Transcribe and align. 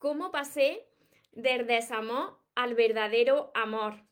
cómo 0.00 0.32
pasé 0.32 0.88
del 1.32 1.66
desamor 1.66 2.40
al 2.56 2.74
verdadero 2.74 3.52
amor. 3.54 4.02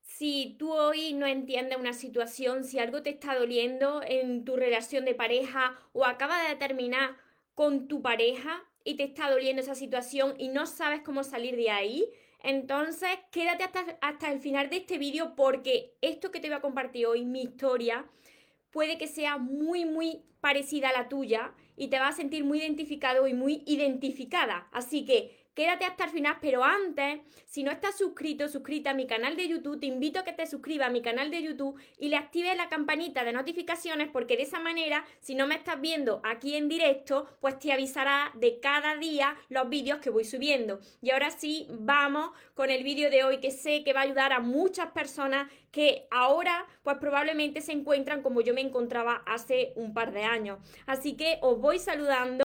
Si 0.00 0.56
tú 0.58 0.72
hoy 0.72 1.12
no 1.12 1.26
entiendes 1.26 1.76
una 1.76 1.92
situación, 1.92 2.64
si 2.64 2.78
algo 2.78 3.02
te 3.02 3.10
está 3.10 3.36
doliendo 3.36 4.00
en 4.02 4.44
tu 4.44 4.56
relación 4.56 5.04
de 5.04 5.14
pareja 5.14 5.76
o 5.92 6.06
acaba 6.06 6.48
de 6.48 6.56
terminar 6.56 7.16
con 7.54 7.88
tu 7.88 8.00
pareja 8.00 8.64
y 8.84 8.94
te 8.94 9.02
está 9.02 9.28
doliendo 9.28 9.60
esa 9.60 9.74
situación 9.74 10.34
y 10.38 10.48
no 10.48 10.66
sabes 10.66 11.00
cómo 11.02 11.24
salir 11.24 11.56
de 11.56 11.70
ahí, 11.70 12.08
entonces 12.42 13.10
quédate 13.32 13.64
hasta, 13.64 13.98
hasta 14.00 14.32
el 14.32 14.38
final 14.38 14.70
de 14.70 14.76
este 14.76 14.98
vídeo 14.98 15.34
porque 15.34 15.96
esto 16.00 16.30
que 16.30 16.38
te 16.38 16.48
voy 16.48 16.56
a 16.56 16.62
compartir 16.62 17.06
hoy, 17.06 17.24
mi 17.24 17.42
historia, 17.42 18.06
puede 18.70 18.96
que 18.98 19.08
sea 19.08 19.36
muy, 19.36 19.84
muy 19.84 20.22
parecida 20.40 20.90
a 20.90 20.92
la 20.92 21.08
tuya 21.08 21.52
y 21.78 21.88
te 21.88 21.98
vas 21.98 22.14
a 22.14 22.16
sentir 22.16 22.44
muy 22.44 22.58
identificado 22.60 23.26
y 23.28 23.34
muy 23.34 23.62
identificada. 23.66 24.68
Así 24.72 25.04
que 25.04 25.37
Quédate 25.58 25.86
hasta 25.86 26.04
el 26.04 26.10
final, 26.10 26.36
pero 26.40 26.62
antes, 26.62 27.18
si 27.44 27.64
no 27.64 27.72
estás 27.72 27.98
suscrito, 27.98 28.46
suscrita 28.46 28.90
a 28.90 28.94
mi 28.94 29.08
canal 29.08 29.36
de 29.36 29.48
YouTube, 29.48 29.80
te 29.80 29.86
invito 29.86 30.20
a 30.20 30.24
que 30.24 30.32
te 30.32 30.46
suscribas 30.46 30.86
a 30.86 30.92
mi 30.92 31.02
canal 31.02 31.32
de 31.32 31.42
YouTube 31.42 31.76
y 31.98 32.10
le 32.10 32.16
actives 32.16 32.56
la 32.56 32.68
campanita 32.68 33.24
de 33.24 33.32
notificaciones 33.32 34.08
porque 34.12 34.36
de 34.36 34.44
esa 34.44 34.60
manera, 34.60 35.04
si 35.18 35.34
no 35.34 35.48
me 35.48 35.56
estás 35.56 35.80
viendo 35.80 36.20
aquí 36.22 36.54
en 36.54 36.68
directo, 36.68 37.26
pues 37.40 37.58
te 37.58 37.72
avisará 37.72 38.30
de 38.36 38.60
cada 38.60 38.98
día 38.98 39.34
los 39.48 39.68
vídeos 39.68 39.98
que 39.98 40.10
voy 40.10 40.24
subiendo. 40.24 40.78
Y 41.02 41.10
ahora 41.10 41.32
sí, 41.32 41.66
vamos 41.70 42.30
con 42.54 42.70
el 42.70 42.84
vídeo 42.84 43.10
de 43.10 43.24
hoy 43.24 43.40
que 43.40 43.50
sé 43.50 43.82
que 43.82 43.92
va 43.92 44.02
a 44.02 44.04
ayudar 44.04 44.32
a 44.32 44.38
muchas 44.38 44.92
personas 44.92 45.50
que 45.72 46.06
ahora 46.12 46.66
pues 46.84 46.98
probablemente 46.98 47.62
se 47.62 47.72
encuentran 47.72 48.22
como 48.22 48.42
yo 48.42 48.54
me 48.54 48.60
encontraba 48.60 49.24
hace 49.26 49.72
un 49.74 49.92
par 49.92 50.12
de 50.12 50.22
años. 50.22 50.60
Así 50.86 51.16
que 51.16 51.38
os 51.42 51.58
voy 51.60 51.80
saludando. 51.80 52.47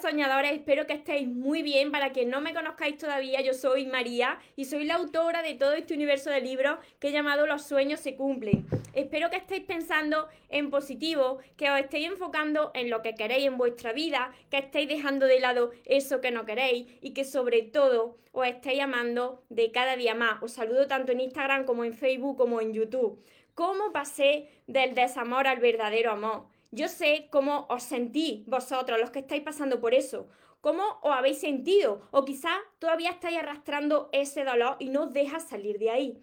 Soñadores, 0.00 0.52
espero 0.52 0.86
que 0.86 0.92
estéis 0.92 1.26
muy 1.26 1.62
bien. 1.62 1.90
Para 1.90 2.12
quien 2.12 2.30
no 2.30 2.40
me 2.40 2.54
conozcáis 2.54 2.98
todavía, 2.98 3.40
yo 3.40 3.54
soy 3.54 3.86
María 3.86 4.38
y 4.54 4.66
soy 4.66 4.84
la 4.84 4.94
autora 4.94 5.42
de 5.42 5.54
todo 5.54 5.72
este 5.72 5.94
universo 5.94 6.30
de 6.30 6.40
libros 6.40 6.78
que 6.98 7.08
he 7.08 7.12
llamado 7.12 7.46
Los 7.46 7.62
sueños 7.62 8.00
se 8.00 8.16
cumplen. 8.16 8.66
Espero 8.92 9.30
que 9.30 9.36
estéis 9.36 9.64
pensando 9.64 10.28
en 10.48 10.70
positivo, 10.70 11.38
que 11.56 11.70
os 11.70 11.78
estéis 11.78 12.08
enfocando 12.08 12.70
en 12.74 12.90
lo 12.90 13.02
que 13.02 13.14
queréis 13.14 13.46
en 13.46 13.56
vuestra 13.56 13.92
vida, 13.92 14.32
que 14.50 14.58
estéis 14.58 14.88
dejando 14.88 15.26
de 15.26 15.40
lado 15.40 15.70
eso 15.84 16.20
que 16.20 16.30
no 16.30 16.44
queréis 16.44 16.86
y 17.00 17.12
que 17.12 17.24
sobre 17.24 17.62
todo 17.62 18.18
os 18.32 18.46
estéis 18.46 18.80
amando 18.80 19.42
de 19.48 19.70
cada 19.70 19.96
día 19.96 20.14
más. 20.14 20.42
Os 20.42 20.52
saludo 20.52 20.86
tanto 20.86 21.12
en 21.12 21.20
Instagram 21.20 21.64
como 21.64 21.84
en 21.84 21.94
Facebook 21.94 22.36
como 22.36 22.60
en 22.60 22.72
YouTube. 22.72 23.22
¿Cómo 23.54 23.92
pasé 23.92 24.48
del 24.66 24.94
desamor 24.94 25.46
al 25.46 25.58
verdadero 25.58 26.10
amor? 26.10 26.55
Yo 26.70 26.88
sé 26.88 27.28
cómo 27.30 27.66
os 27.70 27.82
sentí 27.82 28.44
vosotros, 28.46 28.98
los 28.98 29.10
que 29.10 29.20
estáis 29.20 29.42
pasando 29.42 29.80
por 29.80 29.94
eso, 29.94 30.28
cómo 30.60 30.98
os 31.02 31.12
habéis 31.12 31.38
sentido 31.38 32.08
o 32.10 32.24
quizás 32.24 32.58
todavía 32.78 33.10
estáis 33.10 33.38
arrastrando 33.38 34.08
ese 34.12 34.44
dolor 34.44 34.76
y 34.78 34.88
no 34.88 35.06
deja 35.06 35.40
salir 35.40 35.78
de 35.78 35.90
ahí. 35.90 36.22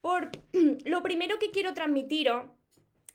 Por 0.00 0.30
lo 0.84 1.02
primero 1.02 1.38
que 1.38 1.50
quiero 1.50 1.74
transmitiros 1.74 2.44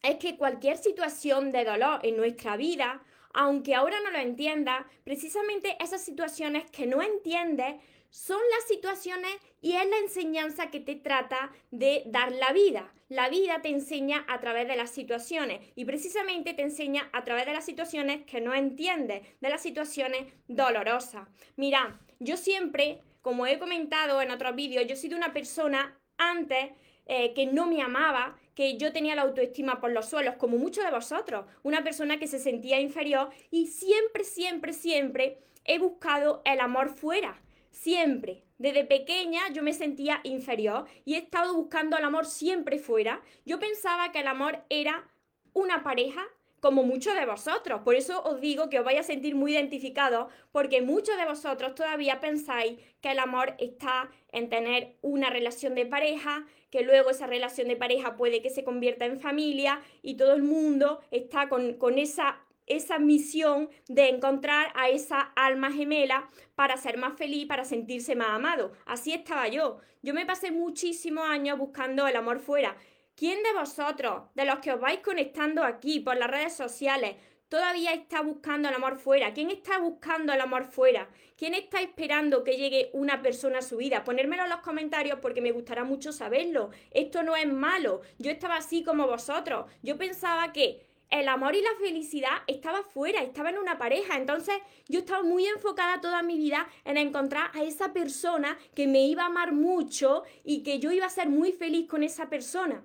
es 0.02 0.18
que 0.18 0.38
cualquier 0.38 0.78
situación 0.78 1.52
de 1.52 1.64
dolor 1.64 2.02
en 2.04 2.18
nuestra 2.18 2.58
vida, 2.58 3.02
aunque 3.34 3.74
ahora 3.74 4.02
no 4.02 4.12
lo 4.12 4.20
entiendas, 4.20 4.86
precisamente 5.06 5.78
esas 5.80 6.04
situaciones 6.04 6.70
que 6.72 6.86
no 6.86 7.02
entiendes 7.02 7.76
son 8.14 8.38
las 8.52 8.68
situaciones 8.68 9.32
y 9.60 9.74
es 9.74 9.90
la 9.90 9.98
enseñanza 9.98 10.70
que 10.70 10.80
te 10.80 10.94
trata 10.94 11.52
de 11.72 12.04
dar 12.06 12.32
la 12.32 12.54
vida. 12.54 12.94
La 13.10 13.28
vida 13.28 13.64
te 13.64 13.70
enseña 13.70 14.24
a 14.28 14.40
través 14.40 14.68
de 14.68 14.76
las 14.76 14.92
situaciones 14.92 15.62
y 15.76 15.86
precisamente 15.86 16.54
te 16.54 16.62
enseña 16.62 17.10
a 17.12 17.24
través 17.24 17.48
de 17.48 17.54
las 17.54 17.66
situaciones 17.66 18.24
que 18.26 18.40
no 18.40 18.54
entiendes, 18.54 19.24
de 19.42 19.50
las 19.50 19.64
situaciones 19.64 20.32
dolorosas. 20.48 21.28
Mira, 21.56 22.00
yo 22.20 22.38
siempre, 22.38 23.02
como 23.24 23.48
he 23.48 23.58
comentado 23.58 24.22
en 24.22 24.30
otros 24.30 24.56
vídeos, 24.56 24.86
yo 24.86 24.94
he 24.94 24.98
sido 24.98 25.18
una 25.18 25.34
persona 25.34 26.00
antes 26.16 26.70
eh, 27.08 27.34
que 27.34 27.48
no 27.48 27.66
me 27.66 27.82
amaba, 27.82 28.38
que 28.54 28.78
yo 28.78 28.94
tenía 28.94 29.16
la 29.16 29.24
autoestima 29.24 29.82
por 29.82 29.92
los 29.92 30.08
suelos, 30.08 30.36
como 30.36 30.58
muchos 30.58 30.86
de 30.86 30.92
vosotros, 30.92 31.48
una 31.64 31.84
persona 31.84 32.20
que 32.20 32.28
se 32.28 32.38
sentía 32.38 32.80
inferior 32.80 33.32
y 33.50 33.66
siempre, 33.66 34.24
siempre, 34.24 34.72
siempre 34.72 35.40
he 35.66 35.80
buscado 35.80 36.44
el 36.46 36.60
amor 36.60 36.90
fuera 36.90 37.42
siempre. 37.74 38.44
Desde 38.58 38.86
pequeña 38.86 39.42
yo 39.52 39.62
me 39.62 39.74
sentía 39.74 40.22
inferior 40.24 40.86
y 41.04 41.16
he 41.16 41.18
estado 41.18 41.54
buscando 41.54 41.98
el 41.98 42.06
amor 42.06 42.26
siempre 42.26 42.80
fuera. 42.80 43.22
Yo 43.46 43.60
pensaba 43.60 44.14
que 44.14 44.22
el 44.22 44.28
amor 44.28 44.64
era 44.70 45.10
una 45.52 45.84
pareja 45.84 46.26
como 46.62 46.84
muchos 46.84 47.14
de 47.16 47.26
vosotros. 47.26 47.82
Por 47.82 47.96
eso 47.96 48.24
os 48.24 48.40
digo 48.40 48.70
que 48.70 48.80
os 48.80 48.86
vais 48.86 49.00
a 49.00 49.04
sentir 49.04 49.36
muy 49.36 49.52
identificados 49.52 50.32
porque 50.54 50.82
muchos 50.82 51.18
de 51.18 51.26
vosotros 51.26 51.76
todavía 51.76 52.22
pensáis 52.22 52.80
que 53.02 53.12
el 53.12 53.20
amor 53.20 53.56
está 53.60 54.10
en 54.32 54.48
tener 54.48 54.96
una 55.02 55.30
relación 55.30 55.76
de 55.76 55.86
pareja, 55.86 56.46
que 56.70 56.84
luego 56.84 57.10
esa 57.10 57.28
relación 57.28 57.68
de 57.68 57.76
pareja 57.76 58.16
puede 58.16 58.42
que 58.42 58.50
se 58.50 58.64
convierta 58.64 59.06
en 59.06 59.20
familia 59.20 59.82
y 60.02 60.16
todo 60.16 60.34
el 60.36 60.44
mundo 60.44 61.02
está 61.12 61.50
con, 61.50 61.74
con 61.74 62.00
esa 62.00 62.43
esa 62.68 63.00
misión 63.00 63.70
de 63.88 64.10
encontrar 64.10 64.72
a 64.76 64.90
esa 64.90 65.20
alma 65.36 65.72
gemela 65.72 66.30
para 66.56 66.78
ser 66.78 66.98
más 66.98 67.18
feliz, 67.18 67.46
para 67.48 67.66
sentirse 67.66 68.16
más 68.16 68.30
amado. 68.30 68.74
Así 68.86 69.14
estaba 69.14 69.48
yo. 69.48 69.80
Yo 70.02 70.14
me 70.14 70.26
pasé 70.26 70.52
muchísimos 70.52 71.26
años 71.28 71.58
buscando 71.58 72.08
el 72.08 72.16
amor 72.16 72.40
fuera. 72.40 72.76
¿Quién 73.16 73.44
de 73.44 73.54
vosotros, 73.54 74.24
de 74.34 74.46
los 74.46 74.60
que 74.60 74.72
os 74.72 74.80
vais 74.80 75.00
conectando 75.00 75.64
aquí 75.64 76.00
por 76.00 76.18
las 76.18 76.30
redes 76.30 76.54
sociales, 76.56 77.16
todavía 77.48 77.94
está 77.94 78.22
buscando 78.22 78.70
el 78.70 78.76
amor 78.76 78.98
fuera? 78.98 79.34
¿Quién 79.34 79.52
está 79.52 79.78
buscando 79.78 80.34
el 80.34 80.42
amor 80.42 80.66
fuera? 80.66 81.08
¿Quién 81.38 81.54
está 81.54 81.80
esperando 81.80 82.44
que 82.44 82.58
llegue 82.58 82.90
una 82.94 83.22
persona 83.22 83.60
a 83.60 83.62
su 83.62 83.78
vida? 83.78 84.04
Ponérmelo 84.04 84.44
en 84.44 84.50
los 84.50 84.62
comentarios 84.62 85.20
porque 85.22 85.42
me 85.42 85.52
gustará 85.52 85.84
mucho 85.84 86.12
saberlo. 86.12 86.72
Esto 86.90 87.22
no 87.22 87.36
es 87.36 87.48
malo. 87.48 88.02
Yo 88.18 88.32
estaba 88.32 88.58
así 88.58 88.84
como 88.84 89.06
vosotros. 89.06 89.70
Yo 89.84 89.98
pensaba 89.98 90.52
que 90.52 90.86
el 91.14 91.28
amor 91.28 91.56
y 91.56 91.62
la 91.62 91.76
felicidad 91.80 92.42
estaba 92.48 92.82
fuera, 92.82 93.22
estaba 93.22 93.52
en 93.52 93.60
una 93.60 93.78
pareja. 93.78 94.18
Entonces 94.18 94.56
yo 94.88 95.00
estaba 95.00 95.22
muy 95.22 95.46
enfocada 95.46 96.02
toda 96.02 96.24
mi 96.24 96.38
vida 96.38 96.68
en 96.86 96.98
encontrar 96.98 97.52
a 97.54 97.64
esa 97.64 97.94
persona 97.94 98.58
que 98.74 98.88
me 98.88 99.06
iba 99.06 99.22
a 99.22 99.28
amar 99.28 99.54
mucho 99.54 100.24
y 100.44 100.64
que 100.64 100.80
yo 100.80 100.92
iba 100.92 101.06
a 101.06 101.12
ser 101.12 101.30
muy 101.30 101.52
feliz 101.52 101.88
con 101.88 102.02
esa 102.02 102.30
persona. 102.30 102.84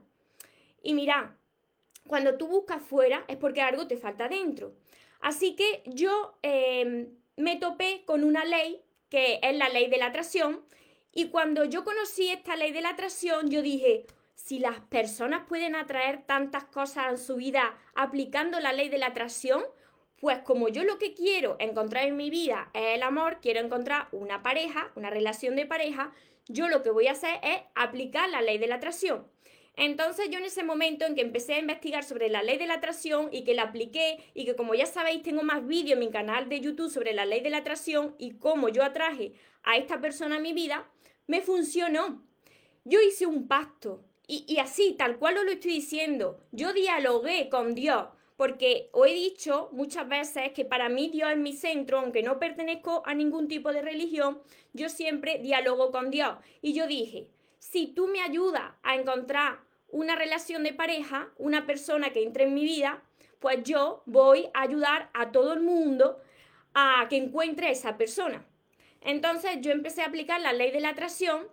Y 0.82 0.92
mira, 0.92 1.38
cuando 2.06 2.36
tú 2.36 2.48
buscas 2.48 2.82
fuera 2.82 3.24
es 3.28 3.38
porque 3.38 3.62
algo 3.62 3.86
te 3.86 3.96
falta 3.96 4.28
dentro. 4.28 4.74
Así 5.20 5.56
que 5.56 5.82
yo 5.86 6.34
em, 6.42 7.08
me 7.36 7.56
topé 7.56 8.02
con 8.04 8.24
una 8.24 8.44
ley 8.44 8.82
que 9.08 9.40
es 9.42 9.56
la 9.56 9.70
ley 9.70 9.88
de 9.88 9.96
la 9.96 10.06
atracción. 10.06 10.66
Y 11.14 11.28
cuando 11.28 11.64
yo 11.64 11.82
conocí 11.82 12.28
esta 12.28 12.56
ley 12.56 12.72
de 12.72 12.82
la 12.82 12.90
atracción, 12.90 13.48
yo 13.48 13.62
dije, 13.62 14.06
si 14.38 14.60
las 14.60 14.78
personas 14.78 15.42
pueden 15.48 15.74
atraer 15.74 16.22
tantas 16.22 16.64
cosas 16.64 17.10
en 17.10 17.18
su 17.18 17.36
vida 17.36 17.76
aplicando 17.96 18.60
la 18.60 18.72
ley 18.72 18.88
de 18.88 18.96
la 18.96 19.08
atracción, 19.08 19.64
pues 20.20 20.38
como 20.38 20.68
yo 20.68 20.84
lo 20.84 20.96
que 20.96 21.12
quiero 21.12 21.56
encontrar 21.58 22.06
en 22.06 22.16
mi 22.16 22.30
vida 22.30 22.70
es 22.72 22.94
el 22.94 23.02
amor, 23.02 23.40
quiero 23.42 23.58
encontrar 23.58 24.06
una 24.12 24.42
pareja, 24.42 24.92
una 24.94 25.10
relación 25.10 25.56
de 25.56 25.66
pareja, 25.66 26.12
yo 26.46 26.68
lo 26.68 26.84
que 26.84 26.90
voy 26.90 27.08
a 27.08 27.12
hacer 27.12 27.40
es 27.42 27.60
aplicar 27.74 28.30
la 28.30 28.40
ley 28.40 28.58
de 28.58 28.68
la 28.68 28.76
atracción. 28.76 29.26
Entonces 29.74 30.30
yo 30.30 30.38
en 30.38 30.44
ese 30.44 30.62
momento 30.62 31.04
en 31.04 31.16
que 31.16 31.20
empecé 31.20 31.54
a 31.54 31.58
investigar 31.58 32.04
sobre 32.04 32.28
la 32.28 32.42
ley 32.44 32.58
de 32.58 32.68
la 32.68 32.74
atracción 32.74 33.28
y 33.32 33.42
que 33.42 33.54
la 33.54 33.64
apliqué 33.64 34.18
y 34.34 34.44
que 34.44 34.54
como 34.54 34.74
ya 34.74 34.86
sabéis 34.86 35.24
tengo 35.24 35.42
más 35.42 35.66
vídeos 35.66 35.94
en 35.94 36.06
mi 36.06 36.10
canal 36.10 36.48
de 36.48 36.60
YouTube 36.60 36.90
sobre 36.90 37.12
la 37.12 37.26
ley 37.26 37.40
de 37.40 37.50
la 37.50 37.58
atracción 37.58 38.14
y 38.18 38.38
cómo 38.38 38.68
yo 38.68 38.84
atraje 38.84 39.32
a 39.64 39.76
esta 39.76 40.00
persona 40.00 40.36
a 40.36 40.40
mi 40.40 40.52
vida, 40.52 40.88
me 41.26 41.42
funcionó. 41.42 42.24
Yo 42.84 43.00
hice 43.00 43.26
un 43.26 43.48
pacto, 43.48 44.07
y, 44.30 44.58
así, 44.58 44.92
tal 44.92 45.18
cual 45.18 45.38
os 45.38 45.44
lo 45.44 45.52
estoy 45.52 45.72
diciendo, 45.72 46.38
yo 46.52 46.74
dialogué 46.74 47.48
con 47.48 47.74
Dios, 47.74 48.08
porque 48.36 48.90
os 48.92 49.08
he 49.08 49.14
dicho 49.14 49.70
muchas 49.72 50.06
veces 50.06 50.52
que 50.52 50.66
para 50.66 50.90
mí 50.90 51.08
Dios 51.08 51.30
es 51.30 51.38
mi 51.38 51.54
centro, 51.54 51.98
aunque 51.98 52.22
no 52.22 52.38
pertenezco 52.38 53.02
a 53.06 53.14
ningún 53.14 53.48
tipo 53.48 53.72
de 53.72 53.80
religión, 53.80 54.42
yo 54.74 54.90
siempre 54.90 55.38
dialogo 55.38 55.90
con 55.90 56.10
Dios. 56.10 56.36
Y 56.60 56.74
yo 56.74 56.86
dije, 56.86 57.30
si 57.58 57.86
tú 57.86 58.06
me 58.06 58.20
ayudas 58.20 58.74
a 58.82 58.96
encontrar 58.96 59.60
una 59.88 60.14
relación 60.14 60.62
de 60.62 60.74
pareja, 60.74 61.30
una 61.38 61.66
persona 61.66 62.10
que 62.12 62.22
entre 62.22 62.44
en 62.44 62.54
mi 62.54 62.64
vida, 62.64 63.02
pues 63.38 63.62
yo 63.64 64.02
voy 64.04 64.50
a 64.52 64.60
ayudar 64.60 65.10
a 65.14 65.32
todo 65.32 65.54
el 65.54 65.60
mundo 65.60 66.20
a 66.74 67.06
que 67.08 67.16
encuentre 67.16 67.70
esa 67.70 67.96
persona. 67.96 68.46
Entonces 69.00 69.58
yo 69.62 69.72
empecé 69.72 70.02
a 70.02 70.06
aplicar 70.06 70.40
la 70.40 70.52
ley 70.52 70.70
de 70.70 70.80
la 70.80 70.90
atracción, 70.90 71.48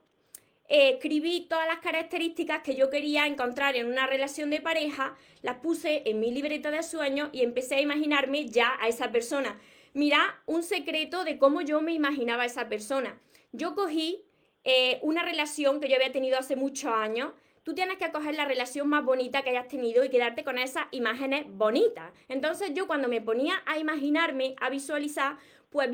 eh, 0.68 0.92
escribí 0.94 1.48
todas 1.48 1.68
las 1.68 1.80
características 1.80 2.62
que 2.62 2.76
yo 2.76 2.90
quería 2.90 3.28
encontrar 3.28 3.76
en 3.76 3.86
una 3.88 4.08
relación 4.08 4.50
de 4.50 4.62
pareja, 4.62 5.16
las 5.42 5.58
puse 5.58 6.04
en 6.06 6.20
mi 6.20 6.32
libreta 6.32 6.72
de 6.72 6.82
sueños 6.82 7.30
y 7.32 7.44
empecé 7.44 7.76
a 7.76 7.82
imaginarme 7.82 8.48
ya 8.48 8.74
a 8.82 8.88
esa 8.88 9.12
persona. 9.12 9.60
Mira, 9.94 10.42
un 10.46 10.64
secreto 10.64 11.24
de 11.24 11.38
cómo 11.38 11.62
yo 11.62 11.82
me 11.82 11.94
imaginaba 11.94 12.44
a 12.44 12.48
esa 12.48 12.68
persona. 12.68 13.22
Yo 13.52 13.76
cogí 13.76 14.26
eh, 14.64 15.00
una 15.04 15.24
relación 15.24 15.80
que 15.80 15.88
yo 15.88 15.96
había 15.96 16.12
tenido 16.12 16.38
hace 16.40 16.56
muchos 16.56 16.92
años, 16.92 17.32
tú 17.62 17.74
tienes 17.74 17.98
que 17.98 18.12
coger 18.12 18.36
la 18.36 18.46
relación 18.46 18.90
más 18.90 19.06
bonita 19.06 19.44
que 19.44 19.52
hayas 19.52 19.68
tenido 19.68 20.04
y 20.04 20.10
quedarte 20.10 20.44
con 20.44 20.58
esas 20.58 20.86
imágenes 20.92 21.46
bonitas. 21.48 22.12
Entonces 22.28 22.72
yo 22.74 22.88
cuando 22.88 23.08
me 23.08 23.22
ponía 23.22 23.62
a 23.66 23.78
imaginarme, 23.78 24.56
a 24.60 24.70
visualizar, 24.70 25.38
pues 25.70 25.90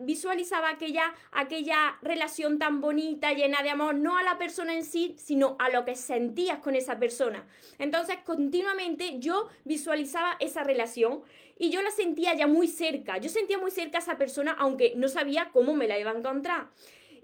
visualizaba 0.00 0.70
aquella, 0.70 1.14
aquella 1.32 1.98
relación 2.02 2.58
tan 2.58 2.80
bonita, 2.80 3.32
llena 3.32 3.62
de 3.62 3.70
amor, 3.70 3.94
no 3.94 4.16
a 4.16 4.22
la 4.22 4.38
persona 4.38 4.74
en 4.74 4.84
sí, 4.84 5.14
sino 5.18 5.56
a 5.58 5.70
lo 5.70 5.84
que 5.84 5.94
sentías 5.94 6.58
con 6.58 6.74
esa 6.74 6.98
persona. 6.98 7.46
Entonces 7.78 8.18
continuamente 8.24 9.18
yo 9.18 9.48
visualizaba 9.64 10.36
esa 10.40 10.64
relación 10.64 11.22
y 11.58 11.70
yo 11.70 11.82
la 11.82 11.90
sentía 11.90 12.34
ya 12.34 12.46
muy 12.46 12.68
cerca. 12.68 13.18
Yo 13.18 13.28
sentía 13.28 13.58
muy 13.58 13.70
cerca 13.70 13.98
a 13.98 14.00
esa 14.00 14.16
persona, 14.16 14.56
aunque 14.58 14.94
no 14.96 15.08
sabía 15.08 15.50
cómo 15.52 15.74
me 15.74 15.86
la 15.86 15.98
iba 15.98 16.10
a 16.10 16.16
encontrar. 16.16 16.68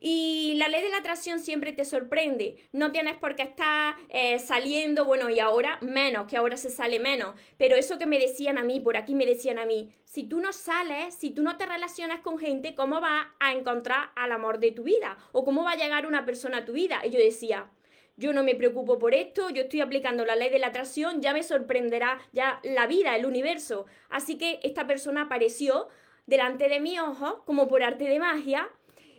Y 0.00 0.54
la 0.56 0.68
ley 0.68 0.82
de 0.82 0.90
la 0.90 0.98
atracción 0.98 1.40
siempre 1.40 1.72
te 1.72 1.84
sorprende. 1.84 2.56
No 2.72 2.92
tienes 2.92 3.16
por 3.16 3.34
qué 3.34 3.42
estar 3.42 3.96
eh, 4.08 4.38
saliendo, 4.38 5.04
bueno, 5.04 5.30
y 5.30 5.40
ahora 5.40 5.78
menos, 5.80 6.26
que 6.26 6.36
ahora 6.36 6.56
se 6.56 6.70
sale 6.70 7.00
menos. 7.00 7.34
Pero 7.56 7.76
eso 7.76 7.98
que 7.98 8.06
me 8.06 8.18
decían 8.18 8.58
a 8.58 8.64
mí, 8.64 8.80
por 8.80 8.96
aquí 8.96 9.14
me 9.14 9.26
decían 9.26 9.58
a 9.58 9.66
mí, 9.66 9.94
si 10.04 10.24
tú 10.24 10.40
no 10.40 10.52
sales, 10.52 11.14
si 11.14 11.30
tú 11.30 11.42
no 11.42 11.56
te 11.56 11.66
relacionas 11.66 12.20
con 12.20 12.38
gente, 12.38 12.74
¿cómo 12.74 13.00
vas 13.00 13.26
a 13.40 13.52
encontrar 13.52 14.10
al 14.16 14.32
amor 14.32 14.58
de 14.58 14.72
tu 14.72 14.84
vida? 14.84 15.16
¿O 15.32 15.44
cómo 15.44 15.64
va 15.64 15.72
a 15.72 15.76
llegar 15.76 16.06
una 16.06 16.24
persona 16.24 16.58
a 16.58 16.64
tu 16.64 16.72
vida? 16.72 17.00
Y 17.04 17.10
yo 17.10 17.18
decía, 17.18 17.70
yo 18.16 18.32
no 18.32 18.42
me 18.42 18.54
preocupo 18.54 18.98
por 18.98 19.14
esto, 19.14 19.50
yo 19.50 19.62
estoy 19.62 19.80
aplicando 19.80 20.24
la 20.24 20.36
ley 20.36 20.48
de 20.48 20.58
la 20.58 20.68
atracción, 20.68 21.20
ya 21.20 21.32
me 21.32 21.42
sorprenderá 21.42 22.18
ya 22.32 22.60
la 22.62 22.86
vida, 22.86 23.14
el 23.14 23.26
universo. 23.26 23.86
Así 24.08 24.38
que 24.38 24.60
esta 24.62 24.86
persona 24.86 25.22
apareció 25.22 25.88
delante 26.26 26.68
de 26.68 26.80
mi 26.80 26.98
ojo 26.98 27.44
como 27.44 27.68
por 27.68 27.82
arte 27.82 28.04
de 28.04 28.18
magia 28.18 28.70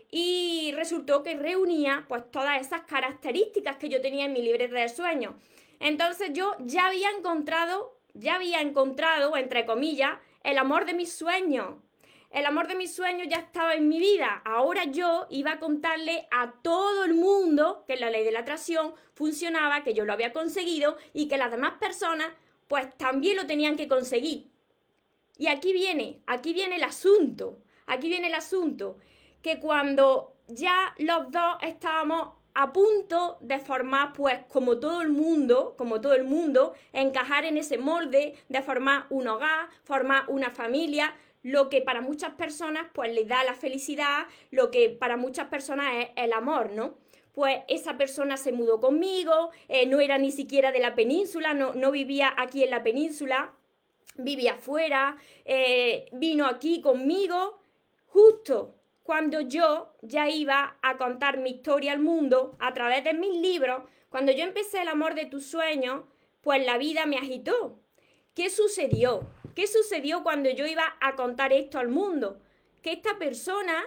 y 0.10 0.72
resultó 0.76 1.24
que 1.24 1.36
reunía 1.36 2.06
pues 2.08 2.30
todas 2.32 2.62
esas 2.62 2.82
características 2.82 3.78
que 3.78 3.90
yo 3.90 4.02
tenía 4.02 4.26
en 4.26 4.34
mi 4.34 4.42
libreta 4.42 4.76
de 4.76 4.90
sueños. 4.90 5.36
Entonces 5.80 6.32
yo 6.34 6.56
ya 6.60 6.88
había 6.88 7.10
encontrado, 7.12 7.98
ya 8.14 8.36
había 8.36 8.62
encontrado, 8.62 9.36
entre 9.38 9.66
comillas, 9.66 10.18
el 10.44 10.58
amor 10.58 10.86
de 10.86 10.94
mis 10.94 11.12
sueños. 11.12 11.76
El 12.30 12.46
amor 12.46 12.68
de 12.68 12.76
mis 12.76 12.94
sueños 12.94 13.28
ya 13.30 13.38
estaba 13.38 13.76
en 13.76 13.88
mi 13.88 14.00
vida. 14.00 14.42
Ahora 14.44 14.84
yo 14.86 15.28
iba 15.30 15.54
a 15.54 15.60
contarle 15.60 16.28
a 16.30 16.52
todo 16.62 17.06
el 17.06 17.14
mundo 17.14 17.84
que 17.88 17.96
la 17.96 18.10
ley 18.10 18.24
de 18.24 18.32
la 18.32 18.40
atracción 18.40 18.94
funcionaba, 19.14 19.84
que 19.84 19.94
yo 19.94 20.06
lo 20.06 20.14
había 20.14 20.34
conseguido 20.34 20.98
y 21.14 21.28
que 21.28 21.38
las 21.38 21.52
demás 21.52 21.74
personas 21.80 22.28
pues 22.68 22.98
también 22.98 23.38
lo 23.38 23.48
tenían 23.48 23.78
que 23.78 23.88
conseguir. 23.88 24.50
Y 25.38 25.48
aquí 25.48 25.72
viene, 25.72 26.22
aquí 26.28 26.54
viene 26.54 26.76
el 26.76 26.84
asunto, 26.84 27.60
aquí 27.86 28.10
viene 28.10 28.28
el 28.28 28.34
asunto 28.34 28.98
que 29.48 29.60
cuando 29.62 30.34
ya 30.50 30.94
los 30.98 31.32
dos 31.32 31.56
estábamos 31.62 32.34
a 32.54 32.74
punto 32.74 33.38
de 33.40 33.60
formar, 33.60 34.12
pues 34.12 34.40
como 34.50 34.78
todo 34.78 35.02
el 35.02 35.08
mundo, 35.08 35.74
como 35.78 36.02
todo 36.02 36.16
el 36.16 36.26
mundo, 36.26 36.74
encajar 36.92 37.46
en 37.46 37.56
ese 37.56 37.78
molde 37.78 38.36
de 38.50 38.62
formar 38.62 39.06
un 39.10 39.26
hogar, 39.30 39.70
formar 39.86 40.26
una 40.28 40.50
familia, 40.50 41.16
lo 41.44 41.70
que 41.70 41.82
para 41.82 42.02
muchas 42.02 42.34
personas 42.34 42.88
pues 42.94 43.14
les 43.14 43.26
da 43.26 43.46
la 43.46 43.54
felicidad, 43.54 44.26
lo 44.52 44.70
que 44.70 44.90
para 44.90 45.16
muchas 45.16 45.48
personas 45.48 45.94
es 45.96 46.10
el 46.18 46.34
amor, 46.34 46.74
¿no? 46.74 46.98
Pues 47.32 47.60
esa 47.70 47.96
persona 47.96 48.36
se 48.36 48.52
mudó 48.52 48.82
conmigo, 48.82 49.52
eh, 49.70 49.86
no 49.86 50.02
era 50.02 50.18
ni 50.18 50.32
siquiera 50.32 50.74
de 50.74 50.80
la 50.80 50.94
península, 50.94 51.54
no, 51.54 51.74
no 51.74 51.92
vivía 51.92 52.34
aquí 52.36 52.66
en 52.66 52.72
la 52.72 52.84
península, 52.84 53.54
vivía 54.18 54.56
afuera, 54.56 55.16
eh, 55.46 56.10
vino 56.12 56.48
aquí 56.48 56.82
conmigo, 56.82 57.62
justo 58.08 58.77
cuando 59.08 59.40
yo 59.40 59.94
ya 60.02 60.28
iba 60.28 60.76
a 60.82 60.98
contar 60.98 61.38
mi 61.38 61.52
historia 61.52 61.94
al 61.94 62.00
mundo 62.00 62.58
a 62.60 62.74
través 62.74 63.06
de 63.06 63.14
mis 63.14 63.40
libros, 63.40 63.84
cuando 64.10 64.34
yo 64.34 64.44
empecé 64.44 64.82
el 64.82 64.90
amor 64.90 65.16
de 65.16 65.26
tus 65.26 65.46
sueños, 65.46 66.04
pues 66.42 66.66
la 66.66 66.78
vida 66.78 67.06
me 67.06 67.16
agitó. 67.16 67.80
¿Qué 68.36 68.50
sucedió? 68.50 69.26
¿Qué 69.56 69.66
sucedió 69.66 70.24
cuando 70.24 70.50
yo 70.50 70.66
iba 70.66 70.98
a 71.00 71.16
contar 71.16 71.54
esto 71.54 71.80
al 71.80 71.88
mundo? 71.88 72.42
Que 72.82 72.92
esta 72.92 73.18
persona, 73.18 73.82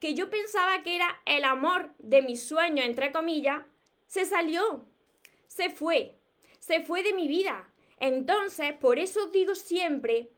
que 0.00 0.14
yo 0.14 0.28
pensaba 0.28 0.82
que 0.82 0.96
era 0.96 1.20
el 1.24 1.44
amor 1.44 1.94
de 1.98 2.22
mis 2.22 2.42
sueños, 2.42 2.84
entre 2.84 3.12
comillas, 3.12 3.62
se 4.08 4.24
salió, 4.24 4.84
se 5.46 5.70
fue, 5.70 6.16
se 6.58 6.80
fue 6.80 7.04
de 7.04 7.12
mi 7.12 7.28
vida. 7.28 7.72
Entonces, 8.00 8.72
por 8.72 8.98
eso 8.98 9.28
digo 9.28 9.54
siempre 9.54 10.30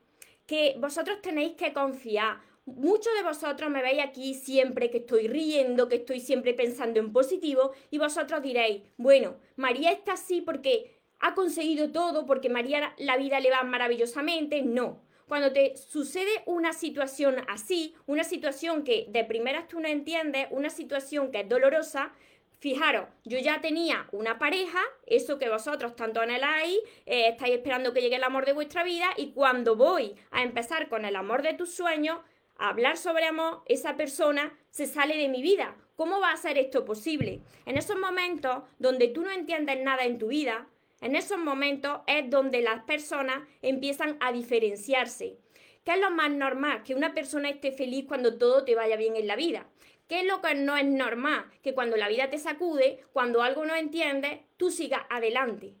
que 0.45 0.75
vosotros 0.77 1.23
tenéis 1.23 1.55
que 1.55 1.73
confiar. 1.73 2.46
Muchos 2.67 3.13
de 3.15 3.23
vosotros 3.23 3.69
me 3.69 3.81
veis 3.81 4.01
aquí 4.03 4.33
siempre 4.33 4.89
que 4.89 4.97
estoy 4.97 5.29
riendo, 5.29 5.87
que 5.87 5.95
estoy 5.95 6.19
siempre 6.19 6.53
pensando 6.53 6.99
en 6.99 7.13
positivo 7.13 7.71
y 7.91 7.97
vosotros 7.97 8.43
diréis, 8.43 8.83
bueno, 8.97 9.37
María 9.55 9.93
está 9.93 10.13
así 10.13 10.41
porque 10.41 10.99
ha 11.19 11.33
conseguido 11.33 11.93
todo, 11.93 12.25
porque 12.25 12.49
María 12.49 12.93
la 12.97 13.15
vida 13.15 13.39
le 13.39 13.51
va 13.51 13.63
maravillosamente. 13.63 14.63
No. 14.63 15.01
Cuando 15.29 15.53
te 15.53 15.77
sucede 15.77 16.43
una 16.45 16.73
situación 16.73 17.37
así, 17.47 17.95
una 18.05 18.25
situación 18.25 18.83
que 18.83 19.05
de 19.07 19.23
primeras 19.23 19.69
tú 19.69 19.79
no 19.79 19.87
entiendes, 19.87 20.47
una 20.51 20.69
situación 20.69 21.31
que 21.31 21.39
es 21.39 21.49
dolorosa, 21.49 22.11
Fijaros, 22.59 23.07
yo 23.23 23.37
ya 23.37 23.61
tenía 23.61 24.07
una 24.11 24.39
pareja, 24.39 24.79
eso 25.05 25.37
que 25.37 25.47
vosotros 25.47 25.95
tanto 25.95 26.21
anheláis, 26.21 26.79
eh, 27.05 27.27
estáis 27.27 27.53
esperando 27.53 27.93
que 27.93 28.01
llegue 28.01 28.15
el 28.15 28.23
amor 28.23 28.47
de 28.47 28.53
vuestra 28.53 28.83
vida 28.83 29.05
y 29.15 29.31
cuando 29.33 29.75
voy 29.75 30.15
a 30.31 30.41
empezar 30.41 30.89
con 30.89 31.05
el 31.05 31.15
amor 31.15 31.43
de 31.43 31.53
tus 31.53 31.75
sueños, 31.75 32.17
hablar 32.59 32.97
sobre 32.97 33.25
amor, 33.25 33.63
esa 33.65 33.95
persona 33.95 34.57
se 34.69 34.85
sale 34.85 35.17
de 35.17 35.29
mi 35.29 35.41
vida. 35.41 35.75
¿Cómo 35.95 36.19
va 36.19 36.31
a 36.31 36.37
ser 36.37 36.57
esto 36.57 36.85
posible? 36.85 37.41
En 37.65 37.77
esos 37.77 37.97
momentos 37.97 38.63
donde 38.79 39.07
tú 39.07 39.21
no 39.21 39.31
entiendes 39.31 39.79
nada 39.83 40.03
en 40.03 40.17
tu 40.17 40.27
vida, 40.27 40.67
en 41.01 41.15
esos 41.15 41.37
momentos 41.37 42.01
es 42.07 42.29
donde 42.29 42.61
las 42.61 42.83
personas 42.83 43.47
empiezan 43.61 44.17
a 44.19 44.31
diferenciarse. 44.31 45.37
¿Qué 45.83 45.93
es 45.93 45.99
lo 45.99 46.11
más 46.11 46.31
normal? 46.31 46.83
Que 46.83 46.95
una 46.95 47.13
persona 47.13 47.49
esté 47.49 47.71
feliz 47.71 48.05
cuando 48.07 48.37
todo 48.37 48.65
te 48.65 48.75
vaya 48.75 48.95
bien 48.95 49.15
en 49.15 49.27
la 49.27 49.35
vida. 49.35 49.67
¿Qué 50.07 50.21
es 50.21 50.25
lo 50.25 50.41
que 50.41 50.55
no 50.55 50.77
es 50.77 50.85
normal? 50.85 51.45
Que 51.61 51.73
cuando 51.73 51.97
la 51.97 52.07
vida 52.07 52.29
te 52.29 52.37
sacude, 52.37 53.03
cuando 53.13 53.41
algo 53.41 53.65
no 53.65 53.75
entiendes, 53.75 54.39
tú 54.57 54.71
sigas 54.71 55.03
adelante. 55.09 55.75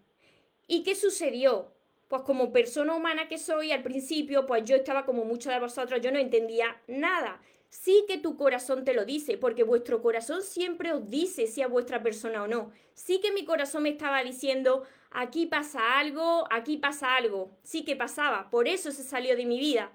¿Y 0.67 0.83
qué 0.83 0.95
sucedió? 0.95 1.76
Pues 2.07 2.21
como 2.21 2.51
persona 2.51 2.95
humana 2.95 3.27
que 3.27 3.37
soy, 3.37 3.71
al 3.71 3.83
principio, 3.83 4.45
pues 4.45 4.63
yo 4.63 4.75
estaba 4.75 5.05
como 5.05 5.25
muchos 5.25 5.53
de 5.53 5.59
vosotros, 5.59 6.01
yo 6.01 6.11
no 6.11 6.19
entendía 6.19 6.81
nada. 6.87 7.41
Sí 7.69 8.05
que 8.07 8.17
tu 8.17 8.37
corazón 8.37 8.85
te 8.85 8.93
lo 8.93 9.03
dice, 9.03 9.37
porque 9.37 9.63
vuestro 9.63 10.01
corazón 10.01 10.41
siempre 10.41 10.93
os 10.93 11.09
dice 11.09 11.47
si 11.47 11.61
es 11.61 11.69
vuestra 11.69 12.01
persona 12.01 12.43
o 12.43 12.47
no. 12.47 12.71
Sí 12.93 13.19
que 13.19 13.33
mi 13.33 13.43
corazón 13.43 13.83
me 13.83 13.89
estaba 13.89 14.23
diciendo, 14.23 14.83
aquí 15.11 15.47
pasa 15.47 15.99
algo, 15.99 16.45
aquí 16.49 16.77
pasa 16.77 17.15
algo. 17.15 17.51
Sí 17.63 17.83
que 17.83 17.97
pasaba, 17.97 18.49
por 18.49 18.67
eso 18.69 18.91
se 18.91 19.03
salió 19.03 19.35
de 19.35 19.45
mi 19.45 19.59
vida, 19.59 19.91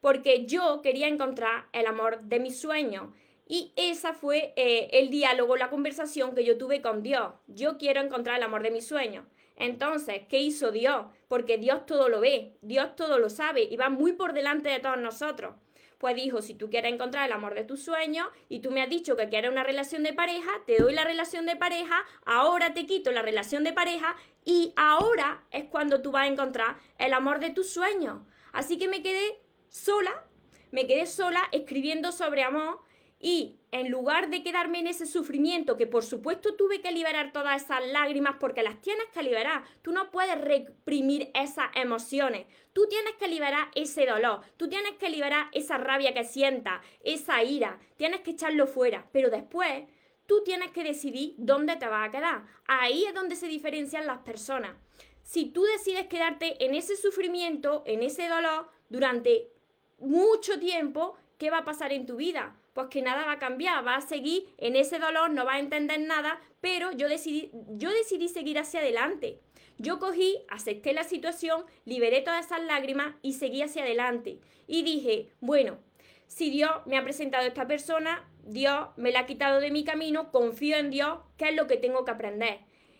porque 0.00 0.46
yo 0.46 0.82
quería 0.82 1.08
encontrar 1.08 1.66
el 1.72 1.86
amor 1.86 2.22
de 2.22 2.38
mis 2.38 2.60
sueños. 2.60 3.08
Y 3.48 3.72
esa 3.76 4.12
fue 4.12 4.52
eh, 4.56 4.88
el 4.92 5.10
diálogo, 5.10 5.56
la 5.56 5.70
conversación 5.70 6.34
que 6.34 6.44
yo 6.44 6.58
tuve 6.58 6.80
con 6.80 7.02
Dios. 7.02 7.32
Yo 7.46 7.76
quiero 7.78 8.00
encontrar 8.00 8.36
el 8.36 8.42
amor 8.42 8.62
de 8.62 8.72
mis 8.72 8.86
sueños. 8.86 9.24
Entonces, 9.56 10.22
¿qué 10.28 10.38
hizo 10.38 10.70
Dios? 10.70 11.06
Porque 11.28 11.58
Dios 11.58 11.86
todo 11.86 12.08
lo 12.08 12.20
ve, 12.20 12.56
Dios 12.60 12.94
todo 12.94 13.18
lo 13.18 13.30
sabe 13.30 13.62
y 13.62 13.76
va 13.76 13.88
muy 13.88 14.12
por 14.12 14.32
delante 14.32 14.68
de 14.68 14.78
todos 14.78 14.98
nosotros. 14.98 15.54
Pues 15.98 16.14
dijo, 16.14 16.42
si 16.42 16.54
tú 16.54 16.68
quieres 16.68 16.92
encontrar 16.92 17.26
el 17.26 17.32
amor 17.32 17.54
de 17.54 17.64
tus 17.64 17.82
sueños 17.82 18.28
y 18.50 18.60
tú 18.60 18.70
me 18.70 18.82
has 18.82 18.90
dicho 18.90 19.16
que 19.16 19.30
quieres 19.30 19.50
una 19.50 19.64
relación 19.64 20.02
de 20.02 20.12
pareja, 20.12 20.50
te 20.66 20.76
doy 20.76 20.92
la 20.92 21.04
relación 21.04 21.46
de 21.46 21.56
pareja, 21.56 22.04
ahora 22.26 22.74
te 22.74 22.84
quito 22.84 23.12
la 23.12 23.22
relación 23.22 23.64
de 23.64 23.72
pareja 23.72 24.14
y 24.44 24.74
ahora 24.76 25.44
es 25.50 25.64
cuando 25.64 26.02
tú 26.02 26.12
vas 26.12 26.24
a 26.24 26.32
encontrar 26.32 26.76
el 26.98 27.14
amor 27.14 27.40
de 27.40 27.50
tus 27.50 27.70
sueños. 27.70 28.20
Así 28.52 28.76
que 28.76 28.88
me 28.88 29.02
quedé 29.02 29.40
sola, 29.70 30.24
me 30.70 30.86
quedé 30.86 31.06
sola 31.06 31.48
escribiendo 31.50 32.12
sobre 32.12 32.42
amor 32.42 32.80
y 33.18 33.56
en 33.72 33.90
lugar 33.90 34.30
de 34.30 34.42
quedarme 34.42 34.78
en 34.80 34.86
ese 34.86 35.06
sufrimiento, 35.06 35.76
que 35.76 35.86
por 35.86 36.04
supuesto 36.04 36.54
tuve 36.54 36.80
que 36.80 36.92
liberar 36.92 37.32
todas 37.32 37.62
esas 37.62 37.86
lágrimas 37.86 38.36
porque 38.38 38.62
las 38.62 38.80
tienes 38.80 39.06
que 39.12 39.22
liberar, 39.22 39.64
tú 39.82 39.92
no 39.92 40.10
puedes 40.10 40.38
reprimir 40.40 41.30
esas 41.34 41.66
emociones, 41.74 42.46
tú 42.72 42.86
tienes 42.88 43.14
que 43.14 43.28
liberar 43.28 43.68
ese 43.74 44.06
dolor, 44.06 44.40
tú 44.56 44.68
tienes 44.68 44.92
que 44.92 45.08
liberar 45.08 45.48
esa 45.52 45.78
rabia 45.78 46.12
que 46.12 46.24
sientas, 46.24 46.84
esa 47.02 47.42
ira, 47.42 47.78
tienes 47.96 48.20
que 48.20 48.32
echarlo 48.32 48.66
fuera, 48.66 49.08
pero 49.12 49.30
después 49.30 49.84
tú 50.26 50.42
tienes 50.44 50.70
que 50.72 50.84
decidir 50.84 51.34
dónde 51.38 51.76
te 51.76 51.86
vas 51.86 52.08
a 52.08 52.10
quedar. 52.10 52.44
Ahí 52.66 53.04
es 53.04 53.14
donde 53.14 53.36
se 53.36 53.46
diferencian 53.48 54.06
las 54.06 54.18
personas. 54.18 54.76
Si 55.22 55.46
tú 55.46 55.64
decides 55.64 56.06
quedarte 56.06 56.64
en 56.64 56.74
ese 56.74 56.96
sufrimiento, 56.96 57.82
en 57.86 58.02
ese 58.02 58.28
dolor, 58.28 58.68
durante 58.88 59.50
mucho 59.98 60.60
tiempo, 60.60 61.16
¿qué 61.38 61.50
va 61.50 61.58
a 61.58 61.64
pasar 61.64 61.92
en 61.92 62.06
tu 62.06 62.16
vida? 62.16 62.56
Pues 62.76 62.88
que 62.88 63.00
nada 63.00 63.24
va 63.24 63.32
a 63.32 63.38
cambiar, 63.38 63.86
va 63.86 63.96
a 63.96 64.00
seguir 64.02 64.54
en 64.58 64.76
ese 64.76 64.98
dolor, 64.98 65.30
no 65.30 65.46
va 65.46 65.54
a 65.54 65.58
entender 65.58 65.98
nada, 65.98 66.38
pero 66.60 66.92
yo 66.92 67.08
decidí, 67.08 67.50
yo 67.70 67.90
decidí 67.90 68.28
seguir 68.28 68.58
hacia 68.58 68.80
adelante. 68.80 69.40
Yo 69.78 69.98
cogí, 69.98 70.44
acepté 70.48 70.92
la 70.92 71.02
situación, 71.02 71.64
liberé 71.86 72.20
todas 72.20 72.44
esas 72.44 72.62
lágrimas 72.62 73.14
y 73.22 73.32
seguí 73.32 73.62
hacia 73.62 73.82
adelante. 73.82 74.40
Y 74.66 74.82
dije, 74.82 75.30
bueno, 75.40 75.78
si 76.26 76.50
Dios 76.50 76.70
me 76.84 76.98
ha 76.98 77.02
presentado 77.02 77.46
esta 77.46 77.66
persona, 77.66 78.28
Dios 78.44 78.88
me 78.96 79.10
la 79.10 79.20
ha 79.20 79.26
quitado 79.26 79.58
de 79.58 79.70
mi 79.70 79.82
camino, 79.82 80.30
confío 80.30 80.76
en 80.76 80.90
Dios, 80.90 81.20
¿qué 81.38 81.48
es 81.48 81.56
lo 81.56 81.66
que 81.66 81.78
tengo 81.78 82.04
que 82.04 82.10
aprender? 82.10 82.58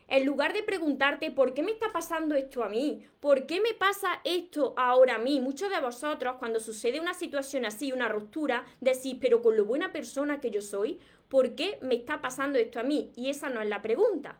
En 0.08 0.24
lugar 0.24 0.52
de 0.52 0.62
preguntarte 0.62 1.32
por 1.32 1.52
qué 1.52 1.64
me 1.64 1.72
está 1.72 1.92
pasando 1.92 2.36
esto 2.36 2.62
a 2.62 2.68
mí, 2.68 3.04
por 3.18 3.44
qué 3.46 3.60
me 3.60 3.74
pasa 3.74 4.20
esto 4.22 4.72
ahora 4.76 5.16
a 5.16 5.18
mí, 5.18 5.40
muchos 5.40 5.68
de 5.68 5.80
vosotros 5.80 6.36
cuando 6.38 6.60
sucede 6.60 7.00
una 7.00 7.12
situación 7.12 7.64
así, 7.64 7.92
una 7.92 8.08
ruptura, 8.08 8.64
decís, 8.80 9.16
pero 9.20 9.42
con 9.42 9.56
lo 9.56 9.64
buena 9.64 9.92
persona 9.92 10.40
que 10.40 10.52
yo 10.52 10.62
soy, 10.62 11.00
¿por 11.28 11.56
qué 11.56 11.78
me 11.82 11.96
está 11.96 12.20
pasando 12.20 12.56
esto 12.56 12.78
a 12.78 12.84
mí? 12.84 13.10
Y 13.16 13.30
esa 13.30 13.48
no 13.48 13.60
es 13.60 13.68
la 13.68 13.82
pregunta. 13.82 14.38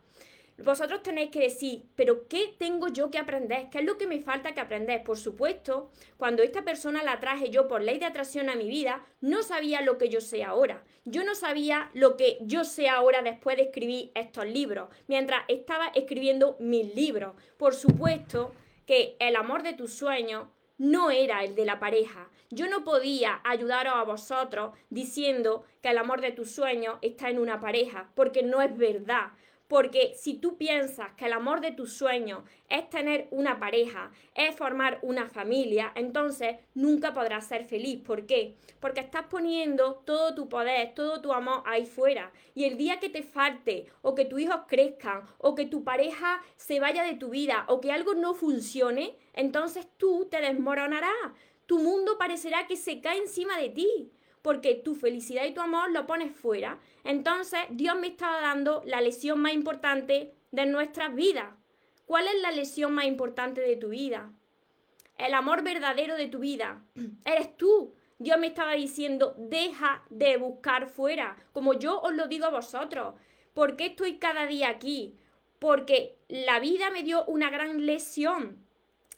Vosotros 0.58 1.02
tenéis 1.02 1.30
que 1.30 1.40
decir, 1.40 1.84
pero 1.96 2.26
¿qué 2.28 2.54
tengo 2.58 2.88
yo 2.88 3.10
que 3.10 3.18
aprender? 3.18 3.68
¿Qué 3.70 3.78
es 3.78 3.84
lo 3.84 3.98
que 3.98 4.06
me 4.06 4.20
falta 4.20 4.54
que 4.54 4.60
aprender? 4.60 5.04
Por 5.04 5.18
supuesto, 5.18 5.90
cuando 6.16 6.42
esta 6.42 6.62
persona 6.62 7.02
la 7.02 7.20
traje 7.20 7.50
yo 7.50 7.68
por 7.68 7.82
ley 7.82 7.98
de 7.98 8.06
atracción 8.06 8.48
a 8.48 8.56
mi 8.56 8.66
vida, 8.68 9.04
no 9.20 9.42
sabía 9.42 9.82
lo 9.82 9.98
que 9.98 10.08
yo 10.08 10.22
sé 10.22 10.44
ahora. 10.44 10.82
Yo 11.04 11.24
no 11.24 11.34
sabía 11.34 11.90
lo 11.92 12.16
que 12.16 12.38
yo 12.40 12.64
sé 12.64 12.88
ahora 12.88 13.20
después 13.20 13.58
de 13.58 13.64
escribir 13.64 14.10
estos 14.14 14.46
libros, 14.46 14.88
mientras 15.08 15.44
estaba 15.48 15.88
escribiendo 15.88 16.56
mis 16.58 16.94
libros. 16.94 17.34
Por 17.58 17.74
supuesto 17.74 18.54
que 18.86 19.16
el 19.18 19.36
amor 19.36 19.62
de 19.62 19.74
tus 19.74 19.92
sueños 19.92 20.46
no 20.78 21.10
era 21.10 21.44
el 21.44 21.54
de 21.54 21.64
la 21.64 21.78
pareja. 21.78 22.30
Yo 22.50 22.68
no 22.68 22.84
podía 22.84 23.40
ayudaros 23.44 23.94
a 23.94 24.04
vosotros 24.04 24.74
diciendo 24.88 25.64
que 25.82 25.90
el 25.90 25.98
amor 25.98 26.20
de 26.20 26.32
tus 26.32 26.50
sueños 26.50 26.98
está 27.02 27.28
en 27.28 27.38
una 27.38 27.60
pareja, 27.60 28.10
porque 28.14 28.42
no 28.42 28.62
es 28.62 28.76
verdad. 28.76 29.32
Porque 29.68 30.14
si 30.14 30.34
tú 30.34 30.56
piensas 30.56 31.12
que 31.16 31.26
el 31.26 31.32
amor 31.32 31.60
de 31.60 31.72
tus 31.72 31.92
sueños 31.92 32.42
es 32.68 32.88
tener 32.88 33.26
una 33.30 33.58
pareja, 33.58 34.12
es 34.34 34.54
formar 34.54 35.00
una 35.02 35.28
familia, 35.28 35.92
entonces 35.96 36.56
nunca 36.74 37.12
podrás 37.12 37.46
ser 37.46 37.64
feliz. 37.64 38.00
¿Por 38.02 38.26
qué? 38.26 38.54
Porque 38.80 39.00
estás 39.00 39.26
poniendo 39.28 40.02
todo 40.04 40.34
tu 40.34 40.48
poder, 40.48 40.94
todo 40.94 41.20
tu 41.20 41.32
amor 41.32 41.62
ahí 41.66 41.84
fuera. 41.84 42.32
Y 42.54 42.64
el 42.64 42.76
día 42.76 43.00
que 43.00 43.08
te 43.08 43.22
falte, 43.22 43.86
o 44.02 44.14
que 44.14 44.24
tus 44.24 44.40
hijos 44.40 44.60
crezcan, 44.68 45.22
o 45.38 45.54
que 45.54 45.66
tu 45.66 45.82
pareja 45.82 46.42
se 46.56 46.78
vaya 46.78 47.02
de 47.02 47.14
tu 47.14 47.30
vida, 47.30 47.64
o 47.68 47.80
que 47.80 47.90
algo 47.90 48.14
no 48.14 48.34
funcione, 48.34 49.16
entonces 49.32 49.88
tú 49.96 50.28
te 50.30 50.40
desmoronarás. 50.40 51.32
Tu 51.66 51.80
mundo 51.80 52.16
parecerá 52.18 52.68
que 52.68 52.76
se 52.76 53.00
cae 53.00 53.18
encima 53.18 53.58
de 53.58 53.70
ti 53.70 54.12
porque 54.46 54.76
tu 54.76 54.94
felicidad 54.94 55.44
y 55.44 55.54
tu 55.54 55.60
amor 55.60 55.90
lo 55.90 56.06
pones 56.06 56.30
fuera. 56.30 56.78
Entonces 57.06 57.60
Dios 57.70 57.96
me 57.96 58.08
estaba 58.08 58.40
dando 58.40 58.82
la 58.84 59.00
lesión 59.00 59.40
más 59.40 59.52
importante 59.52 60.34
de 60.50 60.66
nuestras 60.66 61.14
vidas. 61.14 61.54
¿Cuál 62.04 62.26
es 62.26 62.42
la 62.42 62.50
lesión 62.50 62.94
más 62.94 63.04
importante 63.04 63.60
de 63.60 63.76
tu 63.76 63.90
vida? 63.90 64.32
El 65.16 65.34
amor 65.34 65.62
verdadero 65.62 66.16
de 66.16 66.26
tu 66.26 66.40
vida. 66.40 66.82
Eres 67.24 67.56
tú. 67.56 67.94
Dios 68.18 68.38
me 68.38 68.48
estaba 68.48 68.72
diciendo, 68.72 69.34
deja 69.36 70.02
de 70.08 70.38
buscar 70.38 70.88
fuera, 70.88 71.36
como 71.52 71.74
yo 71.74 72.00
os 72.00 72.14
lo 72.14 72.28
digo 72.28 72.46
a 72.46 72.50
vosotros. 72.50 73.14
¿Por 73.52 73.76
qué 73.76 73.86
estoy 73.86 74.18
cada 74.18 74.46
día 74.46 74.70
aquí? 74.70 75.18
Porque 75.58 76.16
la 76.28 76.58
vida 76.58 76.90
me 76.90 77.02
dio 77.02 77.24
una 77.26 77.50
gran 77.50 77.84
lesión. 77.84 78.64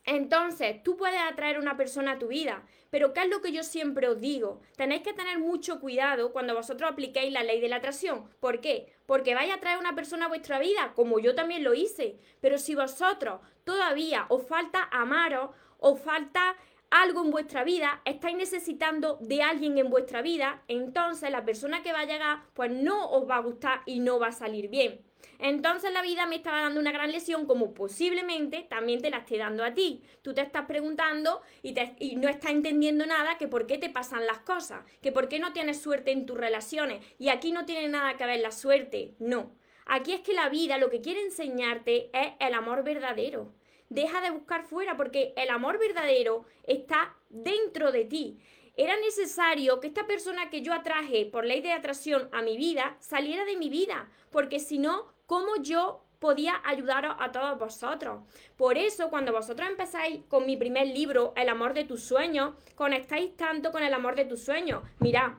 Entonces, 0.05 0.83
tú 0.83 0.97
puedes 0.97 1.21
atraer 1.21 1.59
una 1.59 1.77
persona 1.77 2.13
a 2.13 2.19
tu 2.19 2.29
vida, 2.29 2.65
pero 2.91 3.13
¿qué 3.13 3.23
es 3.23 3.29
lo 3.29 3.41
que 3.41 3.53
yo 3.53 3.63
siempre 3.63 4.09
os 4.09 4.21
digo? 4.21 4.61
Tenéis 4.77 5.03
que 5.03 5.13
tener 5.13 5.39
mucho 5.39 5.81
cuidado 5.81 6.33
cuando 6.33 6.55
vosotros 6.55 6.91
apliquéis 6.91 7.33
la 7.33 7.43
ley 7.43 7.61
de 7.61 7.69
la 7.69 7.77
atracción. 7.77 8.29
¿Por 8.41 8.61
qué? 8.61 8.93
Porque 9.07 9.35
vais 9.35 9.53
a 9.53 9.61
traer 9.61 9.79
una 9.79 9.95
persona 9.95 10.27
a 10.27 10.29
vuestra 10.29 10.59
vida, 10.59 10.93
como 10.95 11.19
yo 11.19 11.35
también 11.35 11.65
lo 11.65 11.75
hice. 11.75 12.19
Pero 12.41 12.59
si 12.59 12.75
vosotros 12.75 13.41
todavía 13.65 14.27
os 14.29 14.47
falta 14.47 14.89
amaros, 14.91 15.51
os 15.79 16.01
falta 16.01 16.57
algo 16.91 17.23
en 17.23 17.31
vuestra 17.31 17.65
vida, 17.65 18.01
estáis 18.05 18.37
necesitando 18.37 19.19
de 19.21 19.43
alguien 19.43 19.77
en 19.79 19.91
vuestra 19.91 20.23
vida, 20.23 20.63
entonces 20.69 21.31
la 21.31 21.45
persona 21.45 21.83
que 21.83 21.93
va 21.93 22.01
a 22.01 22.07
llegar, 22.07 22.45
pues 22.55 22.71
no 22.71 23.11
os 23.11 23.29
va 23.29 23.37
a 23.37 23.43
gustar 23.43 23.83
y 23.85 24.01
no 24.01 24.19
va 24.19 24.29
a 24.29 24.33
salir 24.33 24.69
bien. 24.69 25.05
Entonces 25.39 25.93
la 25.93 26.03
vida 26.03 26.27
me 26.27 26.37
estaba 26.37 26.61
dando 26.61 26.81
una 26.81 26.93
gran 26.93 27.13
lesión 27.13 27.47
como 27.47 27.73
posiblemente 27.75 28.67
también 28.69 29.01
te 29.01 29.11
la 29.11 29.19
esté 29.19 29.39
dando 29.39 29.65
a 29.65 29.73
ti. 29.73 30.03
Tú 30.23 30.35
te 30.35 30.41
estás 30.41 30.67
preguntando 30.67 31.43
y, 31.63 31.75
y, 31.99 32.17
no 32.17 32.29
estás 32.29 32.51
entendiendo 32.51 33.07
nada 33.07 33.39
que 33.39 33.47
por 33.47 33.67
qué 33.67 33.79
te 33.79 33.89
pasan 33.89 34.27
las 34.27 34.39
cosas, 34.41 34.85
que 35.01 35.13
por 35.13 35.29
qué 35.29 35.39
no 35.39 35.53
tienes 35.53 35.81
suerte 35.81 36.11
en 36.11 36.27
tus 36.27 36.37
relaciones. 36.37 37.05
Y 37.19 37.29
aquí 37.29 37.53
no 37.53 37.67
tiene 37.67 37.89
nada 37.89 38.17
que 38.17 38.27
ver 38.27 38.41
la 38.41 38.51
suerte, 38.51 39.15
no. 39.19 39.53
Aquí 39.87 40.13
es 40.13 40.21
que 40.21 40.35
la 40.35 40.49
vida 40.49 40.77
lo 40.77 40.91
que 40.91 41.01
quiere 41.01 41.23
enseñarte 41.23 42.11
es 42.13 42.33
el 42.41 42.55
amor 42.55 42.85
verdadero. 42.85 43.53
Deja 43.89 44.21
de 44.21 44.31
buscar 44.31 44.65
fuera 44.65 44.99
porque 44.99 45.33
el 45.37 45.49
amor 45.49 45.79
verdadero 45.79 46.45
está 46.65 47.17
dentro 47.31 47.91
de 47.91 48.05
ti. 48.05 48.39
Era 48.79 48.97
necesario 48.97 49.81
que 49.81 49.89
esta 49.89 50.07
persona 50.07 50.51
que 50.51 50.63
yo 50.63 50.73
atraje 50.73 51.27
por 51.27 51.45
ley 51.45 51.61
de 51.61 51.73
atracción 51.73 52.29
a 52.31 52.43
mi 52.43 52.57
vida 52.57 52.97
saliera 53.01 53.45
de 53.45 53.57
mi 53.57 53.69
vida, 53.69 54.09
porque 54.31 54.61
si 54.61 54.79
no, 54.79 55.13
¿cómo 55.27 55.57
yo 55.61 56.05
podía 56.19 56.61
ayudaros 56.65 57.17
a 57.19 57.31
todos 57.31 57.59
vosotros. 57.59 58.23
Por 58.57 58.77
eso, 58.77 59.09
cuando 59.09 59.33
vosotros 59.33 59.69
empezáis 59.69 60.25
con 60.29 60.47
mi 60.47 60.57
primer 60.57 60.89
libro, 60.89 61.33
El 61.37 61.49
amor 61.49 61.75
de 61.75 61.85
tus 61.85 62.03
sueños, 62.03 62.55
conectáis 62.75 63.37
tanto 63.37 63.71
con 63.71 63.83
el 63.83 63.95
amor 63.95 64.17
de 64.17 64.25
tus 64.25 64.43
sueños. 64.43 64.83
Mirad, 64.99 65.33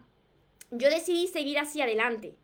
yo 0.71 0.89
decidí 0.89 1.27
seguir 1.27 1.59
hacia 1.59 1.83
adelante. 1.83 2.37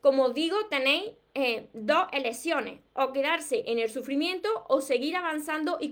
Como 0.00 0.30
digo, 0.30 0.66
tenéis 0.66 1.12
eh, 1.34 1.68
dos 1.72 2.06
elecciones, 2.12 2.80
o 2.92 3.12
quedarse 3.12 3.64
en 3.66 3.80
el 3.80 3.90
sufrimiento 3.90 4.48
o 4.68 4.80
seguir 4.80 5.16
avanzando 5.16 5.78
y 5.80 5.90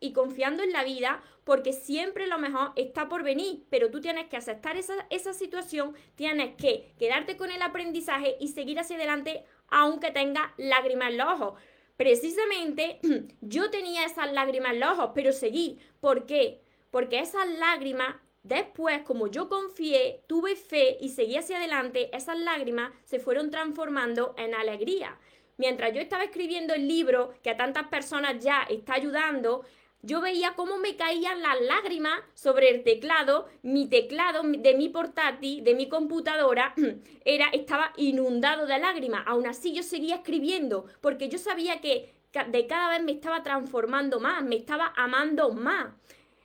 y 0.00 0.12
confiando 0.12 0.62
en 0.64 0.72
la 0.72 0.82
vida, 0.82 1.22
porque 1.46 1.72
siempre 1.72 2.26
lo 2.26 2.38
mejor 2.38 2.72
está 2.74 3.08
por 3.08 3.22
venir, 3.22 3.64
pero 3.70 3.88
tú 3.88 4.00
tienes 4.00 4.26
que 4.26 4.36
aceptar 4.36 4.76
esa, 4.76 5.06
esa 5.10 5.32
situación, 5.32 5.94
tienes 6.16 6.56
que 6.56 6.92
quedarte 6.98 7.36
con 7.36 7.52
el 7.52 7.62
aprendizaje 7.62 8.36
y 8.40 8.48
seguir 8.48 8.80
hacia 8.80 8.96
adelante 8.96 9.44
aunque 9.68 10.10
tenga 10.10 10.52
lágrimas 10.56 11.10
en 11.10 11.18
los 11.18 11.28
ojos. 11.28 11.60
Precisamente 11.96 12.98
yo 13.40 13.70
tenía 13.70 14.04
esas 14.04 14.32
lágrimas 14.32 14.72
en 14.72 14.80
los 14.80 14.98
ojos, 14.98 15.12
pero 15.14 15.32
seguí. 15.32 15.78
¿Por 16.00 16.26
qué? 16.26 16.62
Porque 16.90 17.20
esas 17.20 17.48
lágrimas 17.48 18.16
Después, 18.42 19.02
como 19.02 19.26
yo 19.26 19.48
confié, 19.48 20.22
tuve 20.28 20.54
fe 20.54 20.98
y 21.00 21.08
seguí 21.08 21.36
hacia 21.36 21.56
adelante, 21.56 22.16
esas 22.16 22.38
lágrimas 22.38 22.92
se 23.04 23.18
fueron 23.18 23.50
transformando 23.50 24.36
en 24.38 24.54
alegría. 24.54 25.18
Mientras 25.56 25.92
yo 25.92 26.00
estaba 26.00 26.22
escribiendo 26.22 26.72
el 26.72 26.86
libro 26.86 27.34
que 27.42 27.50
a 27.50 27.56
tantas 27.56 27.88
personas 27.88 28.38
ya 28.38 28.62
está 28.70 28.94
ayudando, 28.94 29.64
yo 30.02 30.20
veía 30.20 30.54
cómo 30.54 30.78
me 30.78 30.96
caían 30.96 31.42
las 31.42 31.60
lágrimas 31.60 32.20
sobre 32.34 32.70
el 32.70 32.84
teclado, 32.84 33.48
mi 33.62 33.88
teclado 33.88 34.42
de 34.44 34.74
mi 34.74 34.88
portátil, 34.88 35.64
de 35.64 35.74
mi 35.74 35.88
computadora, 35.88 36.74
era, 37.24 37.48
estaba 37.48 37.92
inundado 37.96 38.66
de 38.66 38.78
lágrimas. 38.78 39.24
Aún 39.26 39.46
así 39.46 39.72
yo 39.72 39.82
seguía 39.82 40.16
escribiendo, 40.16 40.86
porque 41.00 41.28
yo 41.28 41.38
sabía 41.38 41.80
que 41.80 42.14
de 42.48 42.66
cada 42.66 42.90
vez 42.90 43.02
me 43.02 43.12
estaba 43.12 43.42
transformando 43.42 44.20
más, 44.20 44.44
me 44.44 44.56
estaba 44.56 44.92
amando 44.96 45.52
más. 45.52 45.94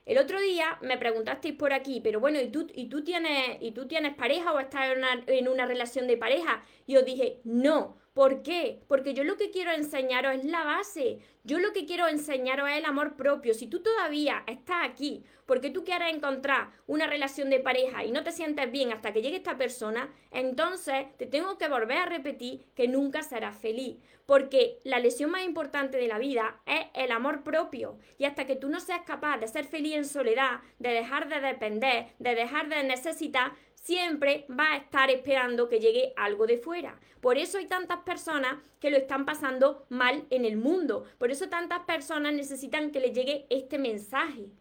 El 0.05 0.17
otro 0.17 0.39
día 0.39 0.77
me 0.81 0.97
preguntasteis 0.97 1.55
por 1.55 1.73
aquí, 1.73 2.01
pero 2.01 2.19
bueno, 2.19 2.41
¿y 2.41 2.49
tú, 2.49 2.67
y 2.73 2.87
tú, 2.87 3.03
tienes, 3.03 3.57
¿y 3.61 3.71
tú 3.71 3.87
tienes 3.87 4.15
pareja 4.15 4.51
o 4.51 4.59
estás 4.59 4.91
en 4.91 4.97
una, 4.97 5.23
en 5.27 5.47
una 5.47 5.65
relación 5.65 6.07
de 6.07 6.17
pareja? 6.17 6.63
Y 6.87 6.97
os 6.97 7.05
dije, 7.05 7.39
no. 7.43 8.00
¿Por 8.21 8.43
qué? 8.43 8.83
Porque 8.87 9.15
yo 9.15 9.23
lo 9.23 9.35
que 9.35 9.49
quiero 9.49 9.71
enseñaros 9.71 10.35
es 10.35 10.45
la 10.45 10.63
base. 10.63 11.17
Yo 11.43 11.57
lo 11.57 11.73
que 11.73 11.87
quiero 11.87 12.07
enseñaros 12.07 12.69
es 12.69 12.77
el 12.77 12.85
amor 12.85 13.15
propio. 13.15 13.55
Si 13.55 13.65
tú 13.65 13.81
todavía 13.81 14.43
estás 14.45 14.83
aquí 14.83 15.23
porque 15.47 15.71
tú 15.71 15.83
quieres 15.83 16.13
encontrar 16.13 16.69
una 16.85 17.07
relación 17.07 17.49
de 17.49 17.59
pareja 17.59 18.05
y 18.05 18.11
no 18.11 18.23
te 18.23 18.31
sientes 18.31 18.71
bien 18.71 18.93
hasta 18.93 19.11
que 19.11 19.23
llegue 19.23 19.37
esta 19.37 19.57
persona, 19.57 20.07
entonces 20.29 21.07
te 21.17 21.25
tengo 21.25 21.57
que 21.57 21.67
volver 21.67 21.97
a 21.97 22.05
repetir 22.05 22.63
que 22.75 22.87
nunca 22.87 23.23
serás 23.23 23.57
feliz. 23.57 23.97
Porque 24.27 24.77
la 24.83 24.99
lesión 24.99 25.31
más 25.31 25.43
importante 25.43 25.97
de 25.97 26.07
la 26.07 26.19
vida 26.19 26.61
es 26.67 26.85
el 26.93 27.11
amor 27.11 27.43
propio. 27.43 27.97
Y 28.19 28.25
hasta 28.25 28.45
que 28.45 28.55
tú 28.55 28.69
no 28.69 28.79
seas 28.79 29.01
capaz 29.01 29.39
de 29.39 29.47
ser 29.47 29.65
feliz 29.65 29.95
en 29.95 30.05
soledad, 30.05 30.59
de 30.77 30.89
dejar 30.89 31.27
de 31.27 31.41
depender, 31.41 32.13
de 32.19 32.35
dejar 32.35 32.69
de 32.69 32.83
necesitar, 32.83 33.53
siempre 33.81 34.45
va 34.49 34.73
a 34.73 34.77
estar 34.77 35.09
esperando 35.09 35.67
que 35.67 35.79
llegue 35.79 36.13
algo 36.15 36.47
de 36.47 36.57
fuera. 36.57 36.99
Por 37.19 37.37
eso 37.37 37.57
hay 37.57 37.67
tantas 37.67 37.99
personas 37.99 38.57
que 38.79 38.91
lo 38.91 38.97
están 38.97 39.25
pasando 39.25 39.85
mal 39.89 40.25
en 40.29 40.45
el 40.45 40.57
mundo. 40.57 41.05
Por 41.17 41.31
eso 41.31 41.49
tantas 41.49 41.81
personas 41.81 42.33
necesitan 42.33 42.91
que 42.91 42.99
les 42.99 43.13
llegue 43.13 43.45
este 43.49 43.77
mensaje. 43.77 44.51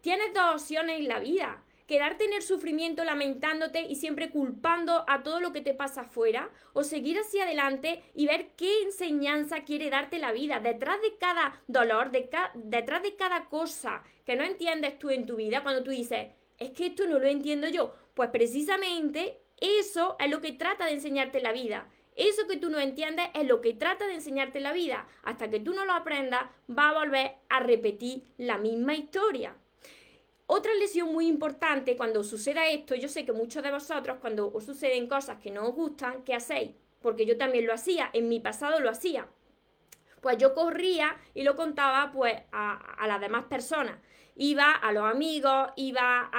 Tienes 0.00 0.34
dos 0.34 0.62
opciones 0.62 1.00
en 1.00 1.08
la 1.08 1.20
vida. 1.20 1.62
Quedarte 1.86 2.24
en 2.24 2.32
el 2.32 2.42
sufrimiento 2.42 3.04
lamentándote 3.04 3.82
y 3.82 3.96
siempre 3.96 4.30
culpando 4.30 5.04
a 5.06 5.22
todo 5.22 5.40
lo 5.40 5.52
que 5.52 5.60
te 5.60 5.74
pasa 5.74 6.02
afuera, 6.02 6.48
o 6.72 6.84
seguir 6.84 7.18
hacia 7.18 7.44
adelante 7.44 8.02
y 8.14 8.26
ver 8.26 8.52
qué 8.56 8.82
enseñanza 8.82 9.64
quiere 9.64 9.90
darte 9.90 10.18
la 10.18 10.32
vida. 10.32 10.60
Detrás 10.60 11.02
de 11.02 11.16
cada 11.18 11.60
dolor, 11.66 12.10
detrás 12.10 13.02
de 13.02 13.16
cada 13.16 13.46
cosa 13.46 14.02
que 14.24 14.36
no 14.36 14.44
entiendes 14.44 14.98
tú 14.98 15.10
en 15.10 15.26
tu 15.26 15.36
vida, 15.36 15.62
cuando 15.62 15.82
tú 15.82 15.90
dices, 15.90 16.28
es 16.58 16.70
que 16.70 16.86
esto 16.86 17.06
no 17.06 17.18
lo 17.18 17.26
entiendo 17.26 17.68
yo, 17.68 17.94
pues 18.14 18.30
precisamente 18.30 19.40
eso 19.60 20.16
es 20.18 20.30
lo 20.30 20.40
que 20.40 20.52
trata 20.52 20.86
de 20.86 20.92
enseñarte 20.92 21.40
la 21.40 21.52
vida. 21.52 21.88
Eso 22.14 22.46
que 22.46 22.58
tú 22.58 22.68
no 22.68 22.78
entiendes 22.78 23.28
es 23.34 23.46
lo 23.46 23.60
que 23.60 23.72
trata 23.72 24.06
de 24.06 24.14
enseñarte 24.14 24.60
la 24.60 24.72
vida. 24.72 25.06
Hasta 25.22 25.48
que 25.48 25.60
tú 25.60 25.72
no 25.72 25.84
lo 25.84 25.92
aprendas, 25.92 26.44
va 26.68 26.90
a 26.90 26.98
volver 26.98 27.36
a 27.48 27.60
repetir 27.60 28.24
la 28.36 28.58
misma 28.58 28.94
historia. 28.94 29.56
Otra 30.46 30.74
lesión 30.74 31.10
muy 31.12 31.28
importante 31.28 31.96
cuando 31.96 32.22
suceda 32.22 32.68
esto, 32.68 32.94
yo 32.94 33.08
sé 33.08 33.24
que 33.24 33.32
muchos 33.32 33.62
de 33.62 33.70
vosotros 33.70 34.18
cuando 34.20 34.52
os 34.52 34.66
suceden 34.66 35.08
cosas 35.08 35.38
que 35.38 35.50
no 35.50 35.66
os 35.66 35.74
gustan, 35.74 36.22
¿qué 36.24 36.34
hacéis? 36.34 36.72
Porque 37.00 37.24
yo 37.24 37.38
también 37.38 37.66
lo 37.66 37.72
hacía, 37.72 38.10
en 38.12 38.28
mi 38.28 38.38
pasado 38.38 38.78
lo 38.80 38.90
hacía. 38.90 39.26
Pues 40.20 40.36
yo 40.36 40.52
corría 40.54 41.16
y 41.34 41.42
lo 41.42 41.56
contaba 41.56 42.12
pues 42.12 42.34
a, 42.52 43.06
las 43.06 43.20
demás 43.20 43.44
personas. 43.44 43.96
Iba 44.36 44.72
a 44.72 44.92
los 44.92 45.04
amigos, 45.04 45.70
iba 45.76 46.30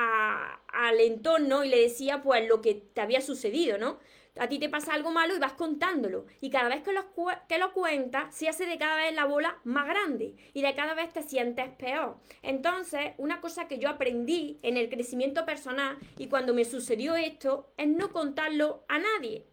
al 0.68 1.00
entorno 1.00 1.64
y 1.64 1.70
le 1.70 1.82
decía 1.82 2.22
pues 2.22 2.48
lo 2.48 2.62
que 2.62 2.76
te 2.76 3.02
había 3.02 3.22
sucedido, 3.22 3.78
¿no? 3.78 4.00
a 4.40 4.48
ti 4.48 4.58
te 4.60 4.70
pasa 4.70 4.94
algo 4.94 5.12
malo 5.12 5.36
y 5.36 5.40
vas 5.40 5.54
contándolo. 5.54 6.26
Y 6.42 6.50
cada 6.50 6.70
vez 6.70 6.82
que 6.84 6.92
lo, 6.94 7.06
que 7.48 7.58
lo 7.58 7.74
cuentas, 7.74 8.36
se 8.36 8.50
hace 8.50 8.66
de 8.66 8.78
cada 8.78 8.98
vez 8.98 9.14
la 9.14 9.26
bola 9.26 9.60
más 9.64 9.88
grande 9.88 10.36
y 10.54 10.62
de 10.62 10.74
cada 10.76 10.94
vez 10.94 11.12
te 11.14 11.22
sientes 11.22 11.70
peor. 11.78 12.18
Entonces, 12.42 13.12
una 13.18 13.42
cosa 13.42 13.68
que 13.68 13.78
yo 13.78 13.90
aprendí 13.90 14.60
en 14.64 14.78
el 14.78 14.90
crecimiento 14.90 15.46
personal 15.46 15.98
y 16.18 16.28
cuando 16.28 16.54
me 16.54 16.66
sucedió 16.66 17.16
esto 17.16 17.72
es 17.78 17.88
no 17.88 18.12
contarlo 18.12 18.84
a 18.88 19.00
nadie. 19.00 19.46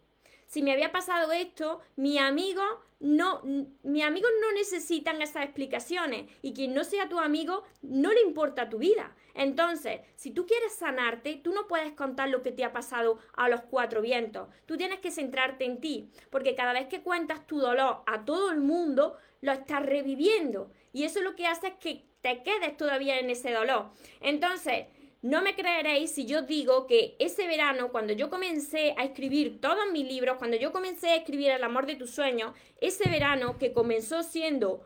Si 0.51 0.61
me 0.61 0.73
había 0.73 0.91
pasado 0.91 1.31
esto, 1.31 1.79
mi 1.95 2.17
amigo 2.17 2.61
no, 2.99 3.41
mis 3.83 4.03
amigos 4.03 4.29
no 4.41 4.51
necesitan 4.51 5.21
esas 5.21 5.45
explicaciones 5.45 6.29
y 6.41 6.53
quien 6.53 6.73
no 6.73 6.83
sea 6.83 7.07
tu 7.07 7.19
amigo 7.19 7.63
no 7.81 8.11
le 8.11 8.19
importa 8.19 8.69
tu 8.69 8.77
vida. 8.77 9.15
Entonces, 9.33 10.01
si 10.17 10.31
tú 10.31 10.45
quieres 10.45 10.75
sanarte, 10.75 11.39
tú 11.41 11.53
no 11.53 11.69
puedes 11.69 11.93
contar 11.93 12.27
lo 12.27 12.41
que 12.41 12.51
te 12.51 12.65
ha 12.65 12.73
pasado 12.73 13.17
a 13.33 13.47
los 13.47 13.61
cuatro 13.61 14.01
vientos. 14.01 14.49
Tú 14.65 14.75
tienes 14.75 14.99
que 14.99 15.09
centrarte 15.09 15.63
en 15.63 15.79
ti, 15.79 16.09
porque 16.29 16.53
cada 16.53 16.73
vez 16.73 16.87
que 16.87 17.01
cuentas 17.01 17.47
tu 17.47 17.59
dolor 17.59 18.03
a 18.05 18.25
todo 18.25 18.51
el 18.51 18.59
mundo, 18.59 19.15
lo 19.39 19.53
estás 19.53 19.85
reviviendo. 19.85 20.69
Y 20.91 21.05
eso 21.05 21.21
lo 21.21 21.37
que 21.37 21.47
hace 21.47 21.67
es 21.67 21.75
que 21.75 22.03
te 22.19 22.43
quedes 22.43 22.75
todavía 22.75 23.19
en 23.19 23.29
ese 23.29 23.53
dolor. 23.53 23.91
Entonces, 24.19 24.87
no 25.21 25.43
me 25.43 25.55
creeréis 25.55 26.11
si 26.11 26.25
yo 26.25 26.41
digo 26.41 26.87
que 26.87 27.15
ese 27.19 27.45
verano, 27.45 27.91
cuando 27.91 28.13
yo 28.13 28.29
comencé 28.29 28.95
a 28.97 29.03
escribir 29.03 29.61
todos 29.61 29.91
mis 29.91 30.07
libros, 30.07 30.37
cuando 30.37 30.57
yo 30.57 30.71
comencé 30.71 31.09
a 31.09 31.15
escribir 31.15 31.51
El 31.51 31.63
amor 31.63 31.85
de 31.85 31.95
tus 31.95 32.09
sueños, 32.09 32.55
ese 32.79 33.07
verano 33.07 33.59
que 33.59 33.71
comenzó 33.71 34.23
siendo 34.23 34.83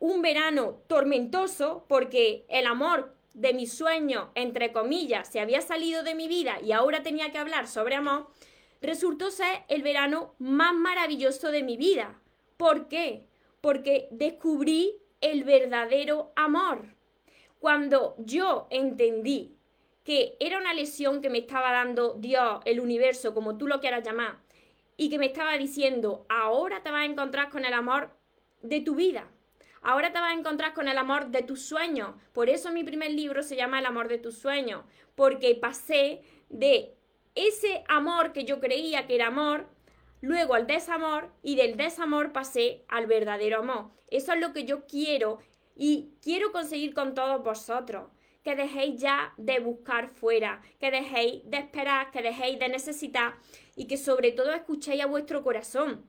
un 0.00 0.22
verano 0.22 0.80
tormentoso, 0.86 1.84
porque 1.86 2.46
el 2.48 2.66
amor 2.66 3.14
de 3.34 3.52
mis 3.52 3.74
sueños, 3.74 4.28
entre 4.34 4.72
comillas, 4.72 5.28
se 5.28 5.40
había 5.40 5.60
salido 5.60 6.02
de 6.02 6.14
mi 6.14 6.28
vida 6.28 6.58
y 6.62 6.72
ahora 6.72 7.02
tenía 7.02 7.30
que 7.30 7.38
hablar 7.38 7.68
sobre 7.68 7.96
amor, 7.96 8.28
resultó 8.80 9.30
ser 9.30 9.64
el 9.68 9.82
verano 9.82 10.34
más 10.38 10.74
maravilloso 10.74 11.50
de 11.50 11.62
mi 11.62 11.76
vida. 11.76 12.20
¿Por 12.56 12.88
qué? 12.88 13.26
Porque 13.60 14.08
descubrí 14.10 14.96
el 15.20 15.44
verdadero 15.44 16.32
amor. 16.36 16.94
Cuando 17.58 18.14
yo 18.18 18.66
entendí 18.70 19.53
que 20.04 20.36
era 20.38 20.58
una 20.58 20.74
lesión 20.74 21.22
que 21.22 21.30
me 21.30 21.38
estaba 21.38 21.72
dando 21.72 22.14
Dios, 22.14 22.60
el 22.66 22.78
universo, 22.78 23.34
como 23.34 23.56
tú 23.56 23.66
lo 23.66 23.80
quieras 23.80 24.04
llamar, 24.04 24.38
y 24.96 25.08
que 25.08 25.18
me 25.18 25.26
estaba 25.26 25.56
diciendo, 25.56 26.26
ahora 26.28 26.82
te 26.82 26.90
vas 26.90 27.02
a 27.02 27.10
encontrar 27.10 27.48
con 27.48 27.64
el 27.64 27.72
amor 27.72 28.10
de 28.62 28.80
tu 28.80 28.94
vida. 28.94 29.28
Ahora 29.80 30.12
te 30.12 30.20
vas 30.20 30.30
a 30.30 30.38
encontrar 30.38 30.72
con 30.72 30.88
el 30.88 30.96
amor 30.98 31.28
de 31.28 31.42
tus 31.42 31.62
sueños. 31.62 32.14
Por 32.32 32.48
eso 32.48 32.70
mi 32.70 32.84
primer 32.84 33.10
libro 33.10 33.42
se 33.42 33.56
llama 33.56 33.78
El 33.78 33.86
amor 33.86 34.08
de 34.08 34.18
tus 34.18 34.38
sueños, 34.38 34.84
porque 35.14 35.54
pasé 35.54 36.22
de 36.48 36.94
ese 37.34 37.82
amor 37.88 38.32
que 38.32 38.44
yo 38.44 38.60
creía 38.60 39.06
que 39.06 39.16
era 39.16 39.26
amor, 39.26 39.66
luego 40.20 40.54
al 40.54 40.66
desamor 40.66 41.30
y 41.42 41.56
del 41.56 41.76
desamor 41.76 42.32
pasé 42.32 42.84
al 42.88 43.06
verdadero 43.06 43.58
amor. 43.58 43.90
Eso 44.08 44.32
es 44.32 44.40
lo 44.40 44.52
que 44.52 44.64
yo 44.64 44.86
quiero 44.86 45.38
y 45.76 46.12
quiero 46.22 46.52
conseguir 46.52 46.94
con 46.94 47.14
todos 47.14 47.42
vosotros 47.42 48.08
que 48.44 48.54
dejéis 48.54 49.00
ya 49.00 49.32
de 49.38 49.58
buscar 49.58 50.08
fuera, 50.08 50.60
que 50.78 50.90
dejéis 50.90 51.42
de 51.46 51.56
esperar, 51.56 52.10
que 52.10 52.22
dejéis 52.22 52.58
de 52.58 52.68
necesitar 52.68 53.34
y 53.74 53.86
que 53.86 53.96
sobre 53.96 54.32
todo 54.32 54.52
escuchéis 54.52 55.02
a 55.02 55.06
vuestro 55.06 55.42
corazón. 55.42 56.06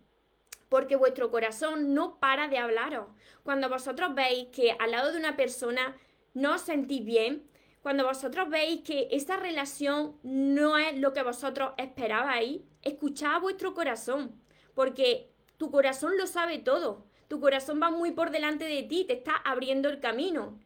Porque 0.67 0.97
vuestro 0.97 1.31
corazón 1.31 1.93
no 1.93 2.19
para 2.19 2.49
de 2.49 2.57
hablaros. 2.57 3.07
Cuando 3.43 3.69
vosotros 3.69 4.13
veis 4.13 4.47
que 4.51 4.75
al 4.77 4.91
lado 4.91 5.13
de 5.13 5.19
una 5.19 5.37
persona 5.37 5.95
no 6.33 6.55
os 6.55 6.61
sentís 6.61 7.05
bien, 7.05 7.47
cuando 7.81 8.03
vosotros 8.03 8.49
veis 8.49 8.81
que 8.81 9.07
esa 9.11 9.37
relación 9.37 10.17
no 10.23 10.77
es 10.77 10.97
lo 10.97 11.13
que 11.13 11.23
vosotros 11.23 11.73
esperabais, 11.77 12.61
escuchad 12.81 13.35
a 13.35 13.39
vuestro 13.39 13.73
corazón, 13.73 14.41
porque 14.73 15.29
tu 15.57 15.71
corazón 15.71 16.17
lo 16.17 16.27
sabe 16.27 16.57
todo. 16.57 17.05
Tu 17.27 17.39
corazón 17.39 17.79
va 17.81 17.89
muy 17.89 18.11
por 18.11 18.29
delante 18.29 18.65
de 18.65 18.83
ti, 18.83 19.05
te 19.05 19.13
está 19.13 19.35
abriendo 19.35 19.89
el 19.89 19.99
camino. 19.99 20.59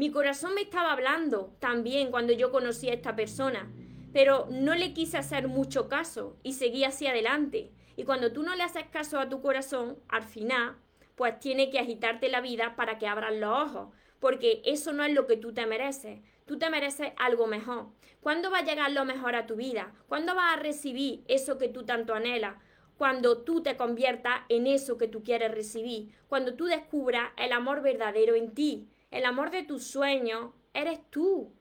Mi 0.00 0.10
corazón 0.10 0.54
me 0.54 0.62
estaba 0.62 0.92
hablando 0.92 1.54
también 1.58 2.10
cuando 2.10 2.32
yo 2.32 2.50
conocí 2.50 2.88
a 2.88 2.94
esta 2.94 3.14
persona, 3.14 3.70
pero 4.14 4.48
no 4.50 4.74
le 4.74 4.94
quise 4.94 5.18
hacer 5.18 5.46
mucho 5.46 5.90
caso 5.90 6.38
y 6.42 6.54
seguí 6.54 6.84
hacia 6.84 7.10
adelante. 7.10 7.70
Y 7.96 8.04
cuando 8.04 8.32
tú 8.32 8.42
no 8.42 8.56
le 8.56 8.62
haces 8.62 8.86
caso 8.86 9.20
a 9.20 9.28
tu 9.28 9.42
corazón, 9.42 9.98
al 10.08 10.22
final, 10.22 10.78
pues 11.16 11.38
tiene 11.38 11.68
que 11.68 11.80
agitarte 11.80 12.30
la 12.30 12.40
vida 12.40 12.76
para 12.76 12.96
que 12.96 13.06
abran 13.06 13.42
los 13.42 13.50
ojos, 13.50 13.94
porque 14.20 14.62
eso 14.64 14.94
no 14.94 15.04
es 15.04 15.12
lo 15.12 15.26
que 15.26 15.36
tú 15.36 15.52
te 15.52 15.66
mereces. 15.66 16.20
Tú 16.46 16.56
te 16.56 16.70
mereces 16.70 17.12
algo 17.18 17.46
mejor. 17.46 17.88
¿Cuándo 18.22 18.50
va 18.50 18.60
a 18.60 18.64
llegar 18.64 18.90
lo 18.92 19.04
mejor 19.04 19.34
a 19.34 19.46
tu 19.46 19.56
vida? 19.56 19.92
¿Cuándo 20.08 20.34
vas 20.34 20.56
a 20.56 20.60
recibir 20.60 21.24
eso 21.28 21.58
que 21.58 21.68
tú 21.68 21.84
tanto 21.84 22.14
anhelas? 22.14 22.54
Cuando 22.96 23.42
tú 23.42 23.62
te 23.62 23.76
conviertas 23.76 24.44
en 24.48 24.66
eso 24.66 24.96
que 24.96 25.08
tú 25.08 25.22
quieres 25.22 25.52
recibir. 25.52 26.14
Cuando 26.26 26.54
tú 26.54 26.64
descubras 26.64 27.32
el 27.36 27.52
amor 27.52 27.82
verdadero 27.82 28.34
en 28.34 28.54
ti. 28.54 28.88
El 29.10 29.24
amor 29.24 29.50
de 29.50 29.64
tus 29.64 29.84
sueños 29.84 30.52
eres 30.72 31.00
tú. 31.10 31.52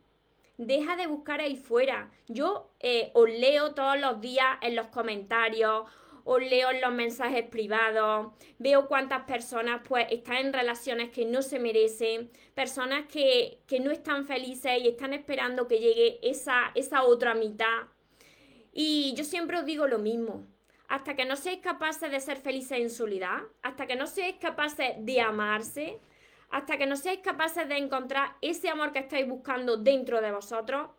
Deja 0.57 0.95
de 0.95 1.07
buscar 1.07 1.39
ahí 1.39 1.55
fuera. 1.55 2.11
Yo 2.27 2.71
eh, 2.79 3.11
os 3.13 3.29
leo 3.29 3.73
todos 3.73 3.99
los 3.99 4.19
días 4.21 4.57
en 4.61 4.75
los 4.75 4.87
comentarios, 4.87 5.85
os 6.25 6.41
leo 6.41 6.69
en 6.69 6.81
los 6.81 6.91
mensajes 6.91 7.43
privados, 7.49 8.33
veo 8.59 8.87
cuántas 8.87 9.23
personas 9.23 9.81
pues 9.87 10.05
están 10.11 10.37
en 10.37 10.53
relaciones 10.53 11.09
que 11.09 11.25
no 11.25 11.41
se 11.41 11.57
merecen, 11.59 12.29
personas 12.53 13.07
que, 13.07 13.61
que 13.65 13.79
no 13.79 13.89
están 13.89 14.25
felices 14.25 14.79
y 14.79 14.89
están 14.89 15.13
esperando 15.13 15.67
que 15.67 15.79
llegue 15.79 16.19
esa, 16.21 16.71
esa 16.75 17.03
otra 17.03 17.33
mitad. 17.33 17.87
Y 18.71 19.13
yo 19.15 19.23
siempre 19.23 19.57
os 19.57 19.65
digo 19.65 19.87
lo 19.87 19.97
mismo. 19.97 20.45
Hasta 20.87 21.15
que 21.15 21.25
no 21.25 21.35
seáis 21.35 21.61
capaces 21.61 22.11
de 22.11 22.19
ser 22.19 22.37
felices 22.37 22.79
en 22.79 22.89
soledad, 22.89 23.39
hasta 23.61 23.87
que 23.87 23.95
no 23.95 24.05
seáis 24.05 24.35
capaces 24.39 24.93
de 24.99 25.21
amarse, 25.21 25.99
hasta 26.49 26.77
que 26.77 26.85
no 26.85 26.95
seáis 26.95 27.19
capaces 27.19 27.67
de 27.67 27.77
encontrar 27.77 28.35
ese 28.41 28.69
amor 28.69 28.91
que 28.91 28.99
estáis 28.99 29.27
buscando 29.27 29.77
dentro 29.77 30.21
de 30.21 30.31
vosotros, 30.31 30.89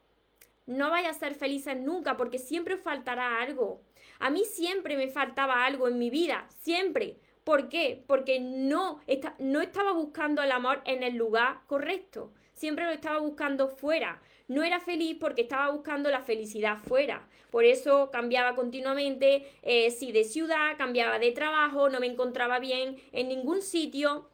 no 0.66 0.90
vais 0.90 1.08
a 1.08 1.14
ser 1.14 1.34
felices 1.34 1.76
nunca 1.76 2.16
porque 2.16 2.38
siempre 2.38 2.74
os 2.74 2.80
faltará 2.80 3.42
algo. 3.42 3.82
A 4.20 4.30
mí 4.30 4.44
siempre 4.44 4.96
me 4.96 5.08
faltaba 5.08 5.64
algo 5.64 5.88
en 5.88 5.98
mi 5.98 6.10
vida, 6.10 6.46
siempre. 6.60 7.18
¿Por 7.42 7.68
qué? 7.68 8.04
Porque 8.06 8.38
no, 8.38 9.00
estaba 9.08 9.92
buscando 9.92 10.42
el 10.42 10.52
amor 10.52 10.82
en 10.84 11.02
el 11.02 11.16
lugar 11.16 11.62
correcto, 11.66 12.32
siempre 12.52 12.84
lo 12.84 12.92
estaba 12.92 13.18
buscando 13.18 13.68
fuera. 13.68 14.22
No 14.46 14.62
era 14.62 14.78
feliz 14.78 15.16
porque 15.18 15.42
estaba 15.42 15.70
buscando 15.70 16.10
la 16.10 16.20
felicidad 16.20 16.76
fuera. 16.76 17.28
Por 17.50 17.64
eso 17.64 18.10
cambiaba 18.12 18.54
continuamente, 18.54 19.50
eh, 19.62 20.12
de 20.12 20.24
ciudad, 20.24 20.76
cambiaba 20.76 21.18
de 21.18 21.32
trabajo, 21.32 21.88
no 21.88 21.98
me 21.98 22.06
encontraba 22.06 22.60
bien 22.60 22.96
en 23.12 23.28
ningún 23.28 23.62
sitio 23.62 24.29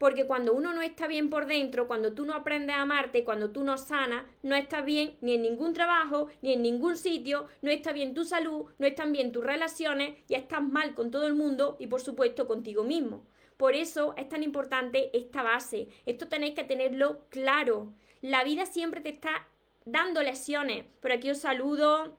porque 0.00 0.26
cuando 0.26 0.54
uno 0.54 0.72
no 0.72 0.80
está 0.80 1.06
bien 1.06 1.28
por 1.28 1.44
dentro, 1.44 1.86
cuando 1.86 2.14
tú 2.14 2.24
no 2.24 2.32
aprendes 2.32 2.74
a 2.74 2.80
amarte, 2.80 3.22
cuando 3.22 3.50
tú 3.50 3.64
no 3.64 3.76
sanas, 3.76 4.24
no 4.42 4.56
estás 4.56 4.82
bien 4.82 5.18
ni 5.20 5.34
en 5.34 5.42
ningún 5.42 5.74
trabajo, 5.74 6.28
ni 6.40 6.54
en 6.54 6.62
ningún 6.62 6.96
sitio, 6.96 7.48
no 7.60 7.70
está 7.70 7.92
bien 7.92 8.14
tu 8.14 8.24
salud, 8.24 8.64
no 8.78 8.86
están 8.86 9.12
bien 9.12 9.30
tus 9.30 9.44
relaciones 9.44 10.16
y 10.26 10.36
estás 10.36 10.62
mal 10.62 10.94
con 10.94 11.10
todo 11.10 11.26
el 11.26 11.34
mundo 11.34 11.76
y 11.78 11.86
por 11.86 12.00
supuesto 12.00 12.46
contigo 12.46 12.82
mismo. 12.82 13.26
Por 13.58 13.74
eso 13.74 14.14
es 14.16 14.26
tan 14.26 14.42
importante 14.42 15.14
esta 15.14 15.42
base. 15.42 15.88
Esto 16.06 16.28
tenéis 16.28 16.54
que 16.54 16.64
tenerlo 16.64 17.26
claro. 17.28 17.92
La 18.22 18.42
vida 18.42 18.64
siempre 18.64 19.02
te 19.02 19.10
está 19.10 19.48
dando 19.84 20.22
lesiones. 20.22 20.86
Por 21.02 21.12
aquí 21.12 21.28
os 21.30 21.40
saludo. 21.40 22.16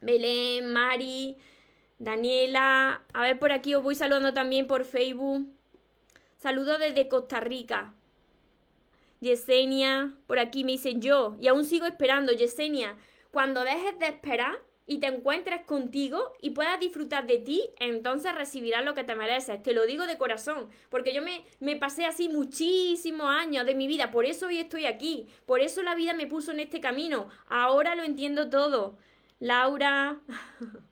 Belén, 0.00 0.72
Mari, 0.72 1.36
Daniela. 1.98 3.02
A 3.12 3.20
ver, 3.20 3.38
por 3.38 3.52
aquí 3.52 3.74
os 3.74 3.82
voy 3.82 3.94
saludando 3.94 4.32
también 4.32 4.66
por 4.66 4.86
Facebook. 4.86 5.59
Saludos 6.40 6.78
desde 6.78 7.06
Costa 7.06 7.38
Rica. 7.38 7.92
Yesenia, 9.20 10.14
por 10.26 10.38
aquí 10.38 10.64
me 10.64 10.72
dicen 10.72 11.02
yo, 11.02 11.36
y 11.38 11.48
aún 11.48 11.66
sigo 11.66 11.84
esperando, 11.84 12.32
Yesenia, 12.32 12.96
cuando 13.30 13.62
dejes 13.62 13.98
de 13.98 14.06
esperar 14.06 14.58
y 14.86 15.00
te 15.00 15.08
encuentres 15.08 15.66
contigo 15.66 16.32
y 16.40 16.50
puedas 16.50 16.80
disfrutar 16.80 17.26
de 17.26 17.40
ti, 17.40 17.68
entonces 17.78 18.34
recibirás 18.34 18.86
lo 18.86 18.94
que 18.94 19.04
te 19.04 19.14
mereces. 19.14 19.62
Te 19.62 19.74
lo 19.74 19.84
digo 19.84 20.06
de 20.06 20.16
corazón, 20.16 20.70
porque 20.88 21.12
yo 21.12 21.20
me, 21.20 21.44
me 21.58 21.76
pasé 21.76 22.06
así 22.06 22.30
muchísimos 22.30 23.26
años 23.26 23.66
de 23.66 23.74
mi 23.74 23.86
vida, 23.86 24.10
por 24.10 24.24
eso 24.24 24.46
hoy 24.46 24.60
estoy 24.60 24.86
aquí, 24.86 25.28
por 25.44 25.60
eso 25.60 25.82
la 25.82 25.94
vida 25.94 26.14
me 26.14 26.26
puso 26.26 26.52
en 26.52 26.60
este 26.60 26.80
camino, 26.80 27.28
ahora 27.48 27.94
lo 27.94 28.02
entiendo 28.02 28.48
todo. 28.48 28.96
Laura. 29.40 30.18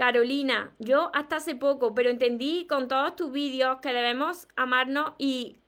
Carolina, 0.00 0.74
yo 0.78 1.10
hasta 1.12 1.36
hace 1.36 1.54
poco, 1.54 1.94
pero 1.94 2.08
entendí 2.08 2.66
con 2.66 2.88
todos 2.88 3.16
tus 3.16 3.30
vídeos 3.30 3.80
que 3.82 3.92
debemos 3.92 4.48
amarnos 4.56 5.12
y, 5.18 5.58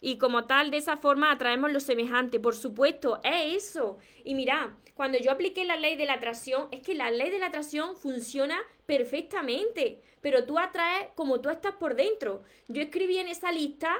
y 0.00 0.18
como 0.18 0.46
tal, 0.46 0.72
de 0.72 0.78
esa 0.78 0.96
forma 0.96 1.30
atraemos 1.30 1.70
lo 1.70 1.78
semejante. 1.78 2.40
Por 2.40 2.56
supuesto, 2.56 3.20
es 3.22 3.68
eso. 3.68 3.98
Y 4.24 4.34
mira, 4.34 4.76
cuando 4.94 5.18
yo 5.18 5.30
apliqué 5.30 5.64
la 5.64 5.76
ley 5.76 5.94
de 5.94 6.04
la 6.04 6.14
atracción, 6.14 6.66
es 6.72 6.82
que 6.82 6.96
la 6.96 7.12
ley 7.12 7.30
de 7.30 7.38
la 7.38 7.46
atracción 7.46 7.94
funciona 7.94 8.58
perfectamente, 8.86 10.02
pero 10.20 10.42
tú 10.42 10.58
atraes 10.58 11.10
como 11.14 11.40
tú 11.40 11.48
estás 11.48 11.76
por 11.76 11.94
dentro. 11.94 12.42
Yo 12.66 12.82
escribí 12.82 13.18
en 13.18 13.28
esa 13.28 13.52
lista 13.52 13.94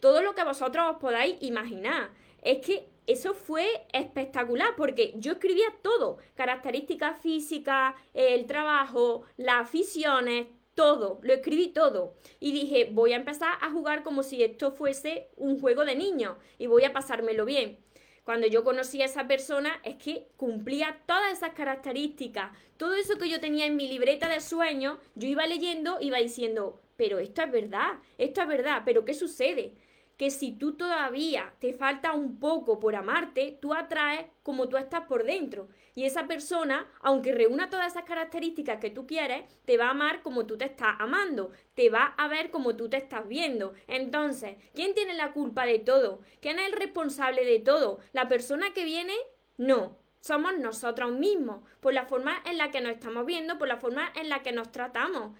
todo 0.00 0.22
lo 0.22 0.34
que 0.34 0.44
vosotros 0.44 0.92
os 0.92 0.96
podáis 0.96 1.36
imaginar. 1.42 2.08
Es 2.40 2.64
que 2.64 2.88
eso 3.06 3.34
fue 3.34 3.66
espectacular 3.92 4.74
porque 4.76 5.14
yo 5.16 5.32
escribía 5.32 5.74
todo, 5.82 6.18
características 6.34 7.20
físicas, 7.20 7.94
el 8.14 8.46
trabajo, 8.46 9.22
las 9.36 9.62
aficiones, 9.62 10.48
todo, 10.74 11.18
lo 11.22 11.32
escribí 11.32 11.68
todo. 11.68 12.14
Y 12.38 12.52
dije, 12.52 12.90
voy 12.92 13.12
a 13.12 13.16
empezar 13.16 13.54
a 13.60 13.70
jugar 13.70 14.02
como 14.02 14.22
si 14.22 14.42
esto 14.42 14.70
fuese 14.72 15.30
un 15.36 15.58
juego 15.58 15.84
de 15.84 15.96
niños 15.96 16.36
y 16.58 16.66
voy 16.66 16.84
a 16.84 16.92
pasármelo 16.92 17.44
bien. 17.44 17.78
Cuando 18.24 18.48
yo 18.48 18.64
conocí 18.64 19.00
a 19.02 19.04
esa 19.04 19.28
persona 19.28 19.80
es 19.84 19.96
que 19.96 20.28
cumplía 20.36 21.00
todas 21.06 21.32
esas 21.32 21.54
características, 21.54 22.50
todo 22.76 22.94
eso 22.94 23.18
que 23.18 23.28
yo 23.28 23.40
tenía 23.40 23.66
en 23.66 23.76
mi 23.76 23.88
libreta 23.88 24.28
de 24.28 24.40
sueños, 24.40 24.98
yo 25.14 25.28
iba 25.28 25.46
leyendo, 25.46 25.98
iba 26.00 26.18
diciendo, 26.18 26.82
pero 26.96 27.20
esto 27.20 27.42
es 27.42 27.52
verdad, 27.52 28.00
esto 28.18 28.42
es 28.42 28.48
verdad, 28.48 28.82
pero 28.84 29.04
¿qué 29.04 29.14
sucede? 29.14 29.74
Que 30.16 30.30
si 30.30 30.52
tú 30.52 30.72
todavía 30.72 31.52
te 31.60 31.72
falta 31.72 32.12
un 32.12 32.38
poco 32.38 32.80
por 32.80 32.96
amarte, 32.96 33.58
tú 33.60 33.74
atraes 33.74 34.26
como 34.42 34.68
tú 34.68 34.76
estás 34.76 35.02
por 35.02 35.24
dentro. 35.24 35.68
Y 35.94 36.04
esa 36.04 36.26
persona, 36.26 36.86
aunque 37.00 37.32
reúna 37.32 37.70
todas 37.70 37.92
esas 37.92 38.04
características 38.04 38.80
que 38.80 38.90
tú 38.90 39.06
quieres, 39.06 39.44
te 39.64 39.76
va 39.76 39.86
a 39.86 39.90
amar 39.90 40.22
como 40.22 40.46
tú 40.46 40.56
te 40.56 40.66
estás 40.66 40.96
amando, 40.98 41.52
te 41.74 41.90
va 41.90 42.14
a 42.16 42.28
ver 42.28 42.50
como 42.50 42.76
tú 42.76 42.88
te 42.88 42.96
estás 42.96 43.26
viendo. 43.28 43.74
Entonces, 43.88 44.56
¿quién 44.74 44.94
tiene 44.94 45.14
la 45.14 45.32
culpa 45.32 45.66
de 45.66 45.78
todo? 45.78 46.20
¿Quién 46.40 46.58
es 46.58 46.66
el 46.66 46.72
responsable 46.72 47.44
de 47.44 47.60
todo? 47.60 47.98
¿La 48.12 48.28
persona 48.28 48.72
que 48.74 48.84
viene? 48.84 49.14
No, 49.58 49.96
somos 50.20 50.58
nosotros 50.58 51.12
mismos, 51.12 51.60
por 51.80 51.94
la 51.94 52.06
forma 52.06 52.42
en 52.44 52.58
la 52.58 52.70
que 52.70 52.80
nos 52.80 52.92
estamos 52.92 53.24
viendo, 53.24 53.58
por 53.58 53.68
la 53.68 53.76
forma 53.76 54.12
en 54.16 54.28
la 54.28 54.42
que 54.42 54.52
nos 54.52 54.72
tratamos. 54.72 55.32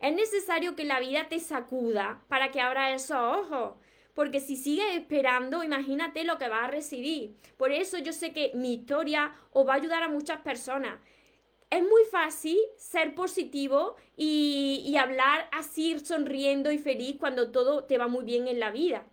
Es 0.00 0.14
necesario 0.14 0.76
que 0.76 0.84
la 0.84 1.00
vida 1.00 1.28
te 1.28 1.40
sacuda 1.40 2.22
para 2.28 2.50
que 2.50 2.60
abras 2.60 3.02
esos 3.02 3.16
ojos 3.16 3.74
porque 4.14 4.40
si 4.40 4.56
sigues 4.56 4.94
esperando, 4.94 5.64
imagínate 5.64 6.24
lo 6.24 6.38
que 6.38 6.48
vas 6.48 6.64
a 6.64 6.70
recibir. 6.70 7.36
Por 7.56 7.72
eso 7.72 7.98
yo 7.98 8.12
sé 8.12 8.32
que 8.32 8.52
mi 8.54 8.74
historia 8.74 9.34
os 9.50 9.66
va 9.66 9.74
a 9.74 9.76
ayudar 9.76 10.02
a 10.04 10.08
muchas 10.08 10.40
personas. 10.40 11.00
Es 11.68 11.82
muy 11.82 12.04
fácil 12.10 12.56
ser 12.76 13.16
positivo 13.16 13.96
y, 14.16 14.94
hablar 14.96 15.48
así 15.50 15.98
sonriendo 15.98 16.70
y 16.70 16.78
feliz 16.78 17.16
cuando 17.18 17.50
todo 17.50 17.84
te 17.84 17.98
va 17.98 18.06
muy 18.06 18.24
bien 18.24 18.46
en 18.46 18.60
la 18.60 18.70
vida. 18.70 19.04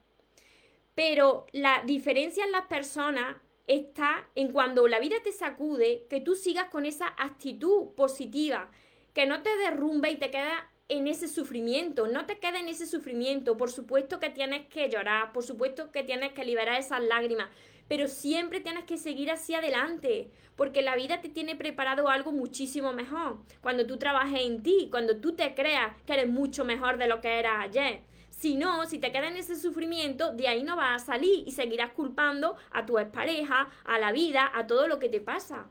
Pero 0.94 1.48
la 1.52 1.82
diferencia 1.84 2.46
en 2.46 2.52
las 2.52 2.68
personas 2.68 3.38
está 3.66 4.30
en 4.36 4.52
cuando 4.52 4.88
la 4.88 5.00
vida 5.00 5.16
te 5.24 5.32
sacude, 5.32 6.06
que 6.10 6.22
tú 6.22 6.36
sigas 6.36 6.66
con 6.66 6.86
esa 6.86 7.08
actitud 7.18 7.96
positiva, 7.96 8.70
que 9.14 9.26
no 9.26 9.42
te 9.42 9.56
derrumbe 9.58 10.12
y 10.12 10.18
te 10.18 10.30
queda 10.30 10.71
en 10.92 11.08
ese 11.08 11.30
sufrimiento, 11.30 12.08
no 12.08 12.26
te 12.26 12.38
quedes 12.38 12.60
en 12.60 12.68
ese 12.68 12.86
sufrimiento, 12.86 13.56
por 13.56 13.72
supuesto 13.72 14.20
que 14.20 14.30
tienes 14.30 14.68
que 14.68 14.90
llorar, 14.90 15.32
por 15.32 15.42
supuesto 15.42 15.90
que 15.90 16.04
tienes 16.04 16.34
que 16.34 16.44
liberar 16.44 16.78
esas 16.78 17.02
lágrimas, 17.02 17.50
pero 17.88 18.10
siempre 18.10 18.60
tienes 18.60 18.84
que 18.84 18.98
seguir 18.98 19.32
hacia 19.32 19.60
adelante, 19.60 20.30
porque 20.58 20.82
la 20.82 20.98
vida 20.98 21.22
te 21.22 21.30
tiene 21.30 21.56
preparado 21.56 22.10
algo 22.10 22.34
muchísimo 22.34 22.92
mejor. 22.92 23.38
Cuando 23.62 23.88
tú 23.88 23.98
trabajes 23.98 24.42
en 24.42 24.64
ti, 24.64 24.90
cuando 24.92 25.16
tú 25.16 25.34
te 25.34 25.56
creas 25.56 25.96
que 26.06 26.12
eres 26.12 26.28
mucho 26.28 26.66
mejor 26.66 26.98
de 26.98 27.08
lo 27.08 27.22
que 27.22 27.40
eras 27.40 27.64
ayer. 27.64 28.02
Si 28.30 28.58
no, 28.58 28.86
si 28.86 29.00
te 29.00 29.14
quedas 29.14 29.32
en 29.32 29.38
ese 29.38 29.56
sufrimiento, 29.56 30.34
de 30.34 30.50
ahí 30.50 30.62
no 30.62 30.76
vas 30.76 31.04
a 31.04 31.06
salir 31.06 31.48
y 31.48 31.52
seguirás 31.52 31.94
culpando 31.94 32.58
a 32.72 32.86
tu 32.86 33.00
expareja, 33.00 33.70
a 33.86 33.98
la 33.98 34.12
vida, 34.12 34.52
a 34.54 34.68
todo 34.68 34.90
lo 34.90 35.00
que 35.00 35.08
te 35.08 35.22
pasa. 35.22 35.70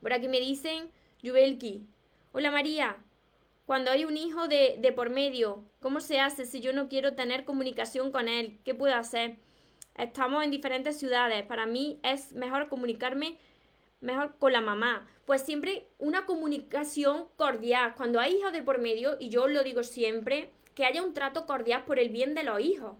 Por 0.00 0.12
aquí 0.12 0.26
me 0.26 0.40
dicen, 0.40 0.90
Yubelki, 1.22 1.86
hola 2.32 2.50
María, 2.50 2.96
cuando 3.66 3.90
hay 3.90 4.04
un 4.04 4.16
hijo 4.16 4.48
de, 4.48 4.76
de, 4.78 4.92
por 4.92 5.10
medio, 5.10 5.64
¿cómo 5.80 6.00
se 6.00 6.20
hace 6.20 6.46
si 6.46 6.60
yo 6.60 6.72
no 6.72 6.88
quiero 6.88 7.14
tener 7.14 7.44
comunicación 7.44 8.12
con 8.12 8.28
él? 8.28 8.58
¿Qué 8.64 8.74
puedo 8.74 8.94
hacer? 8.94 9.36
Estamos 9.96 10.44
en 10.44 10.52
diferentes 10.52 10.98
ciudades. 10.98 11.44
Para 11.44 11.66
mí 11.66 11.98
es 12.04 12.32
mejor 12.32 12.68
comunicarme 12.68 13.38
mejor 14.00 14.36
con 14.38 14.52
la 14.52 14.60
mamá. 14.60 15.08
Pues 15.24 15.42
siempre 15.42 15.88
una 15.98 16.26
comunicación 16.26 17.26
cordial. 17.36 17.94
Cuando 17.96 18.20
hay 18.20 18.36
hijos 18.36 18.52
de 18.52 18.62
por 18.62 18.78
medio, 18.78 19.16
y 19.18 19.30
yo 19.30 19.48
lo 19.48 19.64
digo 19.64 19.82
siempre, 19.82 20.50
que 20.74 20.84
haya 20.84 21.02
un 21.02 21.12
trato 21.14 21.44
cordial 21.44 21.84
por 21.84 21.98
el 21.98 22.10
bien 22.10 22.34
de 22.34 22.44
los 22.44 22.60
hijos. 22.60 22.96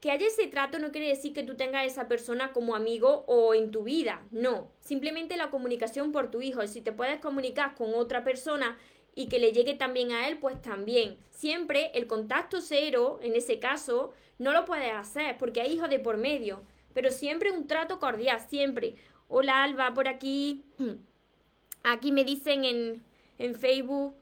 Que 0.00 0.12
haya 0.12 0.28
ese 0.28 0.46
trato 0.46 0.78
no 0.78 0.92
quiere 0.92 1.08
decir 1.08 1.34
que 1.34 1.42
tú 1.42 1.56
tengas 1.56 1.82
a 1.82 1.84
esa 1.84 2.08
persona 2.08 2.52
como 2.52 2.76
amigo 2.76 3.24
o 3.26 3.52
en 3.52 3.72
tu 3.72 3.82
vida. 3.82 4.22
No, 4.30 4.70
simplemente 4.80 5.36
la 5.36 5.50
comunicación 5.50 6.12
por 6.12 6.30
tu 6.30 6.40
hijo. 6.40 6.64
Si 6.66 6.80
te 6.80 6.92
puedes 6.92 7.20
comunicar 7.20 7.74
con 7.74 7.92
otra 7.94 8.22
persona 8.22 8.78
y 9.14 9.28
que 9.28 9.38
le 9.38 9.52
llegue 9.52 9.74
también 9.74 10.12
a 10.12 10.28
él, 10.28 10.38
pues 10.38 10.60
también. 10.62 11.18
Siempre 11.30 11.90
el 11.94 12.06
contacto 12.06 12.60
cero, 12.60 13.18
en 13.22 13.34
ese 13.34 13.58
caso, 13.58 14.12
no 14.38 14.52
lo 14.52 14.64
puedes 14.64 14.92
hacer 14.92 15.36
porque 15.38 15.60
hay 15.60 15.72
hijos 15.72 15.90
de 15.90 15.98
por 15.98 16.16
medio. 16.16 16.62
Pero 16.94 17.10
siempre 17.10 17.50
un 17.50 17.66
trato 17.66 17.98
cordial, 17.98 18.40
siempre. 18.48 18.94
Hola 19.28 19.62
Alba, 19.62 19.92
por 19.94 20.08
aquí. 20.08 20.64
Aquí 21.84 22.12
me 22.12 22.24
dicen 22.24 22.64
en, 22.64 23.04
en 23.38 23.54
Facebook, 23.54 24.14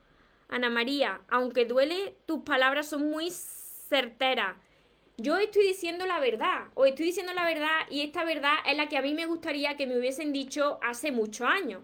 Ana 0.49 0.71
María, 0.71 1.23
aunque 1.29 1.65
duele, 1.65 2.17
tus 2.27 2.43
palabras 2.43 2.89
son 2.89 3.11
muy 3.11 3.31
certeras. 3.31 4.57
Yo 5.17 5.39
estoy 5.39 5.67
diciendo 5.67 6.05
la 6.07 6.21
verdad, 6.21 6.67
o 6.75 6.85
estoy 6.85 7.07
diciendo 7.07 7.33
la 7.33 7.47
verdad 7.47 7.87
y 7.91 8.03
esta 8.03 8.25
verdad 8.25 8.55
es 8.67 8.77
la 8.77 8.89
que 8.89 8.99
a 8.99 9.03
mí 9.03 9.15
me 9.15 9.27
gustaría 9.27 9.77
que 9.77 9.87
me 9.87 9.99
hubiesen 9.99 10.33
dicho 10.33 10.79
hace 10.83 11.11
muchos 11.11 11.49
años. 11.49 11.83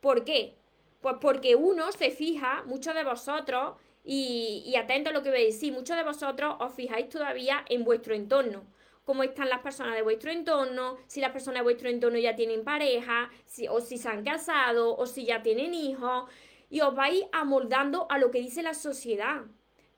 ¿Por 0.00 0.24
qué? 0.24 0.59
Pues 1.00 1.16
porque 1.20 1.56
uno 1.56 1.92
se 1.92 2.10
fija, 2.10 2.62
muchos 2.66 2.94
de 2.94 3.04
vosotros, 3.04 3.76
y, 4.04 4.74
atento 4.76 5.10
a 5.10 5.12
lo 5.12 5.22
que 5.22 5.28
a 5.28 5.32
decir, 5.32 5.72
muchos 5.72 5.96
de 5.96 6.02
vosotros 6.02 6.56
os 6.58 6.74
fijáis 6.74 7.08
todavía 7.08 7.64
en 7.68 7.84
vuestro 7.84 8.14
entorno 8.14 8.64
cómo 9.10 9.24
están 9.24 9.48
las 9.48 9.58
personas 9.58 9.96
de 9.96 10.02
vuestro 10.02 10.30
entorno, 10.30 10.96
si 11.08 11.20
las 11.20 11.32
personas 11.32 11.60
de 11.60 11.64
vuestro 11.64 11.88
entorno 11.88 12.16
ya 12.16 12.36
tienen 12.36 12.62
pareja, 12.62 13.28
si, 13.44 13.66
o 13.66 13.80
si 13.80 13.98
se 13.98 14.08
han 14.08 14.22
casado, 14.22 14.96
o 14.96 15.04
si 15.04 15.24
ya 15.24 15.42
tienen 15.42 15.74
hijos, 15.74 16.30
y 16.68 16.80
os 16.80 16.94
vais 16.94 17.24
amoldando 17.32 18.06
a 18.08 18.18
lo 18.18 18.30
que 18.30 18.38
dice 18.38 18.62
la 18.62 18.72
sociedad. 18.72 19.42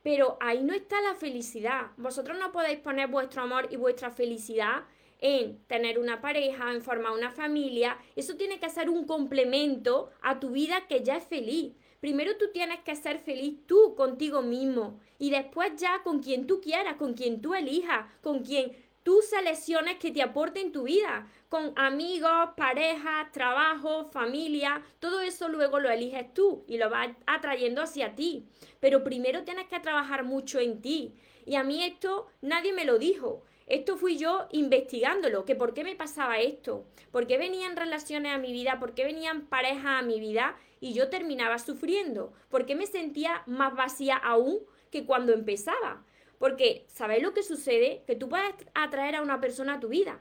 Pero 0.03 0.39
ahí 0.41 0.63
no 0.63 0.73
está 0.73 0.99
la 1.03 1.15
felicidad. 1.15 1.91
Vosotros 1.99 2.39
no 2.39 2.53
podéis 2.53 2.79
poner 2.79 3.09
vuestro 3.09 3.43
amor 3.43 3.69
y 3.71 3.77
vuestra 3.77 4.11
felicidad 4.11 4.85
en 5.23 5.65
tener 5.69 5.99
una 5.99 6.21
pareja, 6.21 6.73
en 6.73 6.83
formar 6.83 7.13
una 7.13 7.31
familia. 7.31 7.97
Eso 8.17 8.37
tiene 8.37 8.59
que 8.59 8.69
ser 8.69 8.91
un 8.91 9.07
complemento 9.07 10.11
a 10.21 10.41
tu 10.41 10.51
vida 10.51 10.87
que 10.89 11.03
ya 11.03 11.17
es 11.17 11.25
feliz. 11.25 11.73
Primero 12.01 12.37
tú 12.37 12.47
tienes 12.53 12.81
que 12.81 12.97
ser 12.97 13.21
feliz 13.21 13.61
tú 13.67 13.95
contigo 13.95 14.43
mismo 14.43 14.99
y 15.19 15.31
después 15.31 15.73
ya 15.77 16.03
con 16.03 16.21
quien 16.21 16.49
tú 16.49 16.61
quieras, 16.61 16.97
con 16.97 17.15
quien 17.15 17.41
tú 17.41 17.55
elijas, 17.55 18.07
con 18.21 18.41
quien 18.41 18.73
tú 19.05 19.21
selecciones 19.23 19.99
que 19.99 20.11
te 20.11 20.23
aporten 20.23 20.73
tu 20.73 20.83
vida, 20.83 21.29
con 21.49 21.73
amigos, 21.77 22.51
pareja, 22.57 23.31
trabajo, 23.33 24.07
familia, 24.07 24.83
todo 24.99 25.21
eso 25.21 25.49
luego 25.49 25.79
lo 25.79 25.89
eliges 25.89 26.35
tú 26.35 26.65
y 26.67 26.79
lo 26.79 26.91
vas 26.91 27.11
atrayendo 27.27 27.83
hacia 27.83 28.17
ti. 28.17 28.45
Pero 28.81 29.05
primero 29.05 29.45
tienes 29.45 29.69
que 29.69 29.79
trabajar 29.79 30.25
mucho 30.25 30.59
en 30.59 30.83
ti. 30.83 31.15
Y 31.47 31.55
a 31.55 31.63
mí 31.63 31.85
esto 31.85 32.27
nadie 32.41 32.73
me 32.73 32.85
lo 32.85 32.99
dijo. 32.99 33.45
Esto 33.73 33.97
fui 33.97 34.19
yo 34.19 34.49
investigándolo, 34.51 35.47
que 35.47 35.55
por 35.55 35.73
qué 35.73 35.83
me 35.83 35.97
pasaba 35.97 36.41
esto, 36.41 36.85
por 37.11 37.27
qué 37.27 37.39
venían 37.39 37.75
relaciones 37.75 38.35
a 38.35 38.37
mi 38.37 38.53
vida, 38.53 38.79
por 38.79 38.93
qué 38.93 39.03
venían 39.03 39.47
parejas 39.47 40.01
a 40.01 40.03
mi 40.03 40.21
vida 40.21 40.59
y 40.79 40.93
yo 40.93 41.09
terminaba 41.09 41.59
sufriendo, 41.59 42.35
por 42.51 42.67
qué 42.67 42.75
me 42.75 42.85
sentía 42.85 43.43
más 43.47 43.75
vacía 43.75 44.17
aún 44.17 44.59
que 44.91 45.07
cuando 45.07 45.33
empezaba. 45.33 46.05
Porque, 46.39 46.85
¿sabéis 46.89 47.23
lo 47.23 47.33
que 47.33 47.43
sucede? 47.43 48.05
Que 48.07 48.15
tú 48.15 48.29
puedes 48.29 48.53
atraer 48.75 49.17
a 49.17 49.23
una 49.23 49.41
persona 49.41 49.77
a 49.77 49.81
tu 49.81 49.89
vida, 49.89 50.21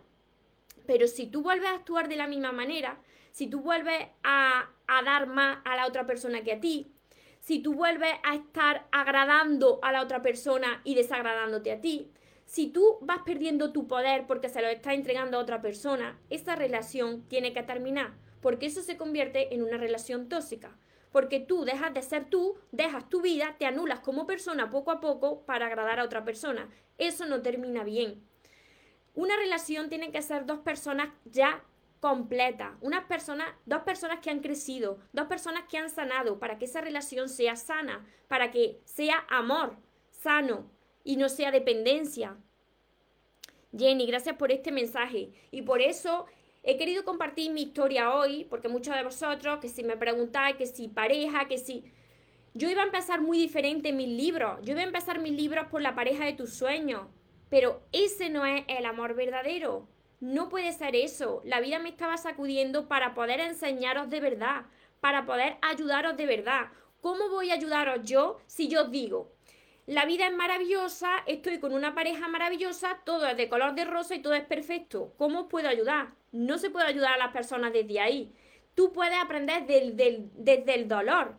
pero 0.87 1.05
si 1.07 1.27
tú 1.27 1.41
vuelves 1.41 1.71
a 1.71 1.75
actuar 1.75 2.07
de 2.07 2.15
la 2.15 2.27
misma 2.27 2.53
manera, 2.53 3.01
si 3.31 3.47
tú 3.47 3.59
vuelves 3.59 4.07
a, 4.23 4.69
a 4.87 5.03
dar 5.03 5.27
más 5.27 5.57
a 5.65 5.75
la 5.75 5.87
otra 5.87 6.07
persona 6.07 6.41
que 6.41 6.53
a 6.53 6.61
ti, 6.61 6.93
si 7.41 7.59
tú 7.59 7.73
vuelves 7.73 8.13
a 8.23 8.33
estar 8.33 8.87
agradando 8.93 9.79
a 9.81 9.91
la 9.91 10.03
otra 10.03 10.21
persona 10.21 10.79
y 10.85 10.95
desagradándote 10.95 11.73
a 11.73 11.81
ti, 11.81 12.13
si 12.51 12.67
tú 12.67 12.97
vas 12.99 13.19
perdiendo 13.19 13.71
tu 13.71 13.87
poder 13.87 14.27
porque 14.27 14.49
se 14.49 14.61
lo 14.61 14.67
estás 14.67 14.95
entregando 14.95 15.37
a 15.37 15.39
otra 15.39 15.61
persona, 15.61 16.19
esa 16.29 16.53
relación 16.53 17.21
tiene 17.29 17.53
que 17.53 17.63
terminar, 17.63 18.11
porque 18.41 18.65
eso 18.65 18.81
se 18.81 18.97
convierte 18.97 19.55
en 19.55 19.63
una 19.63 19.77
relación 19.77 20.27
tóxica. 20.27 20.77
Porque 21.13 21.39
tú 21.39 21.63
dejas 21.63 21.93
de 21.93 22.01
ser 22.01 22.25
tú, 22.25 22.57
dejas 22.73 23.07
tu 23.07 23.21
vida, 23.21 23.55
te 23.57 23.65
anulas 23.65 24.01
como 24.01 24.27
persona 24.27 24.69
poco 24.69 24.91
a 24.91 24.99
poco 24.99 25.45
para 25.45 25.67
agradar 25.67 26.01
a 26.01 26.03
otra 26.03 26.25
persona. 26.25 26.69
Eso 26.97 27.25
no 27.25 27.41
termina 27.41 27.85
bien. 27.85 28.21
Una 29.13 29.37
relación 29.37 29.87
tiene 29.87 30.11
que 30.11 30.21
ser 30.21 30.45
dos 30.45 30.59
personas 30.59 31.07
ya 31.23 31.63
completa, 32.01 32.75
unas 32.81 33.05
personas, 33.05 33.47
dos 33.65 33.83
personas 33.83 34.19
que 34.19 34.29
han 34.29 34.41
crecido, 34.41 34.99
dos 35.13 35.27
personas 35.27 35.63
que 35.69 35.77
han 35.77 35.89
sanado, 35.89 36.37
para 36.37 36.57
que 36.57 36.65
esa 36.65 36.81
relación 36.81 37.29
sea 37.29 37.55
sana, 37.55 38.05
para 38.27 38.51
que 38.51 38.81
sea 38.83 39.25
amor 39.29 39.77
sano 40.09 40.69
y 41.03 41.17
no 41.17 41.29
sea 41.29 41.51
dependencia. 41.51 42.37
Jenny, 43.77 44.05
gracias 44.05 44.35
por 44.35 44.51
este 44.51 44.71
mensaje. 44.71 45.31
Y 45.51 45.61
por 45.61 45.81
eso 45.81 46.25
he 46.63 46.77
querido 46.77 47.05
compartir 47.05 47.51
mi 47.51 47.63
historia 47.63 48.13
hoy, 48.13 48.45
porque 48.45 48.67
muchos 48.67 48.95
de 48.95 49.03
vosotros, 49.03 49.59
que 49.59 49.69
si 49.69 49.83
me 49.83 49.97
preguntáis, 49.97 50.57
que 50.57 50.65
si 50.65 50.87
pareja, 50.87 51.47
que 51.47 51.57
si... 51.57 51.85
Yo 52.53 52.69
iba 52.69 52.81
a 52.81 52.85
empezar 52.85 53.21
muy 53.21 53.37
diferente 53.37 53.93
mis 53.93 54.09
libros. 54.09 54.59
Yo 54.63 54.73
iba 54.73 54.81
a 54.81 54.85
empezar 54.85 55.19
mis 55.19 55.31
libros 55.31 55.67
por 55.67 55.81
la 55.81 55.95
pareja 55.95 56.25
de 56.25 56.33
tus 56.33 56.53
sueños. 56.53 57.07
Pero 57.49 57.81
ese 57.93 58.29
no 58.29 58.45
es 58.45 58.65
el 58.67 58.85
amor 58.85 59.15
verdadero. 59.15 59.87
No 60.19 60.49
puede 60.49 60.73
ser 60.73 60.95
eso. 60.95 61.41
La 61.45 61.61
vida 61.61 61.79
me 61.79 61.89
estaba 61.89 62.17
sacudiendo 62.17 62.87
para 62.89 63.13
poder 63.13 63.39
enseñaros 63.39 64.09
de 64.09 64.19
verdad, 64.19 64.65
para 64.99 65.25
poder 65.25 65.57
ayudaros 65.61 66.17
de 66.17 66.25
verdad. 66.25 66.67
¿Cómo 67.01 67.29
voy 67.29 67.49
a 67.49 67.55
ayudaros 67.55 68.01
yo 68.03 68.37
si 68.45 68.67
yo 68.67 68.83
os 68.83 68.91
digo, 68.91 69.31
la 69.91 70.05
vida 70.05 70.25
es 70.25 70.33
maravillosa, 70.33 71.09
estoy 71.25 71.59
con 71.59 71.73
una 71.73 71.93
pareja 71.93 72.29
maravillosa, 72.29 73.01
todo 73.03 73.27
es 73.27 73.35
de 73.35 73.49
color 73.49 73.75
de 73.75 73.83
rosa 73.83 74.15
y 74.15 74.21
todo 74.21 74.33
es 74.35 74.45
perfecto? 74.45 75.13
¿Cómo 75.17 75.49
puedo 75.49 75.67
ayudar? 75.67 76.13
No 76.31 76.57
se 76.57 76.69
puede 76.69 76.85
ayudar 76.85 77.15
a 77.15 77.17
las 77.17 77.33
personas 77.33 77.73
desde 77.73 77.99
ahí. 77.99 78.33
Tú 78.73 78.93
puedes 78.93 79.17
aprender 79.19 79.65
desde 79.67 80.75
el 80.75 80.87
dolor. 80.87 81.35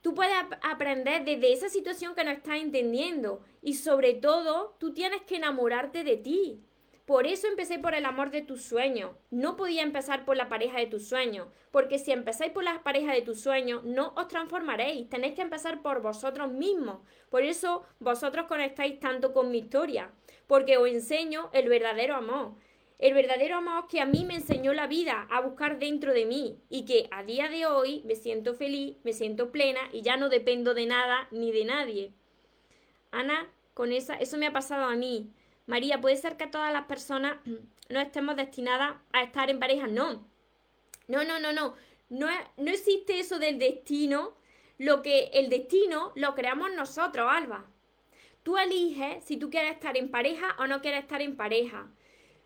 Tú 0.00 0.16
puedes 0.16 0.34
aprender 0.62 1.24
desde 1.24 1.52
esa 1.52 1.68
situación 1.68 2.16
que 2.16 2.24
no 2.24 2.32
estás 2.32 2.56
entendiendo. 2.56 3.44
Y 3.62 3.74
sobre 3.74 4.14
todo, 4.14 4.74
tú 4.80 4.92
tienes 4.92 5.22
que 5.22 5.36
enamorarte 5.36 6.02
de 6.02 6.16
ti. 6.16 6.60
Por 7.06 7.26
eso 7.26 7.48
empecé 7.48 7.80
por 7.80 7.94
el 7.94 8.04
amor 8.06 8.30
de 8.30 8.42
tus 8.42 8.62
sueños. 8.62 9.10
No 9.30 9.56
podía 9.56 9.82
empezar 9.82 10.24
por 10.24 10.36
la 10.36 10.48
pareja 10.48 10.78
de 10.78 10.86
tus 10.86 11.08
sueños, 11.08 11.48
porque 11.72 11.98
si 11.98 12.12
empezáis 12.12 12.52
por 12.52 12.62
la 12.62 12.82
pareja 12.84 13.12
de 13.12 13.22
tus 13.22 13.40
sueños, 13.40 13.82
no 13.82 14.12
os 14.16 14.28
transformaréis. 14.28 15.08
Tenéis 15.08 15.34
que 15.34 15.42
empezar 15.42 15.82
por 15.82 16.00
vosotros 16.00 16.52
mismos. 16.52 17.00
Por 17.28 17.42
eso 17.42 17.84
vosotros 17.98 18.46
conectáis 18.46 19.00
tanto 19.00 19.32
con 19.32 19.50
mi 19.50 19.58
historia, 19.58 20.12
porque 20.46 20.76
os 20.76 20.88
enseño 20.88 21.50
el 21.52 21.68
verdadero 21.68 22.14
amor. 22.14 22.54
El 23.00 23.14
verdadero 23.14 23.56
amor 23.56 23.88
que 23.88 24.00
a 24.00 24.06
mí 24.06 24.24
me 24.24 24.36
enseñó 24.36 24.72
la 24.72 24.86
vida 24.86 25.26
a 25.28 25.40
buscar 25.40 25.80
dentro 25.80 26.14
de 26.14 26.24
mí 26.24 26.60
y 26.70 26.84
que 26.84 27.08
a 27.10 27.24
día 27.24 27.48
de 27.48 27.66
hoy 27.66 28.02
me 28.04 28.14
siento 28.14 28.54
feliz, 28.54 28.96
me 29.02 29.12
siento 29.12 29.50
plena 29.50 29.80
y 29.92 30.02
ya 30.02 30.16
no 30.16 30.28
dependo 30.28 30.72
de 30.72 30.86
nada 30.86 31.26
ni 31.32 31.50
de 31.50 31.64
nadie. 31.64 32.12
Ana, 33.10 33.52
con 33.74 33.90
esa, 33.90 34.14
eso 34.14 34.38
me 34.38 34.46
ha 34.46 34.52
pasado 34.52 34.84
a 34.84 34.94
mí. 34.94 35.32
María, 35.66 36.00
¿puede 36.00 36.16
ser 36.16 36.36
que 36.36 36.46
todas 36.46 36.72
las 36.72 36.86
personas 36.86 37.36
no 37.88 38.00
estemos 38.00 38.36
destinadas 38.36 38.96
a 39.12 39.22
estar 39.22 39.50
en 39.50 39.60
pareja? 39.60 39.86
No. 39.86 40.26
No, 41.08 41.24
no, 41.24 41.38
no, 41.38 41.52
no. 41.52 41.74
No, 42.08 42.28
no 42.56 42.70
existe 42.70 43.18
eso 43.18 43.38
del 43.38 43.58
destino. 43.58 44.34
Lo 44.78 45.02
que 45.02 45.30
el 45.34 45.48
destino 45.48 46.12
lo 46.14 46.34
creamos 46.34 46.72
nosotros, 46.74 47.28
Alba. 47.30 47.64
Tú 48.42 48.58
eliges 48.58 49.24
si 49.24 49.36
tú 49.36 49.50
quieres 49.50 49.72
estar 49.72 49.96
en 49.96 50.10
pareja 50.10 50.56
o 50.58 50.66
no 50.66 50.82
quieres 50.82 51.02
estar 51.02 51.22
en 51.22 51.36
pareja. 51.36 51.88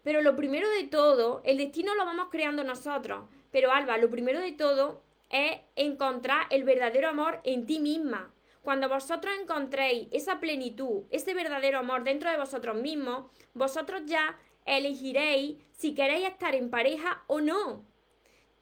Pero 0.02 0.22
lo 0.22 0.36
primero 0.36 0.68
de 0.70 0.84
todo, 0.84 1.40
el 1.44 1.56
destino 1.56 1.94
lo 1.94 2.04
vamos 2.04 2.28
creando 2.30 2.62
nosotros. 2.62 3.24
Pero 3.50 3.72
Alba, 3.72 3.96
lo 3.96 4.10
primero 4.10 4.38
de 4.38 4.52
todo 4.52 5.02
es 5.30 5.58
encontrar 5.74 6.46
el 6.50 6.64
verdadero 6.64 7.08
amor 7.08 7.40
en 7.44 7.66
ti 7.66 7.80
misma. 7.80 8.32
Cuando 8.66 8.88
vosotros 8.88 9.32
encontréis 9.40 10.08
esa 10.10 10.40
plenitud, 10.40 11.04
ese 11.12 11.34
verdadero 11.34 11.78
amor 11.78 12.02
dentro 12.02 12.32
de 12.32 12.36
vosotros 12.36 12.74
mismos, 12.74 13.30
vosotros 13.54 14.02
ya 14.06 14.36
elegiréis 14.64 15.58
si 15.70 15.94
queréis 15.94 16.26
estar 16.26 16.52
en 16.56 16.68
pareja 16.68 17.22
o 17.28 17.40
no. 17.40 17.84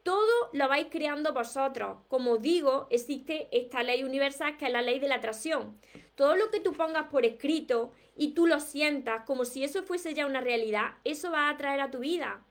Todo 0.03 0.51
lo 0.53 0.69
vais 0.69 0.88
creando 0.90 1.33
vosotros. 1.33 2.01
Como 2.09 2.37
digo, 2.37 2.87
existe 2.90 3.49
esta 3.51 3.83
ley 3.83 4.05
universal 4.05 4.59
que 4.59 4.67
es 4.67 4.73
la 4.73 4.83
ley 4.83 4.99
de 4.99 5.09
la 5.09 5.14
atracción. 5.14 5.81
Todo 6.17 6.37
lo 6.37 6.51
que 6.51 6.61
tú 6.61 6.75
pongas 6.75 7.07
por 7.07 7.25
escrito 7.25 7.90
y 8.14 8.35
tú 8.35 8.47
lo 8.47 8.61
sientas 8.61 9.25
como 9.25 9.47
si 9.47 9.64
eso 9.64 9.85
fuese 9.85 10.12
ya 10.12 10.27
una 10.27 10.43
realidad, 10.43 10.97
eso 11.05 11.31
va 11.31 11.49
a 11.49 11.53
atraer 11.53 11.81
a 11.81 11.90
tu 11.90 12.01
vida. 12.01 12.45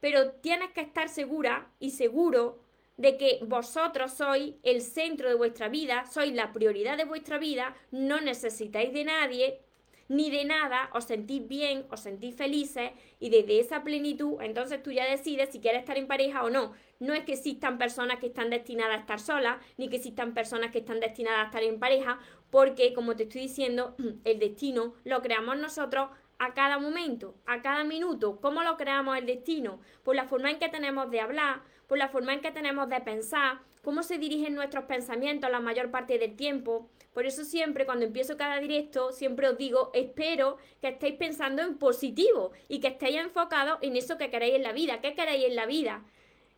Pero 0.00 0.32
tienes 0.32 0.72
que 0.72 0.80
estar 0.80 1.08
segura 1.08 1.70
y 1.78 1.92
seguro 1.92 2.58
de 3.02 3.16
que 3.16 3.40
vosotros 3.42 4.12
sois 4.12 4.54
el 4.62 4.80
centro 4.80 5.28
de 5.28 5.34
vuestra 5.34 5.68
vida, 5.68 6.06
sois 6.06 6.32
la 6.32 6.52
prioridad 6.52 6.96
de 6.96 7.04
vuestra 7.04 7.36
vida, 7.36 7.74
no 7.90 8.20
necesitáis 8.20 8.92
de 8.92 9.02
nadie 9.02 9.60
ni 10.08 10.30
de 10.30 10.44
nada, 10.44 10.88
os 10.94 11.04
sentís 11.04 11.48
bien, 11.48 11.84
os 11.90 12.00
sentís 12.00 12.36
felices 12.36 12.92
y 13.18 13.30
desde 13.30 13.58
esa 13.58 13.82
plenitud, 13.82 14.40
entonces 14.40 14.82
tú 14.82 14.92
ya 14.92 15.04
decides 15.06 15.48
si 15.50 15.58
quieres 15.58 15.80
estar 15.80 15.96
en 15.96 16.06
pareja 16.06 16.44
o 16.44 16.50
no. 16.50 16.74
No 17.00 17.14
es 17.14 17.24
que 17.24 17.32
existan 17.32 17.78
personas 17.78 18.20
que 18.20 18.26
están 18.26 18.50
destinadas 18.50 18.98
a 18.98 19.00
estar 19.00 19.18
solas, 19.18 19.56
ni 19.78 19.88
que 19.88 19.96
existan 19.96 20.32
personas 20.34 20.70
que 20.70 20.78
están 20.78 21.00
destinadas 21.00 21.40
a 21.40 21.46
estar 21.46 21.62
en 21.64 21.80
pareja, 21.80 22.20
porque 22.50 22.92
como 22.92 23.16
te 23.16 23.24
estoy 23.24 23.42
diciendo, 23.42 23.96
el 24.24 24.38
destino 24.38 24.94
lo 25.02 25.22
creamos 25.22 25.56
nosotros 25.56 26.10
a 26.38 26.54
cada 26.54 26.78
momento, 26.78 27.34
a 27.46 27.62
cada 27.62 27.82
minuto. 27.82 28.38
¿Cómo 28.40 28.62
lo 28.62 28.76
creamos 28.76 29.16
el 29.16 29.26
destino? 29.26 29.80
Por 30.02 30.14
la 30.14 30.26
forma 30.26 30.50
en 30.50 30.58
que 30.58 30.68
tenemos 30.68 31.10
de 31.10 31.20
hablar, 31.20 31.62
por 31.92 31.98
la 31.98 32.08
forma 32.08 32.32
en 32.32 32.40
que 32.40 32.50
tenemos 32.50 32.88
de 32.88 33.02
pensar, 33.02 33.58
cómo 33.84 34.02
se 34.02 34.16
dirigen 34.16 34.54
nuestros 34.54 34.84
pensamientos 34.84 35.50
la 35.50 35.60
mayor 35.60 35.90
parte 35.90 36.16
del 36.16 36.36
tiempo. 36.36 36.88
Por 37.12 37.26
eso 37.26 37.44
siempre 37.44 37.84
cuando 37.84 38.06
empiezo 38.06 38.38
cada 38.38 38.58
directo, 38.60 39.12
siempre 39.12 39.46
os 39.46 39.58
digo, 39.58 39.90
espero 39.92 40.56
que 40.80 40.88
estéis 40.88 41.16
pensando 41.16 41.60
en 41.60 41.76
positivo 41.76 42.52
y 42.66 42.80
que 42.80 42.88
estéis 42.88 43.16
enfocados 43.16 43.76
en 43.82 43.94
eso 43.98 44.16
que 44.16 44.30
queréis 44.30 44.54
en 44.54 44.62
la 44.62 44.72
vida. 44.72 45.02
¿Qué 45.02 45.14
queréis 45.14 45.44
en 45.44 45.54
la 45.54 45.66
vida? 45.66 46.02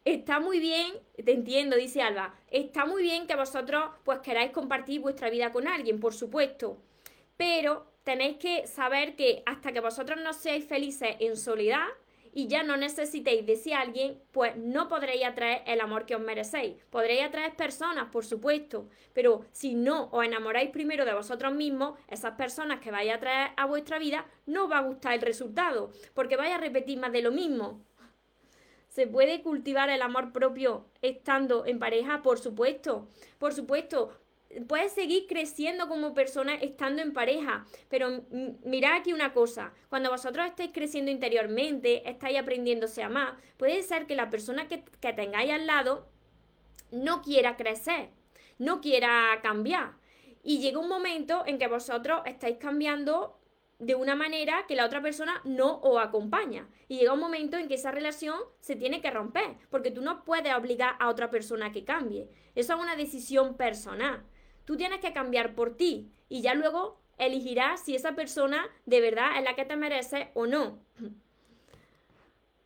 Está 0.04 0.38
muy 0.38 0.60
bien, 0.60 0.92
te 1.16 1.32
entiendo, 1.32 1.74
dice 1.74 2.00
Alba, 2.00 2.36
está 2.52 2.86
muy 2.86 3.02
bien 3.02 3.26
que 3.26 3.34
vosotros 3.34 3.86
pues 4.04 4.20
queráis 4.20 4.52
compartir 4.52 5.00
vuestra 5.00 5.30
vida 5.30 5.50
con 5.50 5.66
alguien, 5.66 5.98
por 5.98 6.14
supuesto, 6.14 6.78
pero 7.36 7.90
tenéis 8.04 8.36
que 8.36 8.68
saber 8.68 9.16
que 9.16 9.42
hasta 9.46 9.72
que 9.72 9.80
vosotros 9.80 10.20
no 10.22 10.32
seáis 10.32 10.64
felices 10.64 11.16
en 11.18 11.36
soledad, 11.36 11.88
y 12.34 12.48
ya 12.48 12.64
no 12.64 12.76
necesitéis 12.76 13.46
de 13.46 13.52
ese 13.52 13.74
alguien, 13.74 14.20
pues 14.32 14.56
no 14.56 14.88
podréis 14.88 15.24
atraer 15.24 15.62
el 15.66 15.80
amor 15.80 16.04
que 16.04 16.16
os 16.16 16.20
merecéis. 16.20 16.74
Podréis 16.90 17.22
atraer 17.22 17.54
personas, 17.54 18.10
por 18.10 18.24
supuesto, 18.24 18.88
pero 19.12 19.44
si 19.52 19.74
no 19.74 20.08
os 20.10 20.24
enamoráis 20.24 20.70
primero 20.70 21.04
de 21.04 21.14
vosotros 21.14 21.54
mismos, 21.54 21.96
esas 22.08 22.32
personas 22.32 22.80
que 22.80 22.90
vais 22.90 23.12
a 23.12 23.20
traer 23.20 23.52
a 23.56 23.66
vuestra 23.66 24.00
vida 24.00 24.26
no 24.46 24.68
va 24.68 24.78
a 24.78 24.82
gustar 24.82 25.14
el 25.14 25.20
resultado, 25.20 25.92
porque 26.12 26.36
vais 26.36 26.52
a 26.52 26.58
repetir 26.58 26.98
más 26.98 27.12
de 27.12 27.22
lo 27.22 27.30
mismo. 27.30 27.80
¿Se 28.88 29.06
puede 29.06 29.42
cultivar 29.42 29.88
el 29.90 30.02
amor 30.02 30.32
propio 30.32 30.86
estando 31.02 31.66
en 31.66 31.78
pareja? 31.78 32.22
Por 32.22 32.38
supuesto, 32.38 33.08
por 33.38 33.52
supuesto 33.52 34.12
puedes 34.66 34.92
seguir 34.92 35.26
creciendo 35.26 35.88
como 35.88 36.14
persona 36.14 36.54
estando 36.54 37.02
en 37.02 37.12
pareja. 37.12 37.66
Pero 37.88 38.24
mirad 38.64 38.94
aquí 38.94 39.12
una 39.12 39.32
cosa, 39.32 39.72
cuando 39.88 40.10
vosotros 40.10 40.46
estáis 40.46 40.70
creciendo 40.72 41.10
interiormente, 41.10 42.08
estáis 42.08 42.38
aprendiéndose 42.38 43.02
a 43.02 43.08
más, 43.08 43.34
puede 43.56 43.82
ser 43.82 44.06
que 44.06 44.14
la 44.14 44.30
persona 44.30 44.68
que, 44.68 44.84
que 45.00 45.12
tengáis 45.12 45.50
al 45.50 45.66
lado 45.66 46.08
no 46.90 47.22
quiera 47.22 47.56
crecer, 47.56 48.10
no 48.58 48.80
quiera 48.80 49.38
cambiar. 49.42 49.92
Y 50.42 50.58
llega 50.58 50.78
un 50.78 50.88
momento 50.88 51.42
en 51.46 51.58
que 51.58 51.68
vosotros 51.68 52.22
estáis 52.26 52.58
cambiando 52.58 53.38
de 53.78 53.94
una 53.94 54.14
manera 54.14 54.66
que 54.68 54.76
la 54.76 54.86
otra 54.86 55.02
persona 55.02 55.40
no 55.44 55.80
os 55.80 56.02
acompaña. 56.02 56.68
Y 56.88 56.98
llega 56.98 57.12
un 57.12 57.20
momento 57.20 57.56
en 57.56 57.68
que 57.68 57.74
esa 57.74 57.90
relación 57.90 58.38
se 58.60 58.76
tiene 58.76 59.00
que 59.00 59.10
romper, 59.10 59.56
porque 59.70 59.90
tú 59.90 60.00
no 60.00 60.24
puedes 60.24 60.54
obligar 60.54 60.96
a 61.00 61.08
otra 61.08 61.30
persona 61.30 61.66
a 61.66 61.72
que 61.72 61.84
cambie. 61.84 62.28
Eso 62.54 62.74
es 62.74 62.80
una 62.80 62.96
decisión 62.96 63.56
personal. 63.56 64.22
Tú 64.64 64.76
tienes 64.76 65.00
que 65.00 65.12
cambiar 65.12 65.54
por 65.54 65.76
ti 65.76 66.10
y 66.28 66.40
ya 66.42 66.54
luego 66.54 66.98
elegirás 67.18 67.84
si 67.84 67.94
esa 67.94 68.14
persona 68.14 68.66
de 68.86 69.00
verdad 69.00 69.36
es 69.36 69.44
la 69.44 69.54
que 69.54 69.64
te 69.64 69.76
merece 69.76 70.30
o 70.34 70.46
no. 70.46 70.78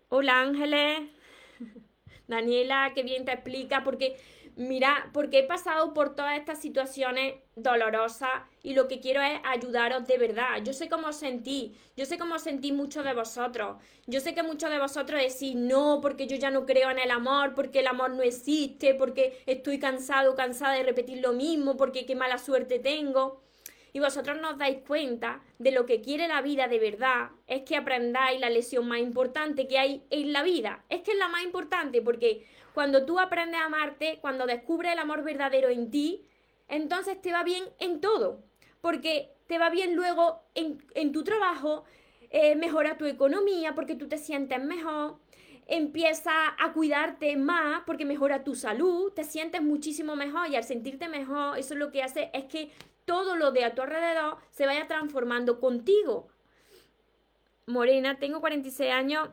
Hola 0.09 0.41
Ángeles, 0.41 1.11
Daniela, 2.29 2.93
qué 2.95 3.03
bien 3.03 3.25
te 3.25 3.33
explica, 3.33 3.85
porque 3.85 4.17
mira, 4.59 5.09
porque 5.13 5.39
he 5.39 5.43
pasado 5.45 5.95
por 5.95 6.17
todas 6.17 6.37
estas 6.37 6.61
situaciones 6.61 7.37
dolorosas 7.55 8.31
y 8.65 8.75
lo 8.75 8.89
que 8.89 8.99
quiero 8.99 9.23
es 9.23 9.41
ayudaros 9.45 10.07
de 10.09 10.19
verdad. 10.19 10.63
Yo 10.65 10.73
sé 10.73 10.89
cómo 10.89 11.13
sentí, 11.13 11.77
yo 11.97 12.05
sé 12.05 12.19
cómo 12.19 12.41
sentí 12.41 12.73
muchos 12.73 13.05
de 13.05 13.15
vosotros. 13.15 13.77
Yo 14.07 14.19
sé 14.19 14.35
que 14.35 14.43
muchos 14.43 14.69
de 14.71 14.81
vosotros 14.81 15.21
decís 15.23 15.55
no, 15.55 16.01
porque 16.03 16.27
yo 16.27 16.37
ya 16.37 16.51
no 16.51 16.67
creo 16.67 16.91
en 16.91 16.99
el 16.99 17.13
amor, 17.13 17.55
porque 17.55 17.81
el 17.81 17.87
amor 17.87 18.11
no 18.11 18.23
existe, 18.23 18.95
porque 18.95 19.41
estoy 19.47 19.79
cansado, 19.79 20.35
cansada 20.35 20.75
de 20.75 20.83
repetir 20.83 21.19
lo 21.23 21.33
mismo, 21.33 21.77
porque 21.77 22.05
qué 22.05 22.17
mala 22.17 22.39
suerte 22.39 22.81
tengo. 22.81 23.41
Y 23.93 24.01
vosotros 24.01 24.41
no 24.41 24.51
os 24.51 24.59
dais 24.59 24.79
cuenta 24.87 25.41
de 25.59 25.71
lo 25.71 25.87
que 25.87 26.01
quiere 26.01 26.29
la 26.29 26.43
vida 26.43 26.69
de 26.69 26.79
verdad, 26.79 27.31
es 27.47 27.63
que 27.63 27.77
aprendáis 27.77 28.41
la 28.41 28.51
lección 28.51 28.87
más 28.87 28.99
importante 28.99 29.67
que 29.67 29.79
hay 29.79 30.03
en 30.11 30.33
la 30.33 30.43
vida. 30.43 30.85
Es 30.89 31.03
que 31.03 31.13
es 31.13 31.19
la 31.19 31.29
más 31.29 31.43
importante 31.43 32.03
porque 32.03 32.45
cuando 32.75 33.05
tú 33.05 33.19
aprendes 33.19 33.61
a 33.61 33.67
amarte, 33.67 34.19
cuando 34.21 34.47
descubres 34.47 34.93
el 34.93 34.99
amor 34.99 35.23
verdadero 35.23 35.69
en 35.69 35.91
ti, 35.91 36.27
entonces 36.69 37.21
te 37.21 37.33
va 37.33 37.43
bien 37.43 37.65
en 37.79 38.01
todo, 38.01 38.45
porque 38.81 39.35
te 39.47 39.59
va 39.59 39.71
bien 39.71 39.97
luego 39.97 40.43
en, 40.55 41.13
tu 41.13 41.25
trabajo, 41.25 41.85
eh, 42.31 42.55
mejora 42.57 42.99
tu 42.99 43.07
economía 43.07 43.75
porque 43.75 43.95
tú 43.95 44.09
te 44.09 44.19
sientes 44.19 44.63
mejor, 44.63 45.19
empiezas 45.67 46.35
a 46.59 46.73
cuidarte 46.73 47.37
más 47.37 47.83
porque 47.87 48.05
mejora 48.05 48.45
tu 48.45 48.55
salud, 48.55 49.13
te 49.13 49.25
sientes 49.25 49.63
muchísimo 49.63 50.17
mejor 50.17 50.49
y 50.49 50.57
al 50.57 50.65
sentirte 50.65 51.09
mejor, 51.09 51.59
eso 51.59 51.75
lo 51.75 51.91
que 51.91 52.03
hace 52.03 52.31
es 52.33 52.45
que 52.45 52.71
todo 53.05 53.37
lo 53.37 53.53
de 53.53 53.65
a 53.65 53.75
tu 53.75 53.83
alrededor 53.83 54.37
se 54.51 54.67
vaya 54.67 54.87
transformando 54.87 55.61
contigo. 55.61 56.29
Morena, 57.67 58.19
tengo 58.19 58.41
46 58.41 58.93
años, 58.93 59.31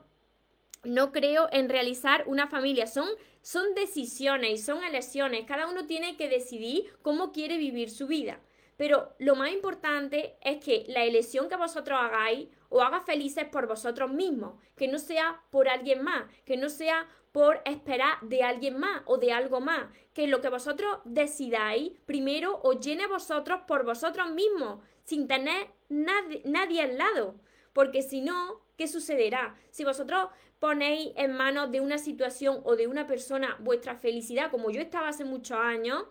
no 0.86 1.12
creo 1.12 1.50
en 1.52 1.70
realizar 1.70 2.24
una 2.28 2.48
familia. 2.48 2.88
Son, 2.88 3.08
son 3.42 3.74
decisiones 3.76 4.52
y 4.52 4.58
son 4.58 4.84
elecciones. 4.84 5.46
Cada 5.46 5.68
uno 5.68 5.86
tiene 5.86 6.18
que 6.18 6.30
decidir 6.30 6.94
cómo 7.02 7.32
quiere 7.32 7.58
vivir 7.58 7.90
su 7.90 8.08
vida. 8.08 8.40
Pero 8.78 9.14
lo 9.20 9.36
más 9.36 9.52
importante 9.52 10.38
es 10.42 10.64
que 10.64 10.86
la 10.88 11.04
elección 11.04 11.48
que 11.48 11.56
vosotros 11.56 11.98
hagáis 12.00 12.50
os 12.70 12.84
haga 12.84 13.00
felices 13.02 13.46
por 13.46 13.68
vosotros 13.68 14.12
mismos, 14.12 14.60
que 14.76 14.88
no 14.88 15.00
sea 15.00 15.42
por 15.50 15.70
alguien 15.70 16.04
más, 16.04 16.26
que 16.44 16.58
no 16.58 16.70
sea 16.70 17.08
por 17.32 17.62
esperar 17.66 18.20
de 18.22 18.44
alguien 18.44 18.78
más 18.78 19.02
o 19.06 19.18
de 19.18 19.32
algo 19.32 19.62
más, 19.62 19.88
que 20.14 20.28
lo 20.28 20.42
que 20.42 20.50
vosotros 20.50 21.00
decidáis 21.06 21.92
primero 22.06 22.60
os 22.64 22.80
llene 22.80 23.08
vosotros 23.08 23.62
por 23.68 23.86
vosotros 23.86 24.32
mismos, 24.32 24.80
sin 25.04 25.28
tener 25.28 25.68
nadie 25.90 26.82
al 26.82 26.98
lado, 26.98 27.36
porque 27.74 28.02
si 28.02 28.22
no, 28.22 28.65
¿qué 28.78 28.88
sucederá? 28.88 29.56
Si 29.72 29.84
vosotros 29.84 30.30
ponéis 30.60 31.12
en 31.16 31.34
manos 31.34 31.72
de 31.72 31.82
una 31.82 31.98
situación 31.98 32.62
o 32.64 32.76
de 32.76 32.88
una 32.88 33.08
persona 33.08 33.58
vuestra 33.60 33.96
felicidad, 33.96 34.52
como 34.52 34.72
yo 34.72 34.82
estaba 34.82 35.10
hace 35.10 35.26
muchos 35.26 35.58
años, 35.58 36.06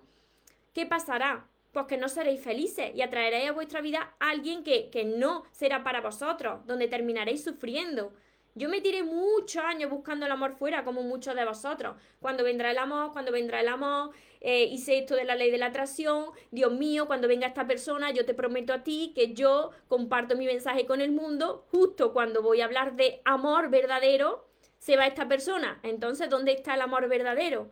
¿qué 0.72 0.87
pasará? 0.87 1.48
Pues 1.72 1.87
que 1.87 1.96
no 1.96 2.09
seréis 2.09 2.40
felices 2.40 2.92
y 2.94 3.03
atraeréis 3.03 3.50
a 3.50 3.53
vuestra 3.53 3.81
vida 3.81 4.14
a 4.20 4.31
alguien 4.31 4.62
que, 4.62 4.90
que 4.90 5.05
no 5.05 5.44
será 5.50 5.83
para 5.83 6.00
vosotros, 6.00 6.64
donde 6.66 6.88
terminaréis 6.88 7.42
sufriendo. 7.42 8.12
Yo 8.57 8.68
me 8.68 8.81
tiré 8.81 9.03
muchos 9.03 9.64
años 9.64 9.90
buscando 9.90 10.27
el 10.27 10.33
amor 10.33 10.53
fuera, 10.53 10.85
como 10.85 11.03
muchos 11.03 11.35
de 11.35 11.44
vosotros. 11.44 11.96
Cuando 12.20 12.44
vendrá 12.44 12.70
el 12.70 12.79
amor, 12.79 13.12
cuando 13.12 13.33
vendrá 13.33 13.61
el 13.61 13.66
amor, 13.66 14.12
eh, 14.46 14.64
hice 14.64 14.98
esto 14.98 15.16
de 15.16 15.24
la 15.24 15.37
ley 15.37 15.50
de 15.50 15.57
la 15.57 15.66
atracción. 15.66 16.26
Dios 16.50 16.70
mío, 16.70 17.07
cuando 17.07 17.28
venga 17.28 17.46
esta 17.46 17.66
persona, 17.66 18.11
yo 18.11 18.26
te 18.26 18.35
prometo 18.35 18.74
a 18.74 18.85
ti 18.85 19.12
que 19.14 19.33
yo 19.33 19.70
comparto 19.88 20.37
mi 20.37 20.44
mensaje 20.44 20.85
con 20.85 21.00
el 21.00 21.12
mundo. 21.12 21.64
Justo 21.70 22.12
cuando 22.12 22.42
voy 22.42 22.61
a 22.61 22.66
hablar 22.66 22.94
de 22.94 23.22
amor 23.24 23.70
verdadero, 23.70 24.46
se 24.76 24.98
va 24.98 25.07
esta 25.07 25.28
persona. 25.28 25.80
Entonces, 25.83 26.28
¿dónde 26.28 26.52
está 26.52 26.74
el 26.74 26.83
amor 26.83 27.09
verdadero? 27.09 27.70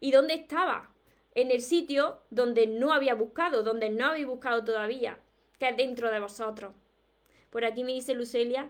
¿Y 0.00 0.10
dónde 0.10 0.34
estaba? 0.34 0.90
En 1.34 1.50
el 1.50 1.62
sitio 1.62 2.20
donde 2.28 2.66
no 2.66 2.92
había 2.92 3.14
buscado, 3.14 3.62
donde 3.62 3.88
no 3.88 4.08
habéis 4.08 4.26
buscado 4.26 4.62
todavía, 4.62 5.18
que 5.58 5.70
es 5.70 5.76
dentro 5.78 6.10
de 6.10 6.20
vosotros. 6.20 6.74
Por 7.48 7.64
aquí 7.64 7.84
me 7.84 7.92
dice 7.92 8.12
Lucelia, 8.12 8.68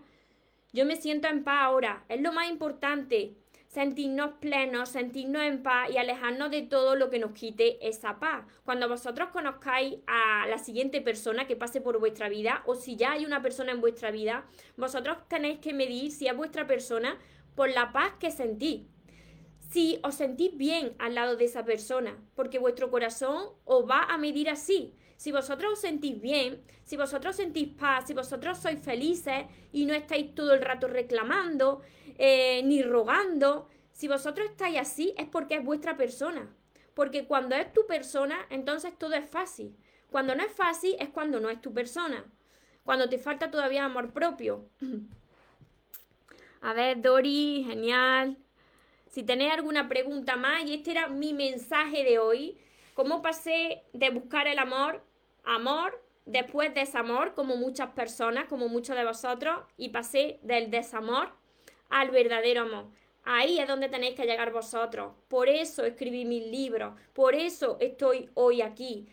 yo 0.71 0.85
me 0.85 0.95
siento 0.95 1.27
en 1.27 1.43
paz 1.43 1.63
ahora, 1.63 2.05
es 2.07 2.21
lo 2.21 2.31
más 2.31 2.49
importante, 2.49 3.35
sentirnos 3.71 4.31
plenos, 4.41 4.89
sentirnos 4.89 5.43
en 5.43 5.63
paz 5.63 5.89
y 5.89 5.97
alejarnos 5.97 6.51
de 6.51 6.61
todo 6.61 6.95
lo 6.95 7.09
que 7.09 7.19
nos 7.19 7.31
quite 7.31 7.87
esa 7.87 8.19
paz. 8.19 8.45
Cuando 8.65 8.89
vosotros 8.89 9.29
conozcáis 9.29 9.95
a 10.07 10.45
la 10.47 10.57
siguiente 10.57 10.99
persona 10.99 11.47
que 11.47 11.55
pase 11.55 11.79
por 11.79 11.97
vuestra 11.97 12.27
vida 12.27 12.63
o 12.65 12.75
si 12.75 12.97
ya 12.97 13.13
hay 13.13 13.25
una 13.25 13.41
persona 13.41 13.71
en 13.71 13.79
vuestra 13.79 14.11
vida, 14.11 14.45
vosotros 14.75 15.17
tenéis 15.29 15.59
que 15.59 15.73
medir 15.73 16.11
si 16.11 16.27
es 16.27 16.35
vuestra 16.35 16.67
persona 16.67 17.17
por 17.55 17.69
la 17.69 17.93
paz 17.93 18.13
que 18.19 18.29
sentís. 18.29 18.81
Si 19.69 19.99
os 20.03 20.15
sentís 20.15 20.57
bien 20.57 20.93
al 20.99 21.15
lado 21.15 21.37
de 21.37 21.45
esa 21.45 21.63
persona, 21.63 22.17
porque 22.35 22.59
vuestro 22.59 22.91
corazón 22.91 23.53
os 23.63 23.89
va 23.89 24.03
a 24.03 24.17
medir 24.17 24.49
así. 24.49 24.93
Si 25.15 25.31
vosotros 25.31 25.73
os 25.73 25.79
sentís 25.79 26.19
bien, 26.19 26.61
si 26.83 26.97
vosotros 26.97 27.37
sentís 27.37 27.69
paz, 27.69 28.07
si 28.07 28.13
vosotros 28.13 28.57
sois 28.57 28.81
felices 28.81 29.45
y 29.71 29.85
no 29.85 29.93
estáis 29.93 30.35
todo 30.35 30.53
el 30.53 30.61
rato 30.61 30.87
reclamando 30.87 31.81
eh, 32.17 32.61
ni 32.63 32.81
rogando, 32.83 33.67
si 33.91 34.07
vosotros 34.07 34.49
estáis 34.49 34.79
así 34.79 35.13
es 35.17 35.27
porque 35.27 35.55
es 35.55 35.63
vuestra 35.63 35.97
persona. 35.97 36.53
Porque 36.93 37.25
cuando 37.25 37.55
es 37.55 37.71
tu 37.73 37.85
persona, 37.85 38.37
entonces 38.49 38.97
todo 38.97 39.13
es 39.13 39.29
fácil. 39.29 39.75
Cuando 40.09 40.35
no 40.35 40.43
es 40.43 40.51
fácil 40.51 40.95
es 40.99 41.09
cuando 41.09 41.39
no 41.39 41.49
es 41.49 41.61
tu 41.61 41.73
persona. 41.73 42.25
Cuando 42.83 43.07
te 43.09 43.17
falta 43.17 43.51
todavía 43.51 43.85
amor 43.85 44.11
propio. 44.11 44.65
A 46.61 46.73
ver, 46.73 47.01
Dori, 47.01 47.63
genial. 47.67 48.37
Si 49.07 49.23
tenéis 49.23 49.53
alguna 49.53 49.89
pregunta 49.89 50.35
más, 50.35 50.63
y 50.65 50.75
este 50.75 50.91
era 50.91 51.07
mi 51.07 51.33
mensaje 51.33 52.03
de 52.03 52.19
hoy, 52.19 52.57
cómo 52.93 53.21
pasé 53.21 53.83
de 53.93 54.09
buscar 54.09 54.47
el 54.47 54.59
amor 54.59 55.03
amor, 55.43 56.03
después 56.25 56.73
desamor, 56.73 57.33
como 57.33 57.55
muchas 57.55 57.89
personas, 57.91 58.45
como 58.45 58.67
muchos 58.67 58.95
de 58.95 59.05
vosotros, 59.05 59.59
y 59.77 59.89
pasé 59.89 60.39
del 60.43 60.71
desamor 60.71 61.33
al 61.91 62.09
verdadero 62.09 62.61
amor. 62.61 62.85
Ahí 63.23 63.59
es 63.59 63.67
donde 63.67 63.89
tenéis 63.89 64.15
que 64.15 64.25
llegar 64.25 64.51
vosotros. 64.51 65.13
Por 65.27 65.47
eso 65.47 65.85
escribí 65.85 66.25
mis 66.25 66.47
libros, 66.47 66.95
por 67.13 67.35
eso 67.35 67.77
estoy 67.79 68.29
hoy 68.33 68.61
aquí, 68.63 69.07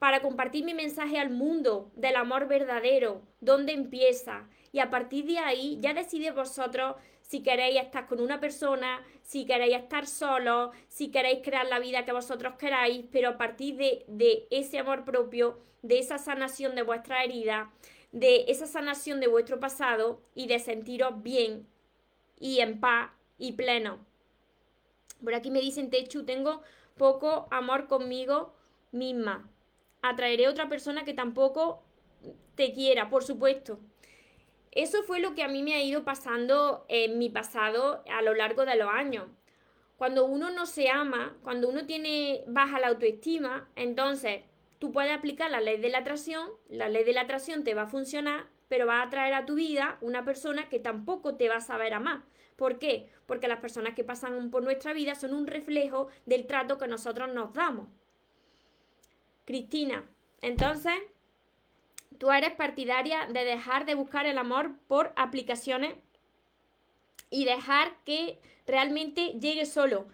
para 0.00 0.20
compartir 0.20 0.64
mi 0.64 0.74
mensaje 0.74 1.18
al 1.18 1.30
mundo 1.30 1.92
del 1.94 2.16
amor 2.16 2.48
verdadero, 2.48 3.22
dónde 3.40 3.72
empieza. 3.72 4.48
Y 4.72 4.80
a 4.80 4.90
partir 4.90 5.26
de 5.26 5.38
ahí 5.38 5.78
ya 5.80 5.94
decidís 5.94 6.34
vosotros 6.34 6.96
si 7.20 7.44
queréis 7.44 7.80
estar 7.80 8.08
con 8.08 8.20
una 8.20 8.40
persona, 8.40 9.00
si 9.22 9.46
queréis 9.46 9.76
estar 9.76 10.08
solos, 10.08 10.70
si 10.88 11.12
queréis 11.12 11.38
crear 11.44 11.66
la 11.66 11.78
vida 11.78 12.04
que 12.04 12.12
vosotros 12.12 12.54
queráis, 12.58 13.04
pero 13.12 13.28
a 13.28 13.38
partir 13.38 13.76
de, 13.76 14.04
de 14.08 14.48
ese 14.50 14.80
amor 14.80 15.04
propio, 15.04 15.60
de 15.82 16.00
esa 16.00 16.18
sanación 16.18 16.74
de 16.74 16.82
vuestra 16.82 17.22
herida, 17.22 17.72
de 18.10 18.46
esa 18.48 18.66
sanación 18.66 19.20
de 19.20 19.28
vuestro 19.28 19.60
pasado 19.60 20.20
y 20.34 20.46
de 20.48 20.58
sentiros 20.58 21.22
bien 21.22 21.68
y 22.38 22.60
en 22.60 22.80
paz 22.80 23.10
y 23.38 23.52
pleno. 23.52 23.98
Por 25.22 25.34
aquí 25.34 25.50
me 25.50 25.60
dicen, 25.60 25.90
Techu, 25.90 26.24
tengo 26.24 26.62
poco 26.96 27.48
amor 27.50 27.86
conmigo 27.86 28.54
misma. 28.90 29.48
Atraeré 30.02 30.46
a 30.46 30.50
otra 30.50 30.68
persona 30.68 31.04
que 31.04 31.14
tampoco 31.14 31.82
te 32.54 32.72
quiera, 32.72 33.08
por 33.08 33.24
supuesto. 33.24 33.78
Eso 34.72 35.02
fue 35.02 35.20
lo 35.20 35.34
que 35.34 35.42
a 35.42 35.48
mí 35.48 35.62
me 35.62 35.74
ha 35.74 35.82
ido 35.82 36.02
pasando 36.02 36.86
en 36.88 37.18
mi 37.18 37.28
pasado 37.28 38.02
a 38.10 38.22
lo 38.22 38.34
largo 38.34 38.64
de 38.64 38.76
los 38.76 38.88
años. 38.88 39.26
Cuando 39.96 40.24
uno 40.24 40.50
no 40.50 40.66
se 40.66 40.88
ama, 40.88 41.36
cuando 41.42 41.68
uno 41.68 41.86
tiene 41.86 42.42
baja 42.46 42.80
la 42.80 42.88
autoestima, 42.88 43.68
entonces 43.76 44.42
tú 44.78 44.90
puedes 44.90 45.12
aplicar 45.12 45.50
la 45.50 45.60
ley 45.60 45.76
de 45.76 45.90
la 45.90 45.98
atracción, 45.98 46.50
la 46.68 46.88
ley 46.88 47.04
de 47.04 47.12
la 47.12 47.20
atracción 47.20 47.62
te 47.62 47.74
va 47.74 47.82
a 47.82 47.86
funcionar, 47.86 48.46
pero 48.72 48.86
va 48.86 49.02
a 49.02 49.10
traer 49.10 49.34
a 49.34 49.44
tu 49.44 49.56
vida 49.56 49.98
una 50.00 50.24
persona 50.24 50.70
que 50.70 50.78
tampoco 50.78 51.34
te 51.34 51.46
va 51.46 51.56
a 51.56 51.60
saber 51.60 51.92
amar. 51.92 52.22
¿Por 52.56 52.78
qué? 52.78 53.06
Porque 53.26 53.46
las 53.46 53.60
personas 53.60 53.92
que 53.92 54.02
pasan 54.02 54.50
por 54.50 54.62
nuestra 54.62 54.94
vida 54.94 55.14
son 55.14 55.34
un 55.34 55.46
reflejo 55.46 56.08
del 56.24 56.46
trato 56.46 56.78
que 56.78 56.88
nosotros 56.88 57.30
nos 57.34 57.52
damos. 57.52 57.88
Cristina, 59.44 60.08
entonces 60.40 60.94
tú 62.16 62.32
eres 62.32 62.52
partidaria 62.52 63.26
de 63.26 63.44
dejar 63.44 63.84
de 63.84 63.94
buscar 63.94 64.24
el 64.24 64.38
amor 64.38 64.70
por 64.88 65.12
aplicaciones 65.16 65.94
y 67.28 67.44
dejar 67.44 67.94
que 68.06 68.40
realmente 68.66 69.38
llegue 69.38 69.66
solo. 69.66 70.06